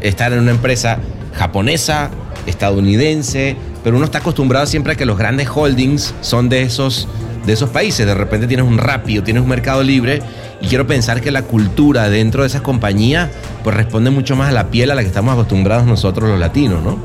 estar 0.00 0.32
en 0.32 0.40
una 0.40 0.50
empresa 0.50 0.98
japonesa, 1.34 2.10
estadounidense, 2.46 3.56
pero 3.84 3.96
uno 3.96 4.06
está 4.06 4.18
acostumbrado 4.18 4.66
siempre 4.66 4.94
a 4.94 4.96
que 4.96 5.04
los 5.04 5.18
grandes 5.18 5.48
holdings 5.54 6.14
son 6.22 6.48
de 6.48 6.62
esos, 6.62 7.06
de 7.44 7.52
esos 7.52 7.68
países. 7.68 8.06
De 8.06 8.14
repente 8.14 8.46
tienes 8.46 8.66
un 8.66 8.78
rápido, 8.78 9.22
tienes 9.22 9.42
un 9.42 9.48
mercado 9.48 9.82
libre 9.82 10.22
y 10.62 10.68
quiero 10.68 10.86
pensar 10.86 11.20
que 11.20 11.30
la 11.30 11.42
cultura 11.42 12.08
dentro 12.08 12.42
de 12.42 12.48
esas 12.48 12.62
compañías 12.62 13.30
pues 13.62 13.76
responde 13.76 14.10
mucho 14.10 14.36
más 14.36 14.48
a 14.48 14.52
la 14.52 14.70
piel 14.70 14.90
a 14.90 14.94
la 14.94 15.02
que 15.02 15.08
estamos 15.08 15.34
acostumbrados 15.34 15.86
nosotros 15.86 16.30
los 16.30 16.38
latinos, 16.38 16.82
¿no? 16.82 16.98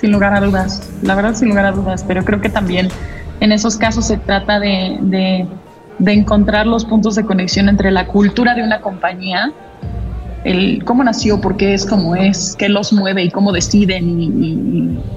Sin 0.00 0.12
lugar 0.12 0.34
a 0.34 0.40
dudas, 0.40 0.88
la 1.02 1.14
verdad 1.14 1.34
sin 1.34 1.48
lugar 1.48 1.66
a 1.66 1.72
dudas, 1.72 2.04
pero 2.06 2.24
creo 2.24 2.40
que 2.40 2.48
también 2.48 2.88
en 3.40 3.52
esos 3.52 3.76
casos 3.76 4.06
se 4.06 4.16
trata 4.16 4.60
de, 4.60 4.98
de, 5.00 5.46
de 5.98 6.12
encontrar 6.12 6.66
los 6.66 6.84
puntos 6.84 7.14
de 7.14 7.24
conexión 7.24 7.68
entre 7.68 7.90
la 7.90 8.06
cultura 8.06 8.54
de 8.54 8.62
una 8.62 8.80
compañía 8.80 9.52
el 10.44 10.84
cómo 10.84 11.04
nació, 11.04 11.40
por 11.40 11.56
qué 11.56 11.74
es 11.74 11.84
como 11.84 12.14
es, 12.16 12.54
qué 12.58 12.68
los 12.68 12.92
mueve 12.92 13.24
y 13.24 13.30
cómo 13.30 13.52
deciden 13.52 14.20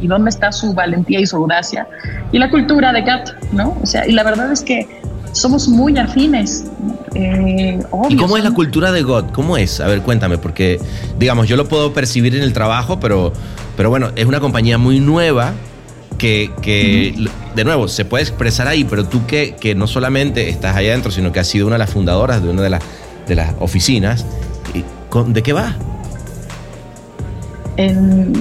y, 0.01 0.07
dónde 0.07 0.29
está 0.29 0.51
su 0.51 0.73
valentía 0.73 1.19
y 1.19 1.25
su 1.25 1.37
audacia. 1.37 1.87
Y 2.31 2.39
la 2.39 2.49
cultura 2.49 2.91
de 2.91 3.01
GAT, 3.01 3.29
¿no? 3.53 3.77
O 3.81 3.85
sea, 3.85 4.05
y 4.07 4.11
la 4.11 4.23
verdad 4.23 4.51
es 4.51 4.61
que 4.61 4.87
somos 5.31 5.67
muy 5.67 5.97
afines. 5.97 6.65
Eh, 7.13 7.79
¿Y 8.09 8.15
cómo 8.17 8.35
es 8.35 8.43
la 8.43 8.51
cultura 8.51 8.91
de 8.91 9.03
GOT? 9.03 9.31
¿Cómo 9.31 9.57
es? 9.57 9.79
A 9.79 9.87
ver, 9.87 10.01
cuéntame, 10.01 10.37
porque, 10.37 10.79
digamos, 11.17 11.47
yo 11.47 11.55
lo 11.55 11.67
puedo 11.67 11.93
percibir 11.93 12.35
en 12.35 12.43
el 12.43 12.51
trabajo, 12.51 12.99
pero, 12.99 13.31
pero 13.81 13.89
bueno, 13.89 14.11
es 14.15 14.27
una 14.27 14.39
compañía 14.39 14.77
muy 14.77 14.99
nueva 14.99 15.53
que, 16.19 16.51
que 16.61 17.15
de 17.55 17.63
nuevo, 17.63 17.87
se 17.87 18.05
puede 18.05 18.21
expresar 18.21 18.67
ahí, 18.67 18.83
pero 18.83 19.05
tú 19.05 19.25
que, 19.25 19.55
que 19.59 19.73
no 19.73 19.87
solamente 19.87 20.49
estás 20.49 20.75
ahí 20.75 20.87
adentro, 20.87 21.09
sino 21.09 21.31
que 21.31 21.39
has 21.39 21.47
sido 21.47 21.65
una 21.65 21.77
de 21.77 21.79
las 21.79 21.89
fundadoras 21.89 22.43
de 22.43 22.49
una 22.51 22.61
de 22.61 22.69
las, 22.69 22.83
de 23.27 23.33
las 23.33 23.55
oficinas, 23.59 24.23
¿De 25.25 25.41
qué 25.41 25.51
va? 25.51 25.75
En, 27.77 28.31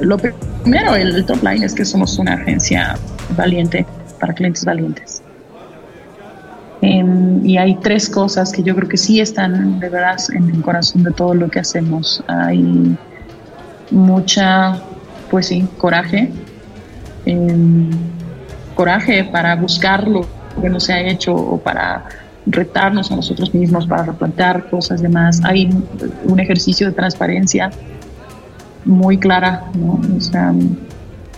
lo 0.00 0.16
primero, 0.16 0.94
el, 0.94 1.26
top 1.26 1.44
line 1.44 1.66
es 1.66 1.74
que 1.74 1.84
somos 1.84 2.18
una 2.18 2.32
agencia 2.32 2.96
valiente 3.36 3.84
para 4.18 4.32
clientes 4.32 4.64
valientes. 4.64 5.22
y 6.80 7.58
hay 7.58 7.74
tres 7.82 8.08
cosas 8.08 8.50
que 8.50 8.62
yo 8.62 8.74
creo 8.74 8.88
que 8.88 8.96
sí 8.96 9.20
están 9.20 9.78
de 9.78 9.90
verdad 9.90 10.16
en 10.32 10.48
el 10.48 10.62
corazón 10.62 11.02
de 11.04 11.10
todo 11.10 11.34
lo 11.34 11.50
que 11.50 11.58
hacemos. 11.58 12.24
Hay 12.28 12.96
mucha, 13.90 14.80
pues 15.30 15.46
sí, 15.46 15.66
coraje. 15.78 16.30
Em, 17.24 17.90
coraje 18.74 19.24
para 19.24 19.56
buscar 19.56 20.06
lo 20.06 20.26
que 20.60 20.68
no 20.68 20.78
se 20.80 20.92
ha 20.92 21.00
hecho 21.00 21.34
o 21.34 21.58
para 21.58 22.04
retarnos 22.46 23.10
a 23.10 23.16
nosotros 23.16 23.52
mismos 23.54 23.86
para 23.86 24.04
replantear 24.04 24.70
cosas 24.70 25.02
demás. 25.02 25.40
Hay 25.44 25.68
un 26.24 26.40
ejercicio 26.40 26.86
de 26.86 26.92
transparencia 26.92 27.70
muy 28.84 29.18
clara, 29.18 29.64
¿no? 29.74 30.00
O 30.16 30.20
sea, 30.20 30.54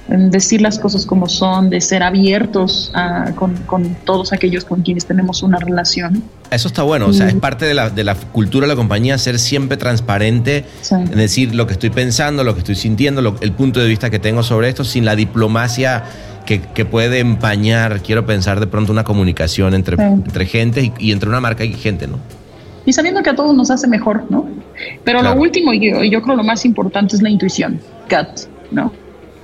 decir 0.09 0.63
las 0.63 0.79
cosas 0.79 1.05
como 1.05 1.29
son, 1.29 1.71
de 1.71 1.81
ser 1.81 2.03
abiertos 2.03 2.93
con, 3.37 3.55
con, 3.67 3.95
todos 4.05 4.33
aquellos 4.33 4.65
con 4.65 4.83
quienes 4.83 5.07
tenemos 5.07 5.43
una 5.43 5.59
relación. 5.59 6.23
Eso 6.51 6.69
está 6.69 6.83
bueno, 6.83 7.07
o 7.07 7.13
sea, 7.13 7.29
es 7.29 7.35
parte 7.35 7.67
de 7.67 7.75
la, 7.75 7.91
de 7.91 8.05
la, 8.05 8.15
cultura 8.15 8.67
de 8.67 8.73
la 8.73 8.77
compañía 8.77 9.19
ser 9.19 9.39
siempre 9.39 9.77
transparente, 9.77 10.65
en 10.91 11.11
decir 11.11 11.55
lo 11.55 11.67
que 11.67 11.75
estoy 11.75 11.91
pensando, 11.91 12.43
lo 12.43 12.55
que 12.55 12.61
estoy 12.61 12.75
sintiendo, 12.75 13.37
el 13.41 13.53
punto 13.53 13.81
de 13.81 13.87
vista 13.87 14.09
que 14.09 14.19
tengo 14.19 14.43
sobre 14.43 14.71
esto, 14.71 14.85
sin 14.85 15.05
la 15.05 15.15
diplomacia 15.15 16.05
que, 16.57 16.85
puede 16.87 17.19
empañar, 17.19 18.01
quiero 18.01 18.25
pensar 18.25 18.59
de 18.61 18.67
pronto 18.67 18.91
una 18.91 19.05
comunicación 19.05 19.75
entre, 19.75 20.03
entre 20.03 20.47
gente 20.47 20.93
y, 20.99 21.13
entre 21.13 21.29
una 21.29 21.41
marca 21.41 21.65
y 21.65 21.75
gente, 21.75 22.07
¿no? 22.07 22.19
Y 22.87 22.95
sabiendo 22.95 23.23
que 23.23 23.29
a 23.29 23.35
todos 23.35 23.55
nos 23.55 23.71
hace 23.71 23.87
mejor, 23.87 24.25
¿no? 24.31 24.49
Pero 25.05 25.23
lo 25.23 25.35
último, 25.35 25.75
y 25.75 25.91
yo, 25.91 26.03
yo, 26.05 26.23
creo 26.23 26.37
lo 26.37 26.45
más 26.45 26.65
importante 26.65 27.17
es 27.17 27.23
la 27.23 27.29
intuición, 27.29 27.79
gut, 28.09 28.49
¿no? 28.71 28.93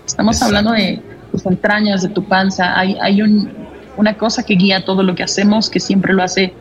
Estamos 0.06 0.40
hablando 0.42 0.72
de 0.72 1.02
tus 1.30 1.44
entrañas, 1.46 2.02
de 2.02 2.08
tu 2.08 2.24
panza. 2.24 2.78
Hay, 2.78 2.96
hay 3.00 3.22
un, 3.22 3.50
una 3.96 4.14
cosa 4.14 4.42
que 4.42 4.54
guía 4.54 4.84
todo 4.84 5.02
lo 5.02 5.14
que 5.14 5.22
hacemos, 5.22 5.70
que 5.70 5.80
siempre 5.80 6.12
lo 6.12 6.22
hace 6.22 6.52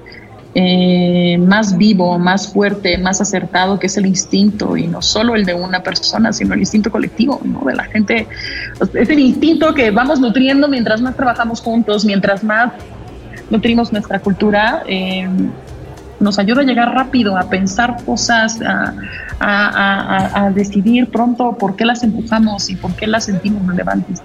eh, 0.56 1.38
más 1.40 1.78
vivo, 1.78 2.20
más 2.20 2.54
fuerte, 2.54 2.98
más 2.98 3.20
acertado, 3.22 3.80
que 3.80 3.88
es 3.88 3.98
el 3.98 4.06
instinto, 4.06 4.78
y 4.78 4.88
no 4.88 5.02
solo 5.02 5.36
el 5.36 5.46
de 5.46 5.56
una 5.56 5.82
persona, 5.82 6.32
sino 6.32 6.54
el 6.54 6.60
instinto 6.60 6.92
colectivo, 6.92 7.42
¿no? 7.44 7.64
De 7.66 7.74
la 7.76 7.86
gente. 7.86 8.28
Es 8.94 9.10
el 9.10 9.20
instinto 9.20 9.74
que 9.74 9.90
vamos 9.90 10.20
nutriendo 10.20 10.68
mientras 10.68 11.02
más 11.02 11.16
trabajamos 11.16 11.60
juntos, 11.60 12.06
mientras 12.06 12.44
más 12.44 12.72
nutrimos 13.50 13.92
nuestra 13.92 14.20
cultura. 14.20 14.84
Eh, 14.88 15.28
nos 16.20 16.40
ayuda 16.40 16.62
a 16.62 16.64
llegar 16.64 16.94
rápido, 16.94 17.38
a 17.38 17.50
pensar 17.50 17.98
cosas, 18.06 18.60
a, 18.62 18.94
a, 19.40 20.52
decidir 20.52 21.10
pronto 21.10 21.58
por 21.58 21.76
qué 21.76 21.86
las 21.86 22.04
empujamos 22.04 22.70
y 22.70 22.76
por 22.76 22.94
qué 22.96 23.08
las 23.08 23.26
sentimos 23.26 23.66
relevantes. 23.68 24.22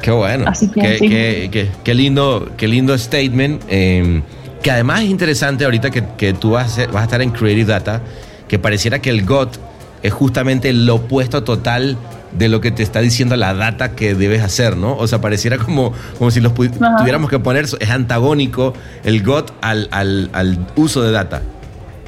Qué 0.00 0.10
bueno. 0.10 0.44
Así 0.46 0.68
que, 0.68 1.70
qué, 1.84 1.94
lindo, 1.94 2.50
qué 2.56 2.68
lindo 2.68 2.96
statement. 2.98 3.62
Eh, 3.68 4.22
que 4.62 4.70
además 4.70 5.02
es 5.02 5.10
interesante 5.10 5.64
ahorita 5.64 5.90
que, 5.90 6.04
que 6.16 6.32
tú 6.34 6.52
vas 6.52 6.78
a, 6.78 6.86
vas 6.86 6.96
a, 6.96 7.04
estar 7.04 7.22
en 7.22 7.30
Creative 7.30 7.64
Data, 7.64 8.00
que 8.48 8.58
pareciera 8.58 9.00
que 9.00 9.10
el 9.10 9.24
GOT 9.24 9.58
es 10.02 10.12
justamente 10.12 10.72
lo 10.72 10.96
opuesto 10.96 11.42
total 11.44 11.96
de 12.36 12.48
lo 12.48 12.60
que 12.60 12.70
te 12.70 12.82
está 12.82 13.00
diciendo 13.00 13.36
la 13.36 13.54
data 13.54 13.92
que 13.92 14.14
debes 14.14 14.42
hacer, 14.42 14.76
¿no? 14.76 14.96
O 14.96 15.06
sea, 15.06 15.20
pareciera 15.20 15.58
como, 15.58 15.92
como 16.18 16.30
si 16.30 16.40
los 16.40 16.54
tuviéramos 16.54 17.30
que 17.30 17.38
poner, 17.38 17.64
es 17.64 17.90
antagónico 17.90 18.74
el 19.04 19.22
GOT 19.22 19.52
al, 19.60 19.88
al, 19.90 20.30
al, 20.32 20.58
uso 20.76 21.02
de 21.02 21.12
data. 21.12 21.42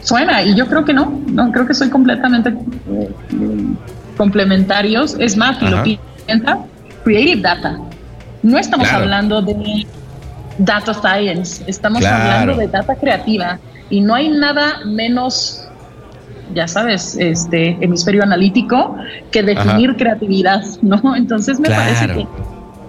Suena, 0.02 0.42
y 0.42 0.54
yo 0.54 0.66
creo 0.66 0.84
que 0.84 0.92
no, 0.92 1.20
no 1.28 1.50
creo 1.50 1.66
que 1.66 1.74
soy 1.74 1.88
completamente 1.88 2.50
eh, 2.50 3.10
complementarios. 4.16 5.16
Es 5.18 5.36
más, 5.36 5.58
si 5.58 5.66
lo 5.66 5.82
piensa, 5.82 6.58
Creative 7.04 7.40
Data. 7.40 7.78
No 8.42 8.58
estamos 8.58 8.88
hablando 8.92 9.40
de 9.40 9.86
data 10.58 10.94
science, 10.94 11.64
estamos 11.66 12.04
hablando 12.04 12.56
de 12.56 12.68
data 12.68 12.94
creativa 12.94 13.58
y 13.90 14.00
no 14.00 14.14
hay 14.14 14.28
nada 14.28 14.80
menos, 14.84 15.63
ya 16.54 16.68
sabes, 16.68 17.16
este 17.18 17.76
hemisferio 17.80 18.22
analítico 18.22 18.96
que 19.30 19.42
definir 19.42 19.96
creatividad, 19.96 20.62
¿no? 20.82 21.16
Entonces 21.16 21.60
me 21.60 21.68
parece 21.68 22.06
que 22.06 22.26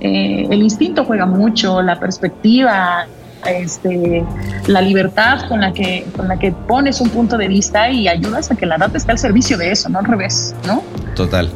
eh, 0.01 0.47
el 0.49 0.61
instinto 0.61 1.05
juega 1.05 1.25
mucho, 1.25 1.81
la 1.81 1.99
perspectiva, 1.99 3.07
este, 3.45 4.25
la 4.67 4.81
libertad 4.81 5.47
con 5.47 5.61
la 5.61 5.71
que 5.71 6.05
con 6.15 6.27
la 6.27 6.37
que 6.37 6.51
pones 6.51 6.99
un 6.99 7.09
punto 7.09 7.37
de 7.37 7.47
vista 7.47 7.89
y 7.89 8.07
ayudas 8.07 8.51
a 8.51 8.55
que 8.55 8.65
la 8.65 8.77
data 8.77 8.97
esté 8.97 9.11
al 9.11 9.19
servicio 9.19 9.57
de 9.57 9.71
eso, 9.71 9.89
no 9.89 9.99
al 9.99 10.05
revés, 10.05 10.55
¿no? 10.65 10.83
Total. 11.15 11.49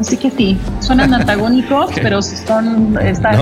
Así 0.00 0.16
que 0.16 0.30
sí, 0.30 0.58
suenan 0.80 1.12
antagónicos, 1.20 1.90
pero 2.02 2.22
son, 2.22 2.94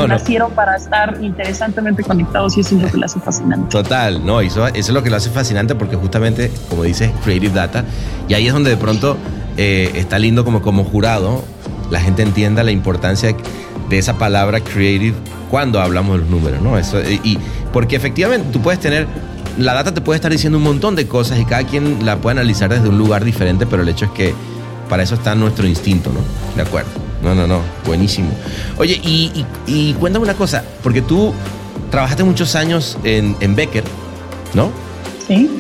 nacieron 0.09 0.53
para 0.53 0.77
estar 0.77 1.19
interesantemente 1.23 2.03
conectados 2.03 2.57
y 2.57 2.61
eso 2.61 2.77
es 2.77 2.83
lo 2.83 2.91
que 2.91 2.97
lo 2.97 3.07
hace 3.07 3.21
fascinante. 3.21 3.69
Total, 3.71 4.25
no, 4.25 4.41
eso, 4.41 4.67
es 4.67 4.89
lo 4.89 5.03
que 5.03 5.11
lo 5.11 5.17
hace 5.17 5.31
fascinante 5.31 5.75
porque 5.75 5.97
justamente, 5.97 6.51
como 6.69 6.83
dices, 6.83 7.11
Creative 7.25 7.53
Data, 7.53 7.85
y 8.29 8.35
ahí 8.35 8.47
es 8.47 8.53
donde 8.53 8.71
de 8.71 8.77
pronto 8.77 9.17
eh, 9.57 9.91
está 9.95 10.19
lindo 10.19 10.45
como, 10.45 10.63
como 10.63 10.85
jurado, 10.85 11.45
la 11.91 12.01
gente 12.01 12.23
entienda 12.23 12.63
la 12.63 12.73
importancia 12.73 13.35
de 13.89 13.99
esa 13.99 14.15
palabra 14.15 14.61
creative 14.61 15.15
cuando 15.51 15.81
hablamos 15.81 16.17
de 16.17 16.23
los 16.23 16.31
números, 16.31 16.61
¿no? 16.61 16.77
Eso, 16.77 17.01
y 17.01 17.39
porque 17.73 17.95
efectivamente 17.95 18.49
tú 18.53 18.61
puedes 18.61 18.81
tener 18.81 19.07
la 19.59 19.73
data 19.73 19.95
te 19.95 20.01
puede 20.01 20.17
estar 20.17 20.31
diciendo 20.31 20.59
un 20.59 20.65
montón 20.65 20.97
de 20.97 21.07
cosas 21.07 21.39
y 21.39 21.45
cada 21.45 21.65
quien 21.65 22.05
la 22.05 22.17
puede 22.17 22.33
analizar 22.39 22.69
desde 22.69 22.89
un 22.89 22.99
lugar 22.99 23.25
diferente, 23.25 23.67
pero 23.67 23.83
el 23.83 23.89
hecho 23.89 24.07
es 24.07 24.11
que 24.11 24.35
para 24.89 25.03
eso 25.03 25.15
está 25.15 25.35
nuestro 25.35 25.67
instinto, 25.67 26.11
¿no? 26.13 26.21
De 26.55 26.63
acuerdo. 26.63 26.91
No, 27.23 27.35
no, 27.35 27.47
no. 27.47 27.61
Buenísimo. 27.85 28.31
Oye, 28.79 29.01
y, 29.03 29.95
cuéntame 29.95 30.25
una 30.25 30.35
cosa, 30.35 30.65
porque 30.83 31.03
tú 31.03 31.33
trabajaste 31.91 32.25
muchos 32.25 32.55
años 32.55 32.99
en, 33.05 33.55
Becker, 33.55 33.85
¿no? 34.55 34.71
Sí. 35.27 35.51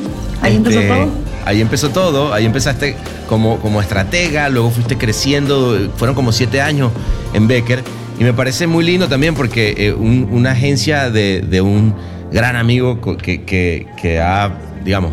Ahí 0.42 0.56
empezó 0.56 0.80
este, 0.80 0.92
todo. 0.92 1.08
Ahí 1.44 1.60
empezó 1.60 1.90
todo, 1.90 2.34
ahí 2.34 2.44
empezaste 2.44 2.96
como, 3.28 3.58
como 3.58 3.80
estratega, 3.80 4.48
luego 4.48 4.70
fuiste 4.70 4.98
creciendo, 4.98 5.90
fueron 5.96 6.14
como 6.14 6.32
siete 6.32 6.60
años 6.60 6.92
en 7.34 7.48
Becker. 7.48 7.82
Y 8.18 8.24
me 8.24 8.32
parece 8.32 8.66
muy 8.66 8.84
lindo 8.84 9.08
también 9.08 9.34
porque 9.34 9.74
eh, 9.76 9.92
una 9.92 10.52
agencia 10.52 11.10
de, 11.10 11.60
un 11.60 11.94
gran 12.32 12.56
amigo 12.56 13.00
que, 13.00 13.44
que, 13.44 13.86
que 14.00 14.20
ha, 14.20 14.52
digamos, 14.84 15.12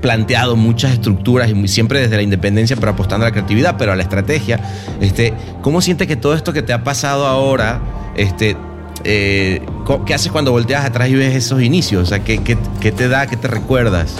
planteado 0.00 0.56
muchas 0.56 0.92
estructuras 0.92 1.50
y 1.50 1.68
siempre 1.68 2.00
desde 2.00 2.16
la 2.16 2.22
independencia, 2.22 2.76
pero 2.76 2.92
apostando 2.92 3.26
a 3.26 3.28
la 3.28 3.32
creatividad, 3.32 3.76
pero 3.78 3.92
a 3.92 3.96
la 3.96 4.02
estrategia. 4.02 4.60
Este, 5.00 5.34
¿Cómo 5.62 5.80
sientes 5.80 6.06
que 6.06 6.16
todo 6.16 6.34
esto 6.34 6.52
que 6.52 6.62
te 6.62 6.72
ha 6.72 6.84
pasado 6.84 7.26
ahora, 7.26 7.80
este, 8.16 8.56
eh, 9.04 9.60
qué 10.06 10.14
haces 10.14 10.32
cuando 10.32 10.52
volteas 10.52 10.84
atrás 10.84 11.08
y 11.08 11.14
ves 11.14 11.34
esos 11.34 11.62
inicios? 11.62 12.02
O 12.02 12.06
sea, 12.06 12.20
¿qué, 12.20 12.38
qué, 12.42 12.92
te 12.92 13.08
da, 13.08 13.26
qué 13.26 13.36
te 13.36 13.48
recuerdas? 13.48 14.16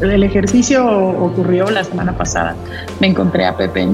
El 0.00 0.22
ejercicio 0.22 0.86
ocurrió 0.86 1.70
la 1.70 1.82
semana 1.82 2.16
pasada. 2.16 2.54
Me 3.00 3.08
encontré 3.08 3.46
a 3.46 3.56
Pepe 3.56 3.88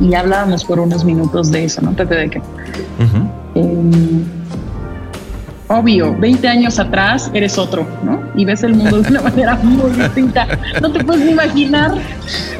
y, 0.00 0.14
hablábamos 0.14 0.64
por 0.64 0.80
unos 0.80 1.04
minutos 1.04 1.50
de 1.50 1.64
eso, 1.64 1.82
¿no? 1.82 1.92
Pepe 1.92 2.14
de 2.14 2.30
qué 2.30 2.42
obvio, 5.68 6.14
20 6.18 6.46
años 6.48 6.78
atrás 6.78 7.30
eres 7.32 7.58
otro, 7.58 7.86
¿no? 8.02 8.22
Y 8.34 8.44
ves 8.44 8.62
el 8.62 8.74
mundo 8.74 9.00
de 9.00 9.10
una 9.10 9.22
manera 9.30 9.56
muy 9.56 9.90
distinta. 9.92 10.46
No 10.80 10.90
te 10.92 11.02
puedes 11.04 11.28
imaginar 11.30 11.94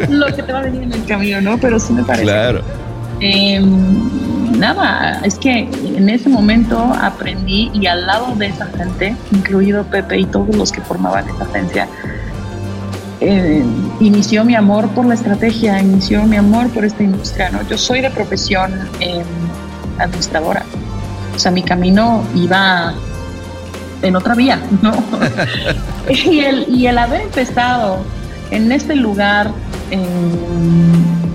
lo 0.09 0.27
que 0.27 0.43
te 0.43 0.53
va 0.53 0.61
a 0.61 0.63
venir 0.63 0.83
en 0.83 0.93
el 0.93 1.05
camino, 1.05 1.41
¿no? 1.41 1.59
Pero 1.59 1.79
sí 1.79 1.93
me 1.93 2.03
parece. 2.03 2.25
Claro. 2.25 2.63
Em, 3.21 4.59
nada, 4.59 5.21
es 5.25 5.39
que 5.39 5.69
en 5.97 6.09
ese 6.09 6.29
momento 6.29 6.79
aprendí 7.01 7.71
y 7.73 7.87
al 7.87 8.07
lado 8.07 8.35
de 8.35 8.47
esa 8.47 8.67
gente, 8.67 9.15
incluido 9.33 9.85
Pepe 9.85 10.19
y 10.19 10.25
todos 10.27 10.55
los 10.57 10.73
que 10.73 10.81
formaban 10.81 11.29
esa 11.29 11.45
agencia, 11.45 11.89
eh, 13.21 13.65
inició 14.01 14.45
mi 14.45 14.55
amor 14.55 14.89
por 14.91 15.07
la 15.07 15.15
estrategia, 15.15 15.81
inició 15.81 16.25
mi 16.25 16.37
amor 16.37 16.69
por 16.71 16.85
esta 16.85 17.03
industria, 17.03 17.51
¿no? 17.51 17.63
Yo 17.69 17.79
soy 17.79 18.01
de 18.01 18.11
profesión 18.11 18.73
em, 19.01 19.25
administradora 19.99 20.65
o 21.35 21.39
sea, 21.39 21.51
mi 21.51 21.63
camino 21.63 22.25
iba 22.35 22.95
en 24.03 24.17
otra 24.17 24.35
vía, 24.35 24.61
¿no? 24.83 24.93
y, 26.09 26.41
el, 26.41 26.67
y 26.69 26.87
el 26.87 26.99
haber 26.99 27.23
empezado 27.23 27.99
en 28.51 28.71
este 28.73 28.95
lugar, 28.95 29.51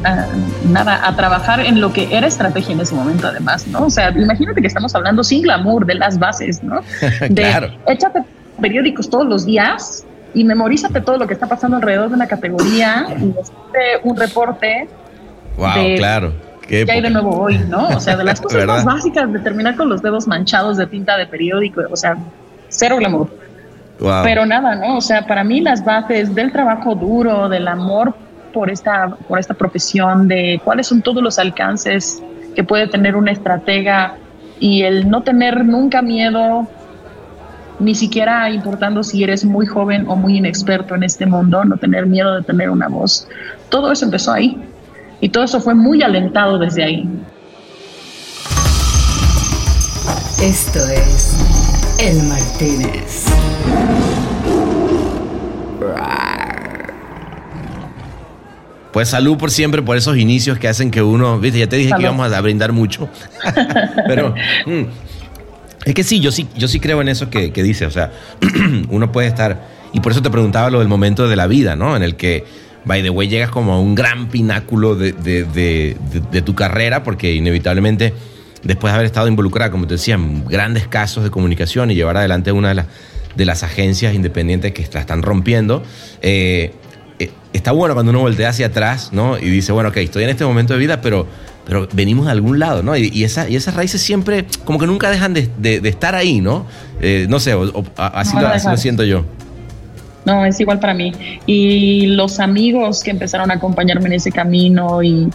a, 0.04 0.26
nada, 0.70 1.08
a 1.08 1.16
trabajar 1.16 1.60
en 1.60 1.82
lo 1.82 1.92
que 1.92 2.16
era 2.16 2.28
estrategia 2.28 2.74
en 2.74 2.80
ese 2.80 2.96
momento, 2.96 3.28
además, 3.28 3.68
¿no? 3.68 3.86
O 3.86 3.90
sea, 3.90 4.12
imagínate 4.12 4.62
que 4.62 4.68
estamos 4.68 4.96
hablando 4.96 5.24
sin 5.24 5.42
glamour 5.42 5.86
de 5.86 5.96
las 5.96 6.20
bases, 6.20 6.64
¿no? 6.64 6.82
De 7.22 7.34
claro. 7.34 7.72
échate 7.88 8.24
periódicos 8.62 9.10
todos 9.10 9.26
los 9.26 9.46
días 9.46 10.06
y 10.34 10.44
memorízate 10.44 11.02
todo 11.02 11.18
lo 11.18 11.28
que 11.28 11.34
está 11.34 11.48
pasando 11.48 11.78
alrededor 11.78 12.10
de 12.10 12.16
una 12.16 12.28
categoría 12.28 13.08
y 13.18 13.34
un 14.04 14.16
reporte. 14.18 14.88
Wow, 15.58 15.96
claro 15.98 16.49
¿Qué 16.70 16.86
hay 16.88 17.02
de 17.02 17.10
nuevo 17.10 17.36
hoy, 17.42 17.58
¿no? 17.68 17.90
O 17.90 18.00
sea, 18.00 18.16
de 18.16 18.24
las 18.24 18.40
cosas 18.42 18.66
más 18.66 18.86
básicas 18.86 19.32
de 19.34 19.40
terminar 19.40 19.76
con 19.76 19.90
los 19.90 20.02
dedos 20.02 20.28
manchados 20.28 20.78
de 20.78 20.86
tinta 20.86 21.18
de 21.18 21.26
periódico, 21.26 21.82
o 21.90 21.96
sea, 21.96 22.16
cero 22.70 22.98
glamour. 22.98 23.28
Pero 24.24 24.46
nada, 24.46 24.76
¿no? 24.76 24.98
O 24.98 25.02
sea, 25.02 25.26
para 25.26 25.44
mí 25.44 25.60
las 25.62 25.84
bases 25.84 26.34
del 26.34 26.52
trabajo 26.52 26.96
duro, 26.96 27.50
del 27.50 27.68
amor 27.68 28.14
por 28.54 28.70
esta, 28.70 29.10
por 29.28 29.40
esta 29.40 29.54
profesión, 29.54 30.28
de 30.28 30.62
cuáles 30.64 30.88
son 30.88 31.02
todos 31.02 31.22
los 31.22 31.38
alcances 31.38 32.22
que 32.56 32.64
puede 32.64 32.88
tener 32.88 33.16
una 33.16 33.32
estratega 33.32 34.16
y 34.60 34.84
el 34.84 35.10
no 35.10 35.24
tener 35.24 35.66
nunca 35.66 36.02
miedo, 36.02 36.68
ni 37.80 37.96
siquiera 37.96 38.50
importando 38.50 39.04
si 39.04 39.24
eres 39.24 39.44
muy 39.44 39.66
joven 39.66 40.06
o 40.08 40.16
muy 40.16 40.38
inexperto 40.38 40.96
en 40.96 41.04
este 41.04 41.26
mundo, 41.26 41.66
no 41.66 41.78
tener 41.78 42.06
miedo 42.06 42.36
de 42.36 42.44
tener 42.44 42.70
una 42.70 42.88
voz. 42.88 43.28
Todo 43.70 43.92
eso 43.92 44.06
empezó 44.06 44.32
ahí. 44.32 44.62
Y 45.22 45.30
todo 45.30 45.44
eso 45.44 45.60
fue 45.60 45.76
muy 45.76 46.02
alentado 46.02 46.58
desde 46.58 46.84
ahí. 46.84 47.10
Esto 50.42 50.80
es 50.88 51.36
El 51.98 52.24
Martínez. 52.24 53.26
Pues 58.94 59.10
salud 59.10 59.38
por 59.38 59.52
siempre, 59.52 59.82
por 59.82 59.98
esos 59.98 60.18
inicios 60.18 60.58
que 60.58 60.68
hacen 60.68 60.90
que 60.90 61.04
uno, 61.04 61.38
viste, 61.40 61.60
ya 61.60 61.68
te 61.68 61.76
dije 61.76 61.92
que 61.96 62.04
íbamos 62.04 62.32
a 62.32 62.42
brindar 62.42 62.72
mucho. 62.72 63.10
Pero 64.08 64.34
mm, 64.66 64.84
es 65.86 65.94
que 65.94 66.04
sí, 66.04 66.22
yo 66.22 66.32
sí, 66.32 66.48
yo 66.56 66.70
sí 66.70 66.80
creo 66.80 67.02
en 67.02 67.10
eso 67.10 67.30
que, 67.30 67.52
que 67.52 67.62
dice. 67.62 67.86
O 67.86 67.92
sea, 67.92 68.12
uno 68.90 69.12
puede 69.12 69.28
estar. 69.28 69.68
Y 69.92 70.00
por 70.00 70.14
eso 70.14 70.22
te 70.22 70.30
preguntaba 70.30 70.70
lo 70.70 70.80
del 70.80 70.88
momento 70.88 71.28
de 71.28 71.36
la 71.36 71.48
vida, 71.48 71.76
¿no? 71.76 71.98
En 71.98 72.04
el 72.04 72.16
que 72.16 72.46
by 72.86 73.02
the 73.04 73.10
way, 73.10 73.28
llegas 73.28 73.50
como 73.50 73.74
a 73.74 73.80
un 73.80 73.96
gran 73.96 74.30
pináculo 74.30 74.96
de, 74.96 75.96
tu 76.46 76.56
carrera, 76.56 77.04
porque 77.04 77.34
inevitablemente, 77.34 78.14
después 78.64 78.92
de 78.92 78.96
haber 78.96 79.06
estado 79.06 79.28
involucrada, 79.28 79.72
como 79.72 79.88
te 79.88 79.96
decía, 79.96 80.16
en 80.16 80.46
grandes 80.46 80.88
casos 80.88 81.24
de 81.24 81.32
comunicación 81.32 81.92
y 81.92 81.96
llevar 81.96 82.18
adelante 82.18 82.52
una 82.52 82.70
de 82.70 82.76
las, 82.76 82.86
de 83.36 83.46
las 83.46 83.64
agencias 83.64 84.14
independientes 84.14 84.74
que 84.74 84.88
la 84.94 85.00
están 85.00 85.22
rompiendo, 85.22 85.84
eh, 86.22 86.74
eh, 87.20 87.32
está 87.54 87.72
bueno 87.72 87.94
cuando 87.94 88.12
uno 88.12 88.22
voltea 88.22 88.50
hacia 88.50 88.68
atrás, 88.68 89.10
¿no? 89.12 89.38
Y 89.38 89.50
dice, 89.50 89.72
bueno, 89.72 89.90
ok, 89.90 89.98
estoy 89.98 90.24
en 90.24 90.30
este 90.30 90.46
momento 90.46 90.74
de 90.74 90.80
vida, 90.80 91.02
pero, 91.02 91.28
pero 91.66 91.88
venimos 91.94 92.26
de 92.26 92.32
algún 92.32 92.60
lado, 92.60 92.82
¿no? 92.82 92.96
Y, 92.96 93.24
esa, 93.24 93.50
y 93.50 93.56
esas 93.56 93.76
raíces 93.76 94.02
siempre, 94.02 94.46
como 94.66 94.80
que 94.80 94.88
nunca 94.88 95.10
dejan 95.12 95.34
de, 95.34 95.82
estar 95.84 96.16
ahí, 96.16 96.40
¿no? 96.40 96.66
Eh, 97.02 97.28
no 97.30 97.40
sé, 97.40 97.56
así, 97.98 98.36
lo, 98.38 98.78
siento 98.78 99.04
yo. 99.04 99.26
No, 100.30 100.46
es 100.46 100.60
igual 100.60 100.80
para 100.80 100.94
mí. 100.94 101.12
Y 101.48 102.06
los 102.08 102.40
amigos 102.40 103.02
que 103.04 103.10
empezaron 103.10 103.50
a 103.50 103.56
acompañarme 103.56 104.06
en 104.08 104.14
ese 104.14 104.32
camino 104.32 105.02
y, 105.02 105.28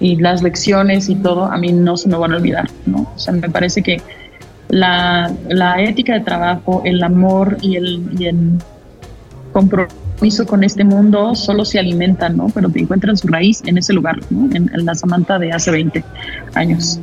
y 0.00 0.16
las 0.16 0.42
lecciones 0.42 1.08
y 1.08 1.14
todo, 1.14 1.44
a 1.44 1.56
mí 1.56 1.72
no 1.72 1.96
se 1.96 2.08
me 2.08 2.16
van 2.16 2.32
a 2.32 2.36
olvidar, 2.36 2.68
¿no? 2.84 3.12
O 3.14 3.18
sea, 3.18 3.32
me 3.32 3.48
parece 3.48 3.80
que 3.82 4.02
la, 4.68 5.32
la 5.48 5.80
ética 5.80 6.14
de 6.14 6.20
trabajo, 6.20 6.82
el 6.84 7.00
amor 7.04 7.58
y 7.62 7.76
el, 7.76 8.58
compromiso 9.52 10.46
con 10.46 10.64
este 10.64 10.82
mundo 10.82 11.36
solo 11.36 11.64
se 11.64 11.78
alimentan, 11.78 12.36
¿no? 12.36 12.48
Pero 12.52 12.68
te 12.70 12.80
encuentran 12.80 13.16
su 13.16 13.28
raíz 13.28 13.62
en 13.66 13.78
ese 13.78 13.92
lugar, 13.92 14.18
¿no? 14.30 14.52
En, 14.52 14.68
la 14.84 14.96
Samantha 14.96 15.38
de 15.38 15.52
hace 15.52 15.70
20 15.70 16.04
años. 16.54 16.98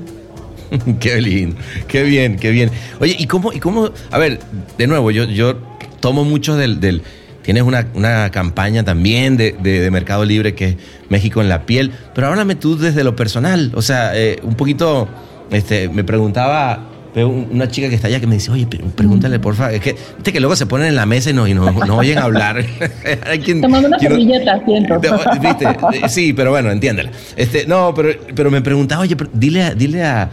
qué 0.99 1.21
lindo, 1.21 1.55
qué 1.87 2.03
bien, 2.03 2.35
qué 2.35 2.51
bien. 2.51 2.69
Oye, 2.99 3.15
¿y 3.17 3.25
cómo, 3.27 3.53
y 3.53 3.59
cómo, 3.61 3.91
a 4.11 4.17
ver, 4.17 4.41
de 4.77 4.87
nuevo, 4.87 5.11
yo, 5.11 5.23
yo 5.23 5.55
tomo 6.01 6.25
mucho 6.25 6.57
del 6.57 7.01
tienes 7.41 7.63
una, 7.63 7.87
una, 7.93 8.29
campaña 8.31 8.83
también 8.83 9.37
de, 9.37 9.53
de, 9.53 9.89
Mercado 9.91 10.25
Libre 10.25 10.53
que 10.53 10.65
es 10.65 10.75
México 11.09 11.41
en 11.41 11.49
la 11.49 11.65
piel, 11.65 11.91
pero 12.13 12.27
háblame 12.27 12.55
tú 12.55 12.77
desde 12.77 13.03
lo 13.03 13.15
personal, 13.15 13.71
o 13.75 13.81
sea, 13.81 14.15
eh, 14.15 14.39
un 14.43 14.55
poquito, 14.55 15.07
este, 15.51 15.89
me 15.89 16.03
preguntaba 16.03 16.87
una 17.19 17.67
chica 17.67 17.89
que 17.89 17.95
está 17.95 18.07
allá 18.07 18.19
que 18.19 18.27
me 18.27 18.35
dice, 18.35 18.51
oye, 18.51 18.67
pregúntale 18.95 19.39
por 19.39 19.55
favor. 19.55 19.73
Es 19.73 19.81
que, 19.81 19.95
viste 20.15 20.31
que 20.31 20.39
luego 20.39 20.55
se 20.55 20.65
ponen 20.65 20.87
en 20.87 20.95
la 20.95 21.05
mesa 21.05 21.31
y 21.31 21.33
no, 21.33 21.47
y 21.47 21.53
no, 21.53 21.65
oyen 21.97 22.17
hablar. 22.17 22.63
Te 23.45 23.55
mando 23.67 23.89
una 23.89 23.99
servilleta, 23.99 24.63
siento. 24.65 24.99
¿Viste? 25.41 25.65
Eh, 25.65 26.07
sí, 26.09 26.33
pero 26.33 26.51
bueno, 26.51 26.71
entiéndela. 26.71 27.11
Este, 27.35 27.65
no, 27.65 27.93
pero, 27.93 28.09
pero 28.33 28.49
me 28.49 28.61
preguntaba, 28.61 29.01
oye, 29.01 29.17
dile, 29.33 29.63
a, 29.63 29.75
dile 29.75 30.03
a 30.03 30.29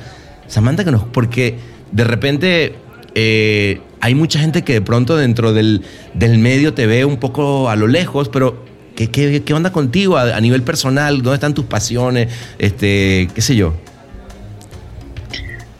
Samantha 0.46 0.84
que 0.84 0.92
nos. 0.92 1.04
Porque 1.04 1.56
de 1.90 2.04
repente 2.04 2.74
eh, 3.14 3.80
hay 4.00 4.14
mucha 4.14 4.38
gente 4.38 4.62
que 4.62 4.74
de 4.74 4.80
pronto 4.80 5.16
dentro 5.16 5.52
del, 5.52 5.82
del 6.14 6.38
medio 6.38 6.74
te 6.74 6.86
ve 6.86 7.04
un 7.04 7.18
poco 7.18 7.68
a 7.68 7.76
lo 7.76 7.86
lejos, 7.86 8.28
pero 8.28 8.64
¿qué, 8.94 9.10
qué, 9.10 9.42
qué 9.42 9.54
onda 9.54 9.72
contigo 9.72 10.16
a, 10.16 10.40
nivel 10.40 10.62
personal? 10.62 11.22
¿Dónde 11.22 11.34
están 11.34 11.54
tus 11.54 11.64
pasiones? 11.64 12.28
Este, 12.58 13.28
qué 13.34 13.40
sé 13.40 13.56
yo. 13.56 13.74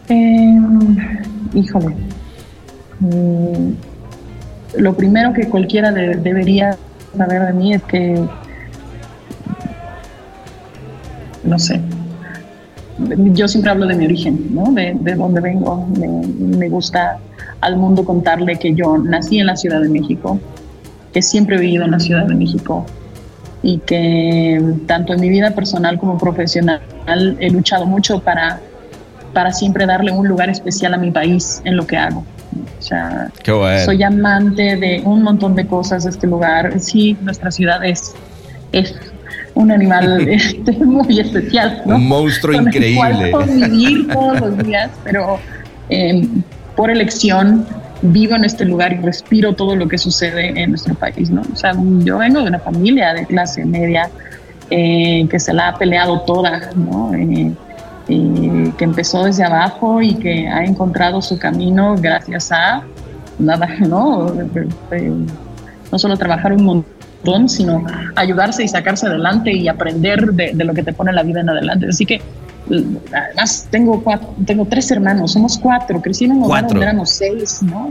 Eh, 0.08 0.58
híjole. 1.54 1.94
Mm, 3.00 3.72
lo 4.76 4.96
primero 4.96 5.32
que 5.32 5.48
cualquiera 5.48 5.92
debería 5.92 6.76
saber 7.16 7.46
de 7.46 7.52
mí 7.52 7.74
es 7.74 7.82
que, 7.84 8.22
no 11.44 11.58
sé, 11.58 11.80
yo 13.32 13.48
siempre 13.48 13.70
hablo 13.70 13.86
de 13.86 13.94
mi 13.94 14.04
origen, 14.06 14.54
¿no? 14.54 14.72
de, 14.72 14.96
de 14.98 15.14
dónde 15.14 15.40
vengo. 15.40 15.86
Me, 15.96 16.68
gusta 16.68 17.18
al 17.60 17.76
mundo 17.76 18.04
contarle 18.04 18.56
que 18.56 18.74
yo 18.74 18.98
nací 18.98 19.38
en 19.38 19.46
la 19.46 19.56
Ciudad 19.56 19.80
de 19.80 19.88
México, 19.88 20.38
que 21.12 21.22
siempre 21.22 21.56
he 21.56 21.60
vivido 21.60 21.84
en 21.84 21.92
la 21.92 22.00
Ciudad 22.00 22.26
de 22.26 22.34
México 22.34 22.84
y 23.62 23.78
que 23.78 24.62
tanto 24.86 25.14
en 25.14 25.20
mi 25.20 25.28
vida 25.28 25.50
personal 25.50 25.98
como 25.98 26.16
profesional 26.16 26.80
he 27.40 27.50
luchado 27.50 27.86
mucho 27.86 28.20
para 28.20 28.60
para 29.32 29.52
siempre 29.52 29.86
darle 29.86 30.10
un 30.10 30.26
lugar 30.26 30.50
especial 30.50 30.94
a 30.94 30.96
mi 30.96 31.10
país 31.10 31.60
en 31.64 31.76
lo 31.76 31.86
que 31.86 31.96
hago. 31.96 32.24
O 32.78 32.82
sea, 32.82 33.30
soy 33.84 34.02
amante 34.02 34.76
de 34.76 35.02
un 35.04 35.22
montón 35.22 35.54
de 35.54 35.66
cosas 35.66 36.04
de 36.04 36.10
este 36.10 36.26
lugar. 36.26 36.80
Sí, 36.80 37.16
nuestra 37.20 37.50
ciudad 37.50 37.84
es, 37.84 38.14
es 38.72 38.94
un 39.58 39.72
animal 39.72 40.28
este, 40.28 40.72
muy 40.84 41.20
especial. 41.20 41.82
Un 41.84 42.08
monstruo 42.08 42.54
increíble. 42.54 43.32
vivir 43.46 44.08
todos 44.12 44.40
los 44.40 44.58
días, 44.58 44.90
pero 45.04 45.38
em, 45.88 46.42
por 46.76 46.90
elección 46.90 47.66
vivo 48.00 48.36
en 48.36 48.44
este 48.44 48.64
lugar 48.64 48.92
y 48.92 48.98
respiro 48.98 49.54
todo 49.54 49.74
lo 49.74 49.88
que 49.88 49.98
sucede 49.98 50.60
en 50.60 50.70
nuestro 50.70 50.94
país. 50.94 51.30
¿no? 51.30 51.42
O 51.52 51.56
sea, 51.56 51.72
yo 52.04 52.18
vengo 52.18 52.40
de 52.40 52.46
una 52.46 52.60
familia 52.60 53.12
de 53.12 53.26
clase 53.26 53.64
media 53.64 54.08
eh, 54.70 55.26
que 55.28 55.40
se 55.40 55.52
la 55.52 55.68
ha 55.68 55.78
peleado 55.78 56.20
toda. 56.20 56.70
¿no? 56.76 57.12
Eh, 57.14 57.52
que 58.08 58.84
empezó 58.84 59.24
desde 59.24 59.44
abajo 59.44 60.00
y 60.00 60.14
que 60.14 60.48
ha 60.48 60.64
encontrado 60.64 61.20
su 61.20 61.38
camino 61.38 61.94
gracias 62.00 62.50
a 62.52 62.82
nada, 63.38 63.66
¿no? 63.80 64.32
No 65.92 65.98
solo 65.98 66.16
trabajar 66.16 66.54
un 66.54 66.64
montón, 66.64 66.97
sino 67.46 67.84
ayudarse 68.16 68.64
y 68.64 68.68
sacarse 68.68 69.06
adelante 69.06 69.52
y 69.52 69.68
aprender 69.68 70.32
de, 70.32 70.52
lo 70.64 70.74
que 70.74 70.82
te 70.82 70.92
pone 70.92 71.12
la 71.12 71.22
vida 71.22 71.40
en 71.40 71.50
adelante. 71.50 71.86
Así 71.88 72.06
que 72.06 72.20
además 73.12 73.66
tengo 73.70 74.02
tengo 74.44 74.66
tres 74.66 74.90
hermanos, 74.90 75.32
somos 75.32 75.58
cuatro, 75.58 76.02
crecimos 76.02 76.36
en 76.36 76.42
un 76.42 76.50
hogar 76.50 76.66
donde 76.66 76.82
éramos 76.82 77.10
seis, 77.10 77.62
¿no? 77.62 77.90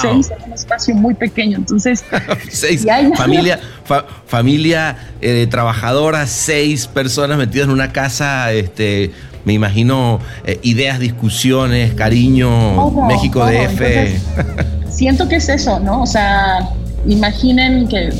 Seis 0.00 0.30
en 0.30 0.46
un 0.46 0.52
espacio 0.54 0.94
muy 0.94 1.14
pequeño, 1.14 1.58
entonces 1.58 2.02
seis 2.50 2.86
familia 3.16 3.60
familia 4.26 4.96
eh, 5.20 5.46
trabajadora, 5.50 6.26
seis 6.26 6.86
personas 6.86 7.36
metidas 7.36 7.66
en 7.66 7.72
una 7.72 7.92
casa, 7.92 8.50
este 8.52 9.12
me 9.44 9.52
imagino 9.52 10.20
eh, 10.46 10.58
ideas, 10.62 10.98
discusiones, 10.98 11.92
cariño, 11.92 13.06
México 13.06 13.44
DF. 13.44 14.90
siento 14.90 15.28
que 15.28 15.36
es 15.36 15.50
eso, 15.50 15.80
¿no? 15.80 16.02
O 16.02 16.06
sea, 16.06 16.70
imaginen 17.06 17.88
que 17.88 18.10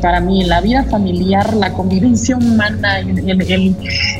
para 0.00 0.20
mí 0.20 0.44
la 0.44 0.60
vida 0.60 0.84
familiar, 0.84 1.54
la 1.54 1.72
convivencia 1.72 2.36
humana, 2.36 2.98
el, 3.00 3.76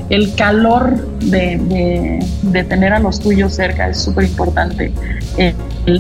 el, 0.08 0.34
calor 0.34 1.08
de, 1.20 2.20
de, 2.42 2.64
tener 2.64 2.92
a 2.92 2.98
los 2.98 3.20
tuyos 3.20 3.54
cerca 3.54 3.88
es 3.88 3.98
súper 3.98 4.24
importante. 4.24 4.92
El, 5.36 5.54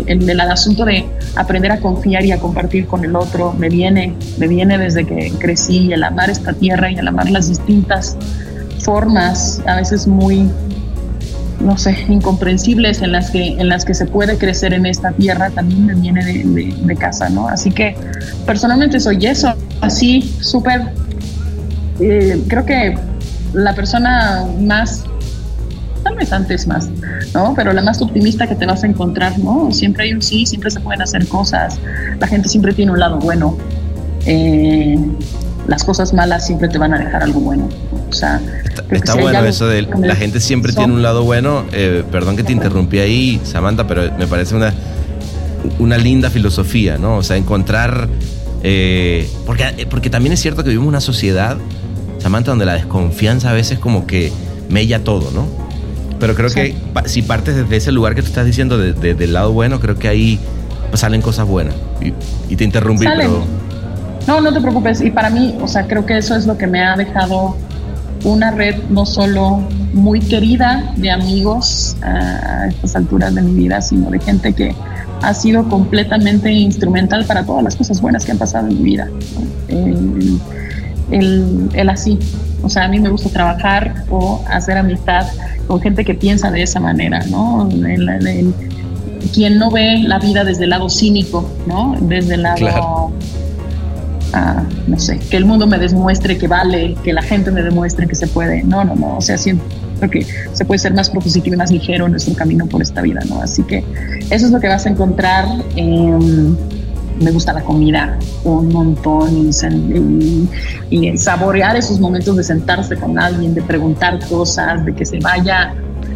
el, 0.06 0.40
asunto 0.40 0.84
de 0.84 1.04
aprender 1.36 1.72
a 1.72 1.80
confiar 1.80 2.24
y 2.24 2.32
a 2.32 2.38
compartir 2.38 2.86
con 2.86 3.04
el 3.04 3.16
otro 3.16 3.52
me 3.52 3.68
viene, 3.68 4.14
me 4.38 4.48
viene 4.48 4.78
desde 4.78 5.04
que 5.04 5.32
crecí, 5.38 5.92
el 5.92 6.04
amar 6.04 6.30
esta 6.30 6.52
tierra 6.52 6.90
y 6.90 6.96
el 6.96 7.08
amar 7.08 7.30
las 7.30 7.48
distintas 7.48 8.16
formas 8.78 9.62
a 9.66 9.76
veces 9.76 10.06
muy 10.06 10.48
no 11.60 11.78
sé, 11.78 11.96
incomprensibles 12.08 13.02
en 13.02 13.12
las 13.12 13.30
que, 13.30 13.48
en 13.48 13.68
las 13.68 13.84
que 13.84 13.94
se 13.94 14.06
puede 14.06 14.36
crecer 14.38 14.74
en 14.74 14.86
esta 14.86 15.12
tierra 15.12 15.50
también 15.50 15.86
me 15.86 15.94
viene 15.94 16.24
de, 16.24 16.96
casa, 16.96 17.28
¿no? 17.28 17.48
Así 17.48 17.70
que 17.70 17.96
personalmente 18.46 19.00
soy 19.00 19.24
eso, 19.26 19.54
así 19.80 20.22
súper, 20.40 20.92
eh, 22.00 22.42
creo 22.48 22.64
que 22.64 22.96
la 23.52 23.74
persona 23.74 24.46
más, 24.60 25.04
tal 26.02 26.16
vez 26.16 26.32
antes 26.32 26.66
más, 26.66 26.88
¿no? 27.34 27.54
Pero 27.54 27.72
la 27.72 27.82
más 27.82 28.00
optimista 28.00 28.46
que 28.46 28.54
te 28.54 28.66
vas 28.66 28.84
a 28.84 28.86
encontrar, 28.86 29.38
¿no? 29.38 29.70
Siempre 29.72 30.04
hay 30.04 30.12
un 30.12 30.22
sí, 30.22 30.46
siempre 30.46 30.70
se 30.70 30.80
pueden 30.80 31.02
hacer 31.02 31.26
cosas, 31.28 31.78
la 32.20 32.26
gente 32.26 32.48
siempre 32.48 32.72
tiene 32.72 32.92
un 32.92 33.00
lado 33.00 33.18
bueno. 33.18 33.56
Eh, 34.26 34.98
las 35.66 35.84
cosas 35.84 36.12
malas 36.12 36.46
siempre 36.46 36.68
te 36.68 36.78
van 36.78 36.94
a 36.94 36.98
dejar 36.98 37.22
algo 37.22 37.40
bueno. 37.40 37.68
O 38.08 38.12
sea, 38.12 38.40
está, 38.98 39.14
bueno 39.14 39.44
eso 39.44 39.66
de 39.66 39.82
la 39.82 40.16
gente 40.16 40.40
siempre 40.40 40.72
tiene 40.72 40.92
un 40.92 41.02
lado 41.02 41.22
bueno. 41.24 41.64
Eh, 41.72 42.04
perdón 42.10 42.36
que 42.36 42.42
te 42.42 42.52
interrumpí 42.52 42.98
ahí, 42.98 43.40
Samantha, 43.44 43.86
pero 43.86 44.10
me 44.18 44.26
parece 44.26 44.54
una, 44.54 44.72
una 45.78 45.98
linda 45.98 46.30
filosofía, 46.30 46.98
¿no? 46.98 47.16
O 47.16 47.22
sea, 47.22 47.36
encontrar. 47.36 48.08
Eh, 48.62 49.28
porque, 49.44 49.86
porque 49.90 50.08
también 50.08 50.32
es 50.32 50.40
cierto 50.40 50.62
que 50.62 50.70
vivimos 50.70 50.88
una 50.88 51.00
sociedad, 51.00 51.56
Samantha, 52.18 52.50
donde 52.50 52.64
la 52.64 52.74
desconfianza 52.74 53.50
a 53.50 53.52
veces 53.52 53.78
como 53.78 54.06
que 54.06 54.32
mella 54.68 55.04
todo, 55.04 55.30
¿no? 55.32 55.46
Pero 56.18 56.34
creo 56.34 56.50
que 56.50 56.74
si 57.06 57.22
partes 57.22 57.56
desde 57.56 57.76
ese 57.76 57.92
lugar 57.92 58.14
que 58.14 58.22
tú 58.22 58.28
estás 58.28 58.46
diciendo, 58.46 58.78
de, 58.78 59.14
del 59.14 59.32
lado 59.32 59.52
bueno, 59.52 59.80
creo 59.80 59.98
que 59.98 60.08
ahí 60.08 60.38
salen 60.94 61.20
cosas 61.20 61.46
buenas. 61.46 61.74
Y, 62.48 62.56
te 62.56 62.64
interrumpí, 62.64 63.04
pero 63.04 63.44
no, 64.26 64.40
no 64.40 64.52
te 64.52 64.60
preocupes. 64.60 65.00
Y 65.00 65.10
para 65.10 65.30
mí, 65.30 65.54
o 65.60 65.68
sea, 65.68 65.86
creo 65.86 66.06
que 66.06 66.16
eso 66.16 66.34
es 66.34 66.46
lo 66.46 66.56
que 66.56 66.66
me 66.66 66.82
ha 66.82 66.96
dejado 66.96 67.56
una 68.24 68.50
red 68.50 68.76
no 68.90 69.06
solo 69.06 69.62
muy 69.92 70.20
querida 70.20 70.92
de 70.96 71.10
amigos 71.10 71.96
a 72.02 72.66
estas 72.68 72.96
alturas 72.96 73.34
de 73.34 73.42
mi 73.42 73.54
vida, 73.54 73.80
sino 73.80 74.10
de 74.10 74.18
gente 74.18 74.52
que 74.52 74.74
ha 75.22 75.34
sido 75.34 75.68
completamente 75.68 76.50
instrumental 76.50 77.24
para 77.26 77.44
todas 77.44 77.62
las 77.62 77.76
cosas 77.76 78.00
buenas 78.00 78.24
que 78.24 78.32
han 78.32 78.38
pasado 78.38 78.68
en 78.68 78.76
mi 78.76 78.82
vida. 78.82 79.08
El, 81.10 81.88
así. 81.88 82.18
O 82.62 82.68
sea, 82.68 82.84
a 82.84 82.88
mí 82.88 82.98
me 82.98 83.10
gusta 83.10 83.28
trabajar 83.28 84.04
o 84.10 84.42
hacer 84.48 84.78
amistad 84.78 85.26
con 85.66 85.80
gente 85.80 86.04
que 86.04 86.14
piensa 86.14 86.50
de 86.50 86.62
esa 86.62 86.80
manera, 86.80 87.20
¿no? 87.26 87.68
quien 89.32 89.58
no 89.58 89.70
ve 89.70 89.98
la 90.00 90.18
vida 90.18 90.44
desde 90.44 90.64
el 90.64 90.70
lado 90.70 90.88
cínico, 90.88 91.48
¿no? 91.66 91.96
Desde 92.00 92.34
el 92.34 92.42
lado 92.42 93.12
no 94.86 94.98
sé, 94.98 95.18
que 95.18 95.36
el 95.36 95.44
mundo 95.44 95.66
me 95.66 95.78
demuestre 95.78 96.38
que 96.38 96.48
vale, 96.48 96.96
que 97.02 97.12
la 97.12 97.22
gente 97.22 97.50
me 97.50 97.62
demuestre 97.62 98.06
que 98.06 98.14
se 98.14 98.26
puede. 98.26 98.62
No, 98.62 98.84
no, 98.84 98.94
no, 98.94 99.16
o 99.16 99.20
sea, 99.20 99.38
siento 99.38 99.64
que 100.10 100.26
se 100.52 100.64
puede 100.64 100.78
ser 100.78 100.94
más 100.94 101.10
propositivo 101.10 101.54
y 101.54 101.58
más 101.58 101.70
ligero 101.70 102.06
en 102.06 102.12
nuestro 102.12 102.34
camino 102.34 102.66
por 102.66 102.82
esta 102.82 103.00
vida, 103.02 103.20
¿no? 103.28 103.40
Así 103.40 103.62
que 103.62 103.84
eso 104.30 104.46
es 104.46 104.52
lo 104.52 104.60
que 104.60 104.68
vas 104.68 104.86
a 104.86 104.90
encontrar. 104.90 105.46
me 105.76 107.30
gusta 107.30 107.52
la 107.52 107.62
comida 107.62 108.18
un 108.42 108.68
montón 108.72 109.50
y, 110.90 111.16
saborear 111.16 111.76
esos 111.76 112.00
momentos 112.00 112.36
de 112.36 112.44
sentarse 112.44 112.96
con 112.96 113.18
alguien, 113.18 113.54
de 113.54 113.62
preguntar 113.62 114.18
cosas, 114.28 114.84
de 114.84 114.94
que 114.94 115.04
se 115.04 115.18
vaya 115.20 115.74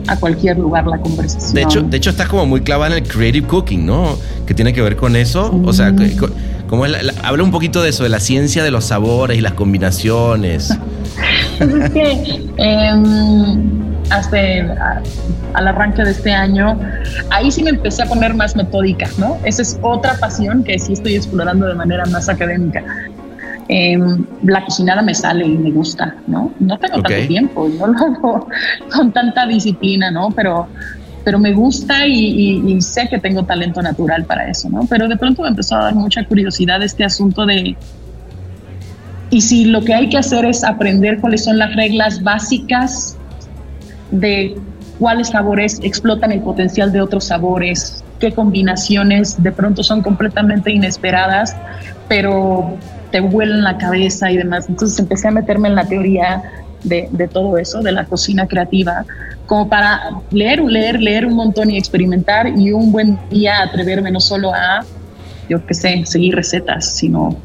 a 0.08 0.16
cualquier 0.16 0.58
lugar 0.58 0.86
la 0.86 0.98
conversación. 0.98 1.54
De 1.54 1.62
hecho, 1.62 1.82
de 1.82 1.96
hecho 1.96 2.10
estás 2.10 2.28
como 2.28 2.46
muy 2.46 2.62
clavada 2.62 2.96
en 2.96 3.04
el 3.04 3.08
creative 3.08 3.46
cooking, 3.46 3.84
¿no? 3.86 4.16
Que 4.46 4.54
tiene 4.54 4.72
que 4.72 4.82
ver 4.82 4.96
con 4.96 5.16
eso. 5.16 5.54
O 5.64 5.72
sea, 5.72 5.94
como 6.66 6.84
habla 7.22 7.42
un 7.42 7.50
poquito 7.50 7.82
de 7.82 7.90
eso, 7.90 8.02
de 8.02 8.08
la 8.08 8.20
ciencia 8.20 8.62
de 8.62 8.70
los 8.70 8.86
sabores 8.86 9.38
y 9.38 9.40
las 9.40 9.52
combinaciones. 9.52 10.76
Pues 11.58 11.74
es 11.74 11.90
que 11.90 12.48
em, 12.58 13.88
hasta 14.10 14.38
al 15.54 15.68
arranque 15.68 16.04
de 16.04 16.12
este 16.12 16.32
año, 16.32 16.78
ahí 17.30 17.50
sí 17.50 17.64
me 17.64 17.70
empecé 17.70 18.02
a 18.02 18.06
poner 18.06 18.34
más 18.34 18.54
metódica, 18.54 19.08
¿no? 19.18 19.36
Esa 19.44 19.62
es 19.62 19.78
otra 19.82 20.14
pasión 20.18 20.62
que 20.62 20.78
sí 20.78 20.92
estoy 20.92 21.16
explorando 21.16 21.66
de 21.66 21.74
manera 21.74 22.06
más 22.06 22.28
académica. 22.28 22.84
Em, 23.70 24.24
la 24.44 24.64
cocinada 24.64 25.02
me 25.02 25.14
sale 25.14 25.44
y 25.46 25.58
me 25.58 25.70
gusta, 25.70 26.14
¿no? 26.26 26.52
No 26.58 26.78
tengo 26.78 27.02
tanto 27.02 27.26
tiempo, 27.26 27.68
no 27.68 27.86
lo 27.88 27.98
hago 27.98 28.48
con 28.92 29.12
tanta 29.12 29.46
disciplina, 29.46 30.10
¿no? 30.10 30.30
Pero, 30.30 30.68
pero 31.22 31.38
me 31.38 31.52
gusta 31.52 32.06
y, 32.06 32.62
y, 32.66 32.80
sé 32.80 33.08
que 33.08 33.18
tengo 33.18 33.44
talento 33.44 33.82
natural 33.82 34.24
para 34.24 34.48
eso, 34.48 34.70
¿no? 34.70 34.86
Pero 34.88 35.06
de 35.06 35.18
pronto 35.18 35.42
me 35.42 35.48
empezó 35.48 35.76
a 35.76 35.84
dar 35.84 35.94
mucha 35.94 36.24
curiosidad 36.24 36.82
este 36.82 37.04
asunto 37.04 37.44
de, 37.44 37.76
y 39.28 39.40
si 39.42 39.66
lo 39.66 39.82
que 39.82 39.92
hay 39.92 40.08
que 40.08 40.16
hacer 40.16 40.46
es 40.46 40.64
aprender 40.64 41.20
cuáles 41.20 41.44
son 41.44 41.58
las 41.58 41.76
reglas 41.76 42.22
básicas 42.22 43.18
de 44.10 44.56
cuáles 44.98 45.28
sabores 45.28 45.78
explotan 45.82 46.32
el 46.32 46.40
potencial 46.40 46.90
de 46.90 47.02
otros 47.02 47.24
sabores, 47.24 48.02
qué 48.18 48.32
combinaciones 48.32 49.40
de 49.42 49.52
pronto 49.52 49.82
son 49.82 50.02
completamente 50.02 50.72
inesperadas, 50.72 51.54
pero 52.08 52.78
te 53.10 53.20
vuelan 53.20 53.64
la 53.64 53.78
cabeza 53.78 54.30
y 54.30 54.36
demás. 54.36 54.66
Entonces 54.68 54.98
empecé 54.98 55.28
a 55.28 55.30
meterme 55.30 55.68
en 55.68 55.74
la 55.74 55.86
teoría 55.86 56.42
de, 56.84 57.08
de, 57.10 57.28
todo 57.28 57.58
eso, 57.58 57.80
de 57.80 57.92
la 57.92 58.04
cocina 58.04 58.46
creativa, 58.46 59.04
como 59.46 59.68
para 59.68 60.10
leer, 60.30 60.60
leer, 60.62 61.00
leer 61.00 61.26
un 61.26 61.34
montón 61.34 61.70
y 61.70 61.78
experimentar 61.78 62.48
y 62.48 62.72
un 62.72 62.92
buen 62.92 63.18
día 63.30 63.62
atreverme 63.62 64.10
no 64.10 64.20
solo 64.20 64.52
a, 64.54 64.84
yo 65.48 65.64
qué 65.66 65.74
sé, 65.74 66.02
seguir 66.06 66.34
recetas, 66.34 66.94
sino 66.94 67.36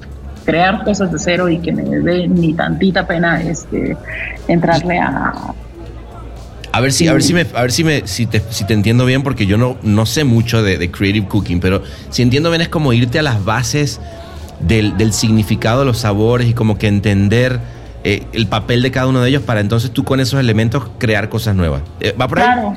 crear 0.45 0.83
cosas 0.83 1.11
de 1.11 1.19
cero 1.19 1.49
y 1.49 1.59
que 1.59 1.71
me 1.71 1.83
dé 1.83 2.27
ni 2.27 2.53
tantita 2.53 3.07
pena 3.07 3.41
este, 3.41 3.95
entrarle 4.47 4.99
a, 4.99 5.53
a 6.73 6.81
ver 6.81 6.91
si, 6.91 7.07
a 7.07 7.13
ver 7.13 7.21
si 7.21 7.35
me, 7.35 7.41
a 7.53 7.61
ver 7.61 7.71
si 7.71 7.83
me, 7.83 8.07
si 8.07 8.25
te, 8.25 8.41
si 8.49 8.65
te 8.65 8.73
entiendo 8.73 9.05
bien, 9.05 9.21
porque 9.21 9.45
yo 9.45 9.57
no, 9.57 9.77
no 9.83 10.07
sé 10.07 10.23
mucho 10.23 10.63
de, 10.63 10.89
creative 10.89 11.27
cooking, 11.27 11.59
pero 11.59 11.83
si 12.09 12.23
entiendo 12.23 12.49
bien 12.49 12.61
es 12.61 12.67
como 12.69 12.93
irte 12.93 13.19
a 13.19 13.21
las 13.21 13.45
bases 13.45 14.01
del, 14.67 14.97
del 14.97 15.13
significado 15.13 15.79
de 15.79 15.85
los 15.85 15.99
sabores 15.99 16.47
y 16.47 16.53
como 16.53 16.77
que 16.77 16.87
entender 16.87 17.59
eh, 18.03 18.23
el 18.33 18.47
papel 18.47 18.81
de 18.81 18.91
cada 18.91 19.07
uno 19.07 19.21
de 19.21 19.29
ellos 19.29 19.43
para 19.43 19.61
entonces 19.61 19.91
tú 19.91 20.03
con 20.03 20.19
esos 20.19 20.39
elementos 20.39 20.83
crear 20.97 21.29
cosas 21.29 21.55
nuevas. 21.55 21.81
Eh, 22.01 22.13
¿Va 22.19 22.27
por 22.27 22.39
ahí? 22.39 22.45
Claro. 22.45 22.75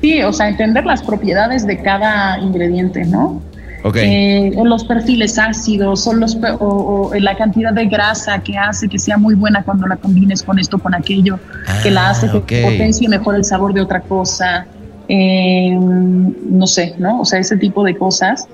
Sí, 0.00 0.22
o 0.22 0.32
sea, 0.32 0.48
entender 0.48 0.86
las 0.86 1.02
propiedades 1.02 1.66
de 1.66 1.82
cada 1.82 2.38
ingrediente, 2.38 3.04
¿no? 3.04 3.42
Okay. 3.82 4.50
Eh, 4.52 4.52
los 4.62 4.84
perfiles 4.84 5.38
ácidos 5.38 6.06
o, 6.06 6.12
los, 6.12 6.36
o, 6.58 7.10
la 7.18 7.34
cantidad 7.36 7.72
de 7.72 7.86
grasa 7.86 8.38
que 8.40 8.56
hace 8.56 8.88
que 8.88 8.98
sea 8.98 9.16
muy 9.16 9.34
buena 9.34 9.62
cuando 9.62 9.86
la 9.86 9.96
combines 9.96 10.42
con 10.42 10.58
esto, 10.58 10.78
con 10.78 10.94
aquello, 10.94 11.38
que 11.82 11.90
la 11.90 12.10
hace 12.10 12.28
que 12.46 12.62
potencie 12.62 13.08
mejor 13.08 13.36
el 13.36 13.44
sabor 13.44 13.72
de 13.72 13.80
otra 13.80 14.00
cosa. 14.00 14.66
Eh, 15.08 15.76
no 15.76 16.66
sé, 16.66 16.94
¿no? 16.98 17.22
O 17.22 17.24
sea, 17.24 17.38
ese 17.40 17.56
tipo 17.56 17.82
de 17.82 17.96
cosas. 17.96 18.46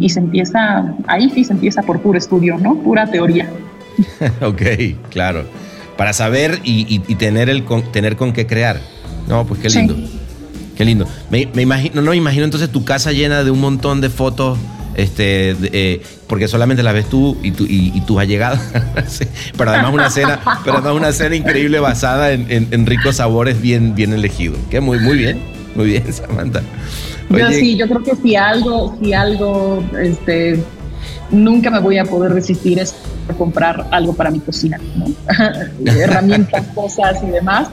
Y 0.00 0.08
se 0.08 0.20
empieza, 0.20 0.94
ahí 1.06 1.30
sí 1.30 1.44
se 1.44 1.52
empieza 1.52 1.82
por 1.82 2.00
puro 2.00 2.16
estudio, 2.16 2.58
¿no? 2.58 2.76
Pura 2.76 3.10
teoría. 3.10 3.48
ok, 4.40 4.62
claro. 5.10 5.44
Para 5.96 6.12
saber 6.12 6.60
y, 6.62 6.98
tener, 7.16 7.48
el 7.48 7.64
con, 7.64 7.90
tener 7.90 8.16
con 8.16 8.32
qué 8.32 8.46
crear. 8.46 8.80
No, 9.26 9.44
pues 9.44 9.60
qué 9.60 9.68
lindo. 9.68 9.96
Qué 10.76 10.84
lindo. 10.84 11.08
Me, 11.28 11.48
imagino, 11.60 12.00
no, 12.00 12.10
me 12.12 12.16
imagino 12.16 12.44
entonces 12.44 12.70
tu 12.70 12.84
casa 12.84 13.10
llena 13.10 13.42
de 13.42 13.50
un 13.50 13.60
montón 13.60 14.00
de 14.00 14.10
fotos, 14.10 14.56
este, 14.94 15.56
eh, 15.72 16.02
porque 16.28 16.46
solamente 16.46 16.84
las 16.84 16.94
ves 16.94 17.08
tú 17.08 17.36
y, 17.42 17.50
tu, 17.50 17.66
y, 17.68 18.00
tus 18.02 18.16
allegados. 18.16 18.60
pero 19.58 19.72
además 19.72 19.92
una 19.92 20.08
cena, 20.08 20.40
pero 20.64 20.76
además 20.76 20.94
una 20.94 21.12
cena 21.12 21.34
increíble 21.34 21.80
basada 21.80 22.30
en, 22.30 22.86
ricos 22.86 23.16
sabores 23.16 23.60
bien, 23.60 23.96
bien 23.96 24.12
elegidos. 24.12 24.58
Que 24.70 24.80
muy, 24.80 25.00
muy 25.00 25.18
bien, 25.18 25.40
muy 25.74 25.86
bien, 25.86 26.12
Samantha. 26.12 26.62
Yo 27.30 27.50
sí, 27.50 27.76
yo 27.76 27.86
creo 27.86 28.02
que 28.02 28.16
si 28.16 28.36
algo, 28.36 28.96
si 29.00 29.12
algo, 29.12 29.84
este, 30.00 30.62
nunca 31.30 31.70
me 31.70 31.80
voy 31.80 31.98
a 31.98 32.04
poder 32.04 32.32
resistir 32.32 32.78
es 32.78 32.94
comprar 33.36 33.86
algo 33.90 34.14
para 34.14 34.30
mi 34.30 34.40
cocina, 34.40 34.78
¿no? 34.96 35.06
herramientas, 35.92 36.66
cosas 36.74 37.22
y 37.22 37.30
demás 37.30 37.68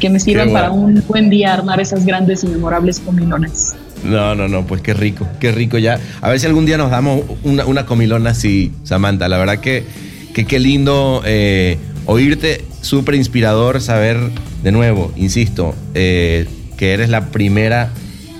que 0.00 0.10
me 0.10 0.18
sirvan 0.18 0.52
para 0.52 0.72
un 0.72 1.04
buen 1.06 1.30
día 1.30 1.52
armar 1.52 1.80
esas 1.80 2.04
grandes 2.04 2.42
y 2.42 2.48
memorables 2.48 2.98
comilonas. 2.98 3.76
No, 4.02 4.34
no, 4.34 4.48
no, 4.48 4.66
pues 4.66 4.80
qué 4.80 4.94
rico, 4.94 5.28
qué 5.38 5.52
rico 5.52 5.78
ya. 5.78 6.00
A 6.22 6.30
ver 6.30 6.40
si 6.40 6.46
algún 6.46 6.66
día 6.66 6.78
nos 6.78 6.90
damos 6.90 7.22
una, 7.44 7.86
comilona 7.86 8.30
así, 8.30 8.72
Samantha. 8.82 9.28
La 9.28 9.36
verdad 9.36 9.58
que, 9.58 9.84
qué 10.32 10.58
lindo 10.58 11.22
eh, 11.26 11.76
oírte, 12.06 12.64
súper 12.80 13.14
inspirador 13.14 13.80
saber 13.82 14.18
de 14.62 14.72
nuevo, 14.72 15.12
insisto, 15.16 15.74
eh, 15.94 16.48
que 16.78 16.94
eres 16.94 17.10
la 17.10 17.26
primera 17.26 17.90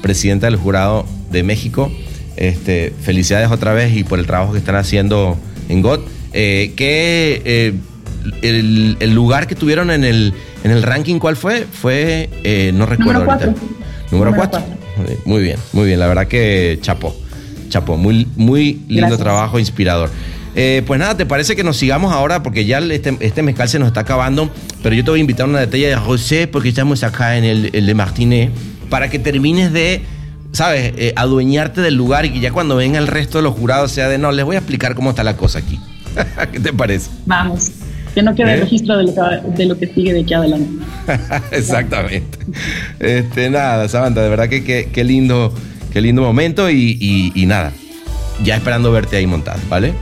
presidenta 0.02 0.46
del 0.46 0.56
jurado 0.56 1.06
de 1.30 1.42
México. 1.42 1.90
Este, 2.36 2.92
felicidades 3.02 3.50
otra 3.50 3.72
vez 3.72 3.94
y 3.96 4.04
por 4.04 4.18
el 4.18 4.26
trabajo 4.26 4.52
que 4.52 4.58
están 4.58 4.76
haciendo 4.76 5.36
en 5.68 5.82
GOT. 5.82 6.06
Eh, 6.32 6.72
que 6.76 7.74
el, 8.42 9.14
lugar 9.14 9.46
que 9.46 9.54
tuvieron 9.54 9.90
en 9.90 10.04
el, 10.04 10.34
en 10.64 10.70
el 10.70 10.82
ranking, 10.82 11.18
¿cuál 11.18 11.36
fue? 11.36 11.66
Fue, 11.70 12.28
eh, 12.44 12.72
no 12.74 12.86
recuerdo 12.86 13.30
ahorita. 13.30 13.54
Número 14.10 14.34
4. 14.34 14.62
Muy 15.24 15.42
bien, 15.42 15.56
muy 15.72 15.86
bien. 15.86 16.00
La 16.00 16.06
verdad 16.06 16.26
que 16.26 16.78
chapó. 16.82 17.14
Chapó. 17.68 17.96
Muy, 17.96 18.26
muy 18.36 18.80
lindo 18.88 19.16
trabajo, 19.16 19.58
inspirador. 19.58 20.10
Eh, 20.56 20.82
pues 20.84 20.98
nada, 20.98 21.16
¿te 21.16 21.26
parece 21.26 21.54
que 21.54 21.62
nos 21.62 21.76
sigamos 21.76 22.12
ahora? 22.12 22.42
Porque 22.42 22.64
ya 22.64 22.78
este, 22.78 23.16
este, 23.20 23.42
mezcal 23.42 23.68
se 23.68 23.78
nos 23.78 23.88
está 23.88 24.00
acabando. 24.00 24.50
Pero 24.82 24.94
yo 24.94 25.04
te 25.04 25.10
voy 25.10 25.20
a 25.20 25.22
invitar 25.22 25.46
a 25.46 25.48
una 25.48 25.60
detalle 25.60 25.88
de 25.88 25.96
José, 25.96 26.48
porque 26.48 26.70
estamos 26.70 27.02
acá 27.04 27.36
en 27.36 27.44
el, 27.44 27.70
el 27.72 27.86
de 27.86 27.94
Martínez, 27.94 28.50
para 28.90 29.08
que 29.08 29.18
termines 29.18 29.72
de, 29.72 30.02
¿sabes?, 30.52 30.92
eh, 30.98 31.14
adueñarte 31.16 31.80
del 31.80 31.94
lugar 31.94 32.26
y 32.26 32.30
que 32.30 32.40
ya 32.40 32.52
cuando 32.52 32.76
venga 32.76 32.98
el 32.98 33.06
resto 33.06 33.38
de 33.38 33.44
los 33.44 33.54
jurados 33.54 33.92
sea 33.92 34.08
de, 34.08 34.18
no, 34.18 34.32
les 34.32 34.44
voy 34.44 34.56
a 34.56 34.58
explicar 34.58 34.94
cómo 34.94 35.10
está 35.10 35.24
la 35.24 35.36
cosa 35.36 35.60
aquí. 35.60 35.80
¿Qué 36.52 36.60
te 36.60 36.72
parece? 36.72 37.10
Vamos 37.24 37.70
que 38.14 38.22
no 38.22 38.34
quede 38.34 38.54
¿Eh? 38.54 38.56
registro 38.56 38.96
de 38.98 39.04
lo 39.04 39.14
que, 39.14 39.50
de 39.56 39.66
lo 39.66 39.78
que 39.78 39.86
sigue 39.86 40.12
de 40.12 40.20
aquí 40.20 40.34
adelante. 40.34 40.84
Exactamente. 41.52 42.38
Este, 42.98 43.50
nada, 43.50 43.88
Samantha, 43.88 44.22
de 44.22 44.28
verdad 44.28 44.48
que 44.48 44.90
qué 44.92 45.04
lindo, 45.04 45.52
qué 45.92 46.00
lindo 46.00 46.22
momento 46.22 46.70
y, 46.70 47.32
y, 47.34 47.46
nada, 47.46 47.72
ya 48.44 48.56
esperando 48.56 48.92
verte 48.92 49.16
ahí 49.16 49.26
montado, 49.26 49.60
¿vale? 49.68 49.92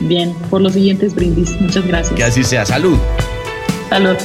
Bien, 0.00 0.32
por 0.50 0.60
los 0.60 0.72
siguientes 0.72 1.14
brindis. 1.14 1.60
Muchas 1.60 1.86
gracias. 1.86 2.14
Que 2.14 2.24
así 2.24 2.42
sea. 2.42 2.66
Salud. 2.66 2.98
Salud. 3.88 4.16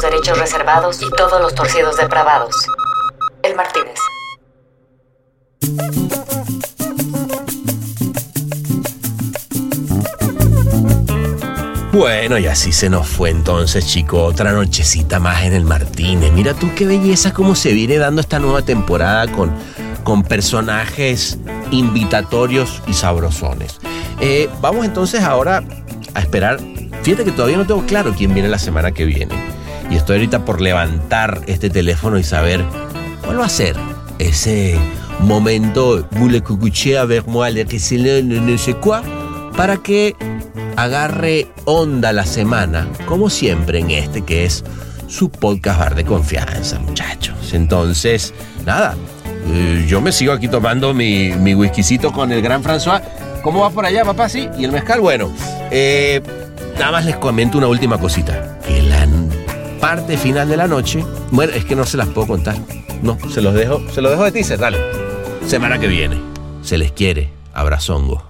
Los 0.00 0.10
derechos 0.10 0.38
reservados 0.38 1.02
y 1.02 1.10
todos 1.10 1.42
los 1.42 1.54
torcidos 1.54 1.96
depravados. 1.96 2.54
El 3.42 3.54
Martínez. 3.54 3.98
Bueno, 11.92 12.38
y 12.38 12.46
así 12.46 12.72
se 12.72 12.88
nos 12.88 13.08
fue 13.08 13.30
entonces, 13.30 13.86
chico. 13.86 14.24
Otra 14.24 14.52
nochecita 14.52 15.18
más 15.18 15.42
en 15.42 15.52
el 15.52 15.64
Martínez. 15.64 16.32
Mira 16.32 16.54
tú 16.54 16.70
qué 16.74 16.86
belleza 16.86 17.34
cómo 17.34 17.54
se 17.54 17.72
viene 17.72 17.98
dando 17.98 18.22
esta 18.22 18.38
nueva 18.38 18.62
temporada 18.62 19.30
con, 19.30 19.52
con 20.02 20.22
personajes 20.22 21.38
invitatorios 21.70 22.82
y 22.86 22.94
sabrosones. 22.94 23.78
Eh, 24.20 24.48
vamos 24.60 24.86
entonces 24.86 25.22
ahora 25.22 25.62
a 26.14 26.20
esperar 26.20 26.58
Fíjate 27.02 27.24
que 27.24 27.32
todavía 27.32 27.56
no 27.56 27.66
tengo 27.66 27.84
claro 27.86 28.14
quién 28.16 28.34
viene 28.34 28.48
la 28.48 28.58
semana 28.58 28.92
que 28.92 29.04
viene. 29.04 29.34
Y 29.90 29.96
estoy 29.96 30.16
ahorita 30.16 30.44
por 30.44 30.60
levantar 30.60 31.40
este 31.46 31.68
teléfono 31.68 32.18
y 32.18 32.22
saber 32.22 32.64
cuál 33.24 33.40
va 33.40 33.46
a 33.46 33.48
ser 33.48 33.76
ese 34.18 34.78
momento, 35.20 36.06
le 36.28 36.42
avec 36.98 37.26
moi, 37.26 37.50
le 37.50 37.64
no 38.22 38.58
sé 38.58 38.76
para 39.56 39.76
que 39.78 40.14
agarre 40.76 41.48
onda 41.64 42.12
la 42.12 42.24
semana, 42.24 42.88
como 43.06 43.28
siempre 43.28 43.80
en 43.80 43.90
este 43.90 44.22
que 44.22 44.44
es 44.44 44.64
su 45.08 45.30
podcast 45.30 45.78
bar 45.80 45.94
de 45.94 46.04
confianza, 46.04 46.78
muchachos. 46.78 47.52
Entonces, 47.52 48.32
nada, 48.64 48.96
Eh, 49.46 49.86
yo 49.88 50.00
me 50.00 50.12
sigo 50.12 50.32
aquí 50.32 50.48
tomando 50.48 50.92
mi, 50.94 51.30
mi 51.32 51.54
whiskycito 51.54 52.12
con 52.12 52.30
el 52.32 52.42
gran 52.42 52.62
François. 52.62 53.00
¿Cómo 53.42 53.60
va 53.60 53.70
por 53.70 53.86
allá, 53.86 54.04
papá? 54.04 54.28
Sí. 54.28 54.48
¿Y 54.58 54.64
el 54.64 54.72
mezcal? 54.72 55.00
Bueno, 55.00 55.32
eh, 55.70 56.20
nada 56.78 56.92
más 56.92 57.06
les 57.06 57.16
comento 57.16 57.58
una 57.58 57.68
última 57.68 57.98
cosita. 57.98 58.58
Parte 59.80 60.16
final 60.16 60.48
de 60.48 60.56
la 60.56 60.68
noche, 60.68 61.04
bueno, 61.30 61.52
es 61.54 61.64
que 61.64 61.74
no 61.74 61.84
se 61.84 61.96
las 61.96 62.08
puedo 62.08 62.26
contar. 62.26 62.56
No, 63.02 63.18
se 63.30 63.40
los 63.40 63.54
dejo, 63.54 63.82
se 63.92 64.02
los 64.02 64.12
dejo 64.12 64.24
de 64.24 64.32
teaser, 64.32 64.58
dale. 64.58 64.78
Semana 65.46 65.78
que 65.78 65.88
viene. 65.88 66.20
Se 66.62 66.78
les 66.78 66.92
quiere. 66.92 67.30
Abrazongo. 67.52 68.29